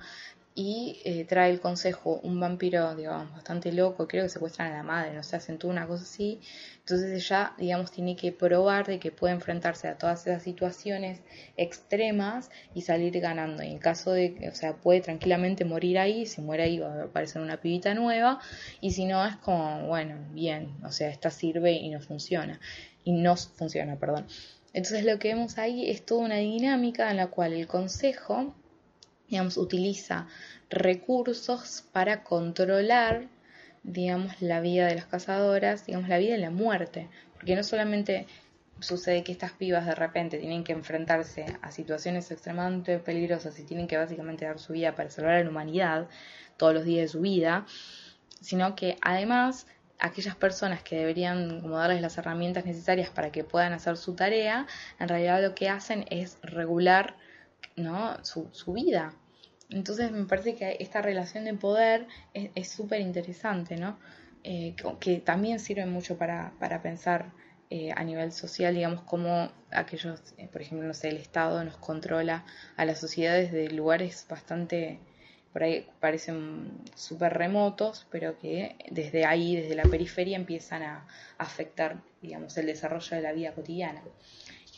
y 0.55 1.01
eh, 1.05 1.25
trae 1.25 1.51
el 1.51 1.61
consejo 1.61 2.21
un 2.25 2.41
vampiro, 2.41 2.95
digamos, 2.97 3.33
bastante 3.33 3.73
loco, 3.73 4.09
creo 4.09 4.25
que 4.25 4.29
secuestran 4.29 4.73
a 4.73 4.77
la 4.79 4.83
madre, 4.83 5.15
no 5.15 5.23
sé, 5.23 5.37
hacen 5.37 5.59
toda 5.59 5.73
una 5.73 5.87
cosa 5.87 6.03
así. 6.03 6.41
Entonces 6.81 7.13
ella, 7.13 7.55
digamos, 7.57 7.93
tiene 7.93 8.17
que 8.17 8.33
probar 8.33 8.87
de 8.87 8.99
que 8.99 9.13
puede 9.13 9.33
enfrentarse 9.33 9.87
a 9.87 9.97
todas 9.97 10.27
esas 10.27 10.43
situaciones 10.43 11.21
extremas 11.57 12.51
y 12.75 12.83
salir 12.83 13.21
ganando. 13.21 13.63
Y 13.63 13.69
en 13.69 13.79
caso 13.79 14.13
de, 14.13 14.51
o 14.53 14.55
sea, 14.55 14.75
puede 14.77 15.01
tranquilamente 15.01 15.65
morir 15.65 15.99
ahí, 15.99 16.27
si 16.27 16.41
muere 16.41 16.65
ahí 16.65 16.79
va 16.81 16.95
a 16.95 17.05
aparecer 17.05 17.41
una 17.41 17.61
pibita 17.61 17.95
nueva, 17.95 18.41
y 18.81 18.91
si 18.91 19.07
no 19.07 19.25
es 19.25 19.37
como, 19.37 19.87
bueno, 19.87 20.17
bien, 20.33 20.75
o 20.85 20.91
sea, 20.91 21.11
esta 21.11 21.31
sirve 21.31 21.73
y 21.73 21.91
no 21.91 22.01
funciona. 22.01 22.61
Y 23.05 23.13
no 23.13 23.37
funciona, 23.37 23.97
perdón. 23.97 24.27
Entonces 24.73 25.05
lo 25.05 25.19
que 25.19 25.29
vemos 25.29 25.59
ahí 25.59 25.91
es 25.91 26.05
toda 26.05 26.25
una 26.25 26.37
dinámica 26.37 27.11
en 27.11 27.17
la 27.17 27.29
cual 27.29 27.53
el 27.53 27.67
consejo 27.67 28.55
digamos, 29.31 29.57
utiliza 29.57 30.27
recursos 30.69 31.85
para 31.93 32.23
controlar, 32.25 33.29
digamos, 33.83 34.41
la 34.43 34.61
vida 34.61 34.87
de 34.87 34.97
las 34.97 35.07
cazadoras, 35.07 35.87
digamos, 35.87 36.09
la 36.09 36.19
vida 36.19 36.37
y 36.37 36.41
la 36.41 36.51
muerte. 36.51 37.09
Porque 37.35 37.57
no 37.57 37.63
solamente 37.63 38.27
sucede 38.81 39.23
que 39.23 39.33
estas 39.33 39.53
pibas 39.53 39.87
de 39.87 39.95
repente 39.95 40.39
tienen 40.39 40.65
que 40.65 40.73
enfrentarse 40.73 41.47
a 41.63 41.71
situaciones 41.71 42.31
extremadamente 42.31 42.99
peligrosas 42.99 43.59
y 43.59 43.65
tienen 43.65 43.87
que 43.87 43.97
básicamente 43.97 44.47
dar 44.47 44.59
su 44.59 44.73
vida 44.73 44.95
para 44.95 45.11
salvar 45.11 45.35
a 45.35 45.45
la 45.45 45.51
humanidad 45.51 46.09
todos 46.57 46.75
los 46.75 46.85
días 46.85 47.03
de 47.03 47.09
su 47.09 47.21
vida, 47.21 47.67
sino 48.41 48.75
que 48.75 48.97
además 49.03 49.67
aquellas 49.99 50.35
personas 50.35 50.83
que 50.83 50.97
deberían 50.97 51.63
darles 51.71 52.01
las 52.01 52.17
herramientas 52.19 52.65
necesarias 52.65 53.11
para 53.11 53.31
que 53.31 53.45
puedan 53.45 53.75
hacer 53.75 53.97
su 53.97 54.15
tarea, 54.15 54.67
en 54.99 55.09
realidad 55.09 55.43
lo 55.43 55.55
que 55.55 55.69
hacen 55.69 56.07
es 56.11 56.39
regular 56.43 57.17
¿no? 57.81 58.17
su, 58.25 58.73
vida. 58.73 59.15
Entonces 59.69 60.11
me 60.13 60.25
parece 60.25 60.55
que 60.55 60.77
esta 60.81 61.01
relación 61.03 61.45
de 61.45 61.55
poder 61.55 62.07
es 62.35 62.69
súper 62.69 63.01
interesante, 63.01 63.77
¿no? 63.77 63.99
Eh, 64.43 64.75
que, 65.01 65.19
también 65.19 65.61
sirve 65.61 65.87
mucho 65.87 66.17
para, 66.17 66.55
para 66.59 66.81
pensar 66.83 67.33
eh, 67.73 67.93
a 67.95 68.03
nivel 68.03 68.33
social, 68.33 68.75
digamos, 68.75 69.03
cómo 69.03 69.53
aquellos, 69.71 70.21
eh, 70.39 70.49
por 70.51 70.61
ejemplo, 70.61 70.89
no 70.89 70.95
sé, 70.95 71.09
el 71.09 71.19
Estado 71.19 71.63
nos 71.63 71.77
controla 71.77 72.45
a 72.77 72.85
las 72.85 72.99
sociedades 72.99 73.53
de 73.53 73.69
lugares 73.71 74.27
bastante, 74.29 74.99
por 75.53 75.63
ahí 75.63 75.87
parecen 76.01 76.73
súper 76.97 77.35
remotos, 77.35 78.09
pero 78.11 78.39
que 78.41 78.75
desde 78.91 79.25
ahí, 79.25 79.55
desde 79.55 79.77
la 79.77 79.85
periferia, 79.85 80.37
empiezan 80.37 80.83
a 80.83 81.07
afectar, 81.39 82.03
digamos, 82.21 82.57
el 82.57 82.67
desarrollo 82.67 83.17
de 83.17 83.23
la 83.23 83.33
vida 83.33 83.53
cotidiana. 83.55 84.03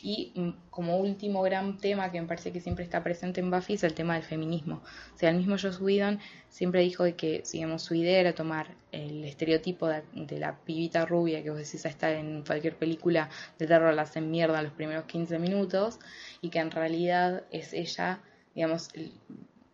Y 0.05 0.33
mm, 0.35 0.49
como 0.69 0.97
último 0.97 1.41
gran 1.43 1.77
tema 1.77 2.11
que 2.11 2.19
me 2.19 2.27
parece 2.27 2.51
que 2.51 2.59
siempre 2.59 2.83
está 2.83 3.01
presente 3.01 3.39
en 3.39 3.49
Buffy 3.49 3.75
es 3.75 3.83
el 3.85 3.93
tema 3.93 4.15
del 4.15 4.23
feminismo. 4.23 4.81
O 5.15 5.17
sea, 5.17 5.29
el 5.29 5.37
mismo 5.37 5.55
Joss 5.57 5.79
Whedon 5.79 6.19
siempre 6.49 6.81
dijo 6.81 7.05
de 7.05 7.15
que, 7.15 7.41
digamos, 7.53 7.83
su 7.83 7.95
idea 7.95 8.19
era 8.19 8.35
tomar 8.35 8.75
el 8.91 9.23
estereotipo 9.23 9.87
de, 9.87 10.03
la 10.39 10.57
pibita 10.57 11.05
rubia 11.05 11.41
que 11.41 11.51
vos 11.51 11.59
decís 11.59 11.85
está 11.85 12.11
en 12.11 12.43
cualquier 12.43 12.75
película 12.75 13.29
de 13.57 13.65
terror, 13.65 13.93
la 13.93 14.01
hacen 14.01 14.29
mierda 14.29 14.57
en 14.59 14.65
los 14.65 14.73
primeros 14.73 15.05
15 15.05 15.39
minutos, 15.39 15.99
y 16.41 16.49
que 16.49 16.59
en 16.59 16.71
realidad 16.71 17.43
es 17.49 17.71
ella, 17.71 18.19
digamos, 18.53 18.89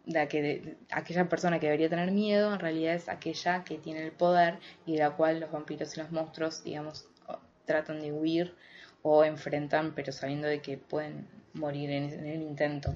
la 0.05 0.27
que 0.27 0.77
aquella 0.91 1.27
persona 1.27 1.59
que 1.59 1.65
debería 1.65 1.89
tener 1.89 2.11
miedo, 2.11 2.53
en 2.53 2.59
realidad 2.59 2.93
es 2.93 3.09
aquella 3.09 3.63
que 3.63 3.79
tiene 3.79 4.05
el 4.05 4.11
poder 4.11 4.59
y 4.85 4.93
de 4.93 4.99
la 4.99 5.11
cual 5.11 5.39
los 5.39 5.51
vampiros 5.51 5.97
y 5.97 6.01
los 6.01 6.11
monstruos, 6.11 6.63
digamos, 6.63 7.07
tratan 7.65 7.99
de 8.01 8.11
huir 8.11 8.55
o 9.01 9.23
enfrentan, 9.23 9.93
pero 9.95 10.11
sabiendo 10.11 10.47
de 10.47 10.61
que 10.61 10.77
pueden 10.77 11.27
morir 11.53 11.89
en, 11.91 12.25
el 12.25 12.41
intento. 12.41 12.95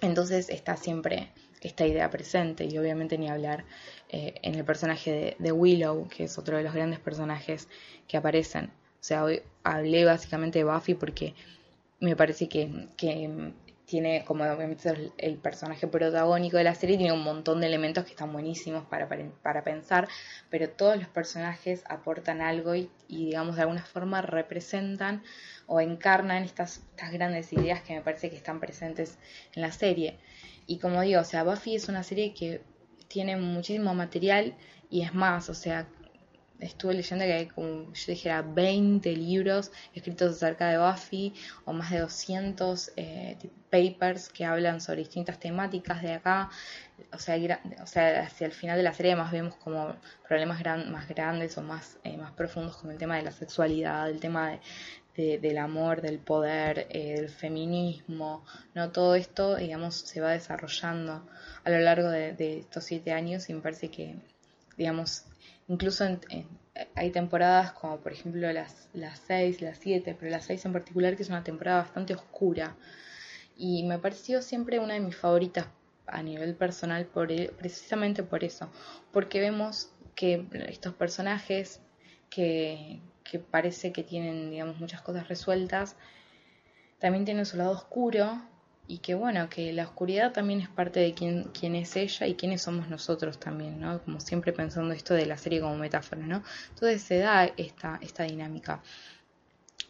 Entonces 0.00 0.48
está 0.48 0.76
siempre 0.76 1.30
esta 1.60 1.86
idea 1.86 2.10
presente 2.10 2.64
y 2.64 2.76
obviamente 2.78 3.18
ni 3.18 3.28
hablar 3.28 3.64
eh, 4.08 4.34
en 4.42 4.56
el 4.56 4.64
personaje 4.64 5.36
de, 5.38 5.52
Willow, 5.52 6.08
que 6.08 6.24
es 6.24 6.38
otro 6.38 6.56
de 6.56 6.64
los 6.64 6.74
grandes 6.74 6.98
personajes 6.98 7.68
que 8.08 8.16
aparecen. 8.16 8.66
O 8.66 9.04
sea, 9.04 9.24
hoy 9.24 9.42
hablé 9.62 10.04
básicamente 10.04 10.58
de 10.58 10.64
Buffy 10.64 10.94
porque 10.94 11.34
me 12.00 12.16
parece 12.16 12.48
que, 12.48 12.88
que 12.96 13.52
tiene, 13.92 14.24
como 14.24 14.44
obviamente 14.44 15.12
el, 15.18 15.36
personaje 15.36 15.86
protagónico 15.86 16.56
de 16.56 16.64
la 16.64 16.74
serie, 16.74 16.96
tiene 16.96 17.12
un 17.12 17.22
montón 17.22 17.60
de 17.60 17.66
elementos 17.66 18.06
que 18.06 18.12
están 18.12 18.32
buenísimos 18.32 18.86
para, 18.86 19.06
para, 19.42 19.64
pensar, 19.64 20.08
pero 20.48 20.70
todos 20.70 20.96
los 20.96 21.08
personajes 21.08 21.84
aportan 21.90 22.40
algo 22.40 22.74
y, 22.74 22.88
digamos, 23.06 23.56
de 23.56 23.62
alguna 23.62 23.84
forma 23.84 24.22
representan 24.22 25.22
o 25.66 25.78
encarnan 25.78 26.42
estas, 26.42 26.78
estas 26.92 27.12
grandes 27.12 27.52
ideas 27.52 27.82
que 27.82 27.94
me 27.94 28.00
parece 28.00 28.30
que 28.30 28.36
están 28.36 28.60
presentes 28.60 29.18
en 29.54 29.60
la 29.60 29.72
serie. 29.72 30.16
Y 30.66 30.78
como 30.78 31.02
digo, 31.02 31.20
o 31.20 31.24
sea, 31.24 31.44
Buffy 31.44 31.74
es 31.74 31.90
una 31.90 32.02
serie 32.02 32.32
que 32.32 32.62
tiene 33.08 33.36
muchísimo 33.36 33.92
material 33.92 34.54
y 34.88 35.02
es 35.02 35.12
más, 35.12 35.50
o 35.50 35.54
sea, 35.54 35.86
estuve 36.62 36.94
leyendo 36.94 37.24
que 37.24 37.32
hay 37.32 37.46
como 37.46 37.92
yo 37.92 38.04
dijera 38.06 38.42
20 38.42 39.14
libros 39.16 39.72
escritos 39.94 40.36
acerca 40.36 40.68
de 40.68 40.78
Buffy 40.78 41.34
o 41.64 41.72
más 41.72 41.90
de 41.90 42.00
200 42.00 42.92
eh, 42.96 43.36
papers 43.70 44.28
que 44.28 44.44
hablan 44.44 44.80
sobre 44.80 45.00
distintas 45.00 45.38
temáticas 45.38 46.02
de 46.02 46.14
acá 46.14 46.50
o 47.12 47.18
sea, 47.18 47.36
o 47.82 47.86
sea 47.86 48.22
hacia 48.22 48.46
el 48.46 48.52
final 48.52 48.76
de 48.76 48.84
la 48.84 48.94
serie 48.94 49.16
más 49.16 49.32
vemos 49.32 49.56
como 49.56 49.96
problemas 50.26 50.62
más 50.88 51.08
grandes 51.08 51.58
o 51.58 51.62
más, 51.62 51.98
eh, 52.04 52.16
más 52.16 52.32
profundos 52.32 52.76
como 52.76 52.92
el 52.92 52.98
tema 52.98 53.16
de 53.16 53.22
la 53.22 53.32
sexualidad 53.32 54.08
el 54.08 54.20
tema 54.20 54.50
de, 55.16 55.38
del 55.38 55.58
amor, 55.58 56.00
del 56.00 56.18
poder, 56.18 56.86
eh, 56.88 57.16
del 57.16 57.28
feminismo, 57.28 58.44
¿no? 58.74 58.92
Todo 58.92 59.14
esto, 59.14 59.56
digamos, 59.56 59.96
se 59.96 60.22
va 60.22 60.30
desarrollando 60.30 61.26
a 61.64 61.70
lo 61.70 61.78
largo 61.80 62.08
de, 62.08 62.32
de 62.32 62.60
estos 62.60 62.84
siete 62.84 63.12
años 63.12 63.48
y 63.50 63.52
me 63.52 63.60
parece 63.60 63.90
que, 63.90 64.16
digamos, 64.78 65.26
Incluso 65.72 66.04
hay 66.94 67.10
temporadas 67.12 67.72
como 67.72 67.96
por 67.96 68.12
ejemplo 68.12 68.52
las, 68.52 68.90
las 68.92 69.18
6, 69.20 69.62
las 69.62 69.78
7, 69.78 70.14
pero 70.20 70.30
las 70.30 70.44
6 70.44 70.66
en 70.66 70.72
particular 70.74 71.16
que 71.16 71.22
es 71.22 71.30
una 71.30 71.42
temporada 71.42 71.78
bastante 71.78 72.12
oscura. 72.12 72.76
Y 73.56 73.82
me 73.84 73.98
pareció 73.98 74.42
siempre 74.42 74.80
una 74.80 74.92
de 74.92 75.00
mis 75.00 75.16
favoritas 75.16 75.68
a 76.06 76.22
nivel 76.22 76.54
personal 76.56 77.06
por, 77.06 77.32
e, 77.32 77.50
precisamente 77.56 78.22
por 78.22 78.44
eso. 78.44 78.70
Porque 79.12 79.40
vemos 79.40 79.88
que 80.14 80.46
estos 80.68 80.92
personajes 80.92 81.80
que, 82.28 83.00
que 83.24 83.38
parece 83.38 83.92
que 83.94 84.02
tienen 84.02 84.50
digamos 84.50 84.78
muchas 84.78 85.00
cosas 85.00 85.26
resueltas, 85.26 85.96
también 86.98 87.24
tienen 87.24 87.46
su 87.46 87.56
lado 87.56 87.70
oscuro 87.70 88.42
y 88.86 88.98
que 88.98 89.14
bueno, 89.14 89.48
que 89.48 89.72
la 89.72 89.84
oscuridad 89.84 90.32
también 90.32 90.60
es 90.60 90.68
parte 90.68 91.00
de 91.00 91.14
quién, 91.14 91.50
quién 91.58 91.74
es 91.74 91.96
ella 91.96 92.26
y 92.26 92.34
quiénes 92.34 92.62
somos 92.62 92.88
nosotros 92.88 93.38
también, 93.38 93.80
¿no? 93.80 94.02
Como 94.02 94.20
siempre 94.20 94.52
pensando 94.52 94.92
esto 94.92 95.14
de 95.14 95.26
la 95.26 95.36
serie 95.36 95.60
como 95.60 95.76
metáfora, 95.76 96.26
¿no? 96.26 96.42
Entonces 96.70 97.02
se 97.02 97.18
da 97.18 97.44
esta, 97.56 97.98
esta 98.02 98.24
dinámica 98.24 98.82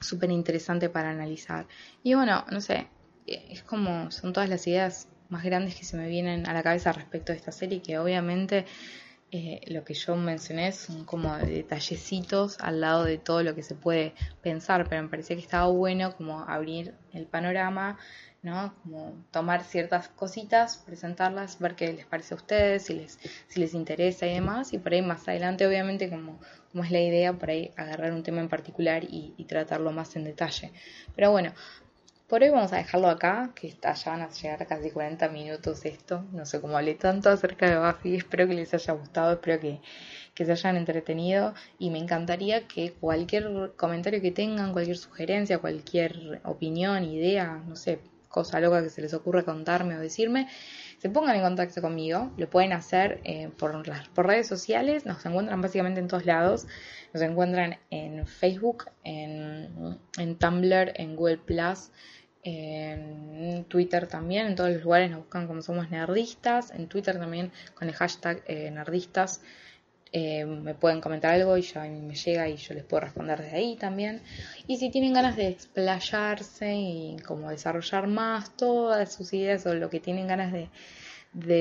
súper 0.00 0.30
interesante 0.30 0.88
para 0.88 1.10
analizar. 1.10 1.66
Y 2.02 2.14
bueno, 2.14 2.44
no 2.50 2.60
sé, 2.60 2.88
es 3.26 3.62
como 3.62 4.10
son 4.10 4.32
todas 4.32 4.48
las 4.48 4.66
ideas 4.66 5.08
más 5.28 5.44
grandes 5.44 5.74
que 5.74 5.84
se 5.84 5.96
me 5.96 6.08
vienen 6.08 6.46
a 6.46 6.52
la 6.52 6.62
cabeza 6.62 6.92
respecto 6.92 7.32
de 7.32 7.38
esta 7.38 7.52
serie, 7.52 7.80
que 7.80 7.98
obviamente 7.98 8.66
eh, 9.30 9.62
lo 9.68 9.82
que 9.82 9.94
yo 9.94 10.14
mencioné 10.14 10.72
son 10.72 11.06
como 11.06 11.34
detallecitos 11.38 12.58
al 12.60 12.82
lado 12.82 13.04
de 13.04 13.16
todo 13.16 13.42
lo 13.42 13.54
que 13.54 13.62
se 13.62 13.74
puede 13.74 14.12
pensar, 14.42 14.86
pero 14.88 15.02
me 15.02 15.08
parecía 15.08 15.36
que 15.36 15.42
estaba 15.42 15.68
bueno 15.68 16.14
como 16.14 16.40
abrir 16.40 16.94
el 17.14 17.24
panorama 17.24 17.98
¿no? 18.42 18.74
Como 18.82 19.14
tomar 19.30 19.62
ciertas 19.62 20.08
cositas, 20.08 20.76
presentarlas, 20.78 21.58
ver 21.60 21.76
qué 21.76 21.92
les 21.92 22.06
parece 22.06 22.34
a 22.34 22.36
ustedes, 22.36 22.84
si 22.84 22.94
les, 22.94 23.18
si 23.46 23.60
les 23.60 23.72
interesa 23.72 24.26
y 24.26 24.34
demás, 24.34 24.72
y 24.72 24.78
por 24.78 24.92
ahí 24.92 25.02
más 25.02 25.26
adelante, 25.28 25.66
obviamente, 25.66 26.10
como, 26.10 26.40
como 26.72 26.84
es 26.84 26.90
la 26.90 27.00
idea, 27.00 27.32
por 27.32 27.50
ahí 27.50 27.72
agarrar 27.76 28.12
un 28.12 28.22
tema 28.24 28.40
en 28.40 28.48
particular 28.48 29.04
y, 29.04 29.32
tratarlo 29.48 29.92
más 29.92 30.16
en 30.16 30.24
detalle. 30.24 30.72
Pero 31.14 31.30
bueno, 31.30 31.52
por 32.26 32.42
hoy 32.42 32.48
vamos 32.48 32.72
a 32.72 32.76
dejarlo 32.76 33.08
acá, 33.08 33.50
que 33.54 33.68
está, 33.68 33.92
ya 33.92 34.12
van 34.12 34.22
a 34.22 34.30
llegar 34.30 34.66
casi 34.66 34.90
40 34.90 35.28
minutos 35.28 35.84
esto, 35.84 36.24
no 36.32 36.46
sé 36.46 36.60
cómo 36.60 36.78
hablé 36.78 36.94
tanto 36.94 37.28
acerca 37.28 37.68
de 37.68 37.78
Buffy, 37.78 38.16
espero 38.16 38.48
que 38.48 38.54
les 38.54 38.72
haya 38.72 38.94
gustado, 38.94 39.34
espero 39.34 39.60
que, 39.60 39.80
que 40.34 40.46
se 40.46 40.52
hayan 40.52 40.76
entretenido 40.76 41.52
y 41.78 41.90
me 41.90 41.98
encantaría 41.98 42.66
que 42.66 42.92
cualquier 42.94 43.72
comentario 43.76 44.22
que 44.22 44.30
tengan, 44.30 44.72
cualquier 44.72 44.96
sugerencia, 44.96 45.58
cualquier 45.58 46.40
opinión, 46.44 47.04
idea, 47.04 47.62
no 47.66 47.76
sé, 47.76 48.00
cosa 48.32 48.58
loca 48.58 48.82
que 48.82 48.90
se 48.90 49.00
les 49.00 49.14
ocurra 49.14 49.44
contarme 49.44 49.96
o 49.96 50.00
decirme, 50.00 50.48
se 50.98 51.08
pongan 51.08 51.36
en 51.36 51.42
contacto 51.42 51.80
conmigo. 51.80 52.32
Lo 52.36 52.50
pueden 52.50 52.72
hacer 52.72 53.20
eh, 53.22 53.50
por, 53.56 53.86
las, 53.86 54.08
por 54.08 54.26
redes 54.26 54.48
sociales, 54.48 55.06
nos 55.06 55.24
encuentran 55.24 55.60
básicamente 55.60 56.00
en 56.00 56.08
todos 56.08 56.26
lados. 56.26 56.66
Nos 57.12 57.22
encuentran 57.22 57.78
en 57.90 58.26
Facebook, 58.26 58.86
en, 59.04 59.98
en 60.18 60.38
Tumblr, 60.38 60.92
en 60.96 61.14
Google 61.14 61.38
Plus, 61.38 61.90
en 62.42 63.64
Twitter 63.68 64.08
también, 64.08 64.46
en 64.46 64.56
todos 64.56 64.70
los 64.70 64.82
lugares 64.82 65.10
nos 65.10 65.20
buscan 65.20 65.46
como 65.46 65.62
somos 65.62 65.90
nerdistas, 65.90 66.72
en 66.72 66.88
Twitter 66.88 67.18
también 67.18 67.52
con 67.74 67.88
el 67.88 67.94
hashtag 67.94 68.42
eh, 68.46 68.70
nerdistas 68.70 69.42
eh, 70.14 70.44
me 70.44 70.74
pueden 70.74 71.00
comentar 71.00 71.32
algo 71.32 71.56
y 71.56 71.62
ya 71.62 71.84
me 71.84 72.14
llega 72.14 72.46
y 72.46 72.56
yo 72.56 72.74
les 72.74 72.84
puedo 72.84 73.00
responder 73.00 73.40
desde 73.40 73.56
ahí 73.56 73.76
también. 73.76 74.20
Y 74.66 74.76
si 74.76 74.90
tienen 74.90 75.14
ganas 75.14 75.36
de 75.36 75.48
explayarse 75.48 76.74
y 76.74 77.16
como 77.26 77.48
desarrollar 77.48 78.08
más 78.08 78.54
todas 78.56 79.10
sus 79.12 79.32
ideas 79.32 79.64
o 79.64 79.74
lo 79.74 79.88
que 79.88 80.00
tienen 80.00 80.26
ganas 80.26 80.52
de, 80.52 80.68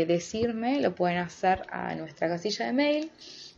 decirme, 0.05 0.81
lo 0.81 0.95
pueden 0.95 1.19
hacer 1.19 1.65
a 1.69 1.95
nuestra 1.95 2.27
casilla 2.27 2.65
de 2.65 2.73
mail 2.73 3.09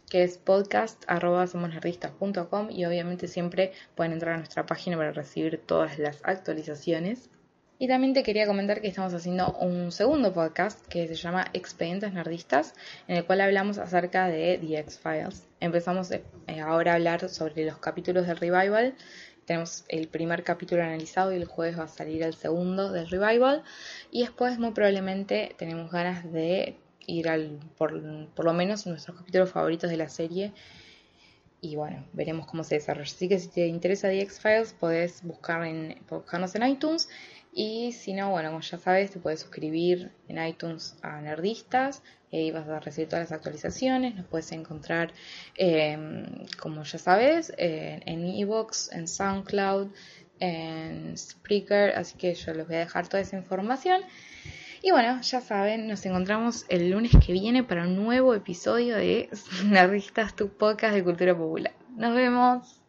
que 0.10 0.24
es 0.24 0.38
podcast.somosnerdistas.com 0.38 2.70
y 2.70 2.86
obviamente 2.86 3.28
siempre 3.28 3.72
pueden 3.96 4.14
entrar 4.14 4.36
a 4.36 4.38
nuestra 4.38 4.68
página 4.68 4.96
para 4.96 5.12
recibir 5.12 5.60
todas 5.66 5.98
las 5.98 6.22
actualizaciones. 6.24 7.32
Y 7.84 7.88
también 7.90 8.14
te 8.14 8.24
quería 8.24 8.48
comentar 8.48 8.80
que 8.80 8.88
estamos 8.88 9.14
haciendo 9.14 9.58
un 9.60 9.92
segundo 9.92 10.34
podcast 10.34 10.88
que 10.88 11.06
se 11.06 11.16
llama 11.16 11.48
Expedientes 11.52 12.14
Nerdistas, 12.14 12.76
en 13.10 13.18
el 13.18 13.26
cual 13.26 13.42
hablamos 13.42 13.78
acerca 13.78 14.30
de 14.30 14.58
The 14.58 14.80
X-Files. 14.80 15.46
Empezamos 15.60 16.10
eh, 16.12 16.24
ahora 16.66 16.94
a 16.94 16.96
hablar 16.96 17.28
sobre 17.28 17.66
los 17.66 17.80
capítulos 17.80 18.26
del 18.26 18.38
revival. 18.38 18.96
Tenemos 19.44 19.84
el 19.90 20.08
primer 20.08 20.46
capítulo 20.46 20.82
analizado 20.82 21.34
y 21.34 21.36
el 21.36 21.44
jueves 21.44 21.78
va 21.78 21.84
a 21.84 21.88
salir 21.90 22.24
el 22.24 22.36
segundo 22.36 22.90
del 22.90 23.10
revival. 23.10 23.64
Y 24.12 24.22
después 24.22 24.58
muy 24.60 24.72
probablemente 24.72 25.54
tenemos 25.58 25.92
ganas 25.92 26.32
de 26.32 26.78
ir 27.06 27.28
al, 27.28 27.60
por, 27.78 28.02
por 28.30 28.46
lo 28.46 28.54
menos 28.54 28.88
nuestros 28.88 29.18
capítulos 29.18 29.52
favoritos 29.52 29.90
de 29.90 29.98
la 29.98 30.08
serie 30.08 30.54
y 31.64 31.78
bueno, 31.78 32.06
veremos 32.12 32.46
cómo 32.46 32.66
se 32.66 32.76
desarrolla. 32.76 33.10
Así 33.10 33.30
que 33.30 33.40
si 33.40 33.48
te 33.48 33.68
interesa 33.68 34.10
The 34.10 34.22
X-Files, 34.22 34.74
podés 34.74 35.24
buscar 35.24 35.64
en, 35.66 35.98
buscarnos 36.10 36.54
en 36.56 36.68
iTunes 36.68 37.08
y 37.56 37.92
si 37.92 38.14
no, 38.14 38.32
bueno, 38.32 38.50
como 38.50 38.62
ya 38.62 38.78
sabes, 38.78 39.12
te 39.12 39.20
puedes 39.20 39.42
suscribir 39.42 40.12
en 40.28 40.44
iTunes 40.44 40.98
a 41.02 41.22
Nerdistas 41.22 42.02
y 42.32 42.38
ahí 42.38 42.52
vas 42.52 42.68
a 42.68 42.80
recibir 42.80 43.10
todas 43.10 43.30
las 43.30 43.32
actualizaciones. 43.32 44.16
Nos 44.16 44.26
puedes 44.26 44.52
encontrar, 44.52 45.14
em, 45.56 46.26
como 46.60 46.84
ya 46.84 46.98
sabes, 46.98 47.54
en 47.58 48.26
Evox, 48.28 48.92
en 48.92 49.08
SoundCloud, 49.08 49.90
en 50.40 51.18
Spreaker, 51.18 51.96
así 51.96 52.18
que 52.18 52.34
yo 52.34 52.54
les 52.54 52.68
voy 52.68 52.76
a 52.78 52.80
dejar 52.80 53.08
toda 53.08 53.22
esa 53.22 53.38
información. 53.38 54.02
Y 54.82 54.92
bueno, 54.92 55.22
ya 55.22 55.40
saben, 55.40 55.88
nos 55.88 56.06
encontramos 56.06 56.66
el 56.68 56.90
lunes 56.92 57.12
que 57.26 57.32
viene 57.32 57.64
para 57.64 57.84
un 57.84 57.96
nuevo 57.96 58.34
episodio 58.34 58.98
de 58.98 59.30
Nerdistas, 59.66 60.36
tu 60.36 60.50
podcast 60.50 60.94
de 60.96 61.04
cultura 61.04 61.38
popular. 61.38 61.74
Nos 61.96 62.14
vemos. 62.14 62.83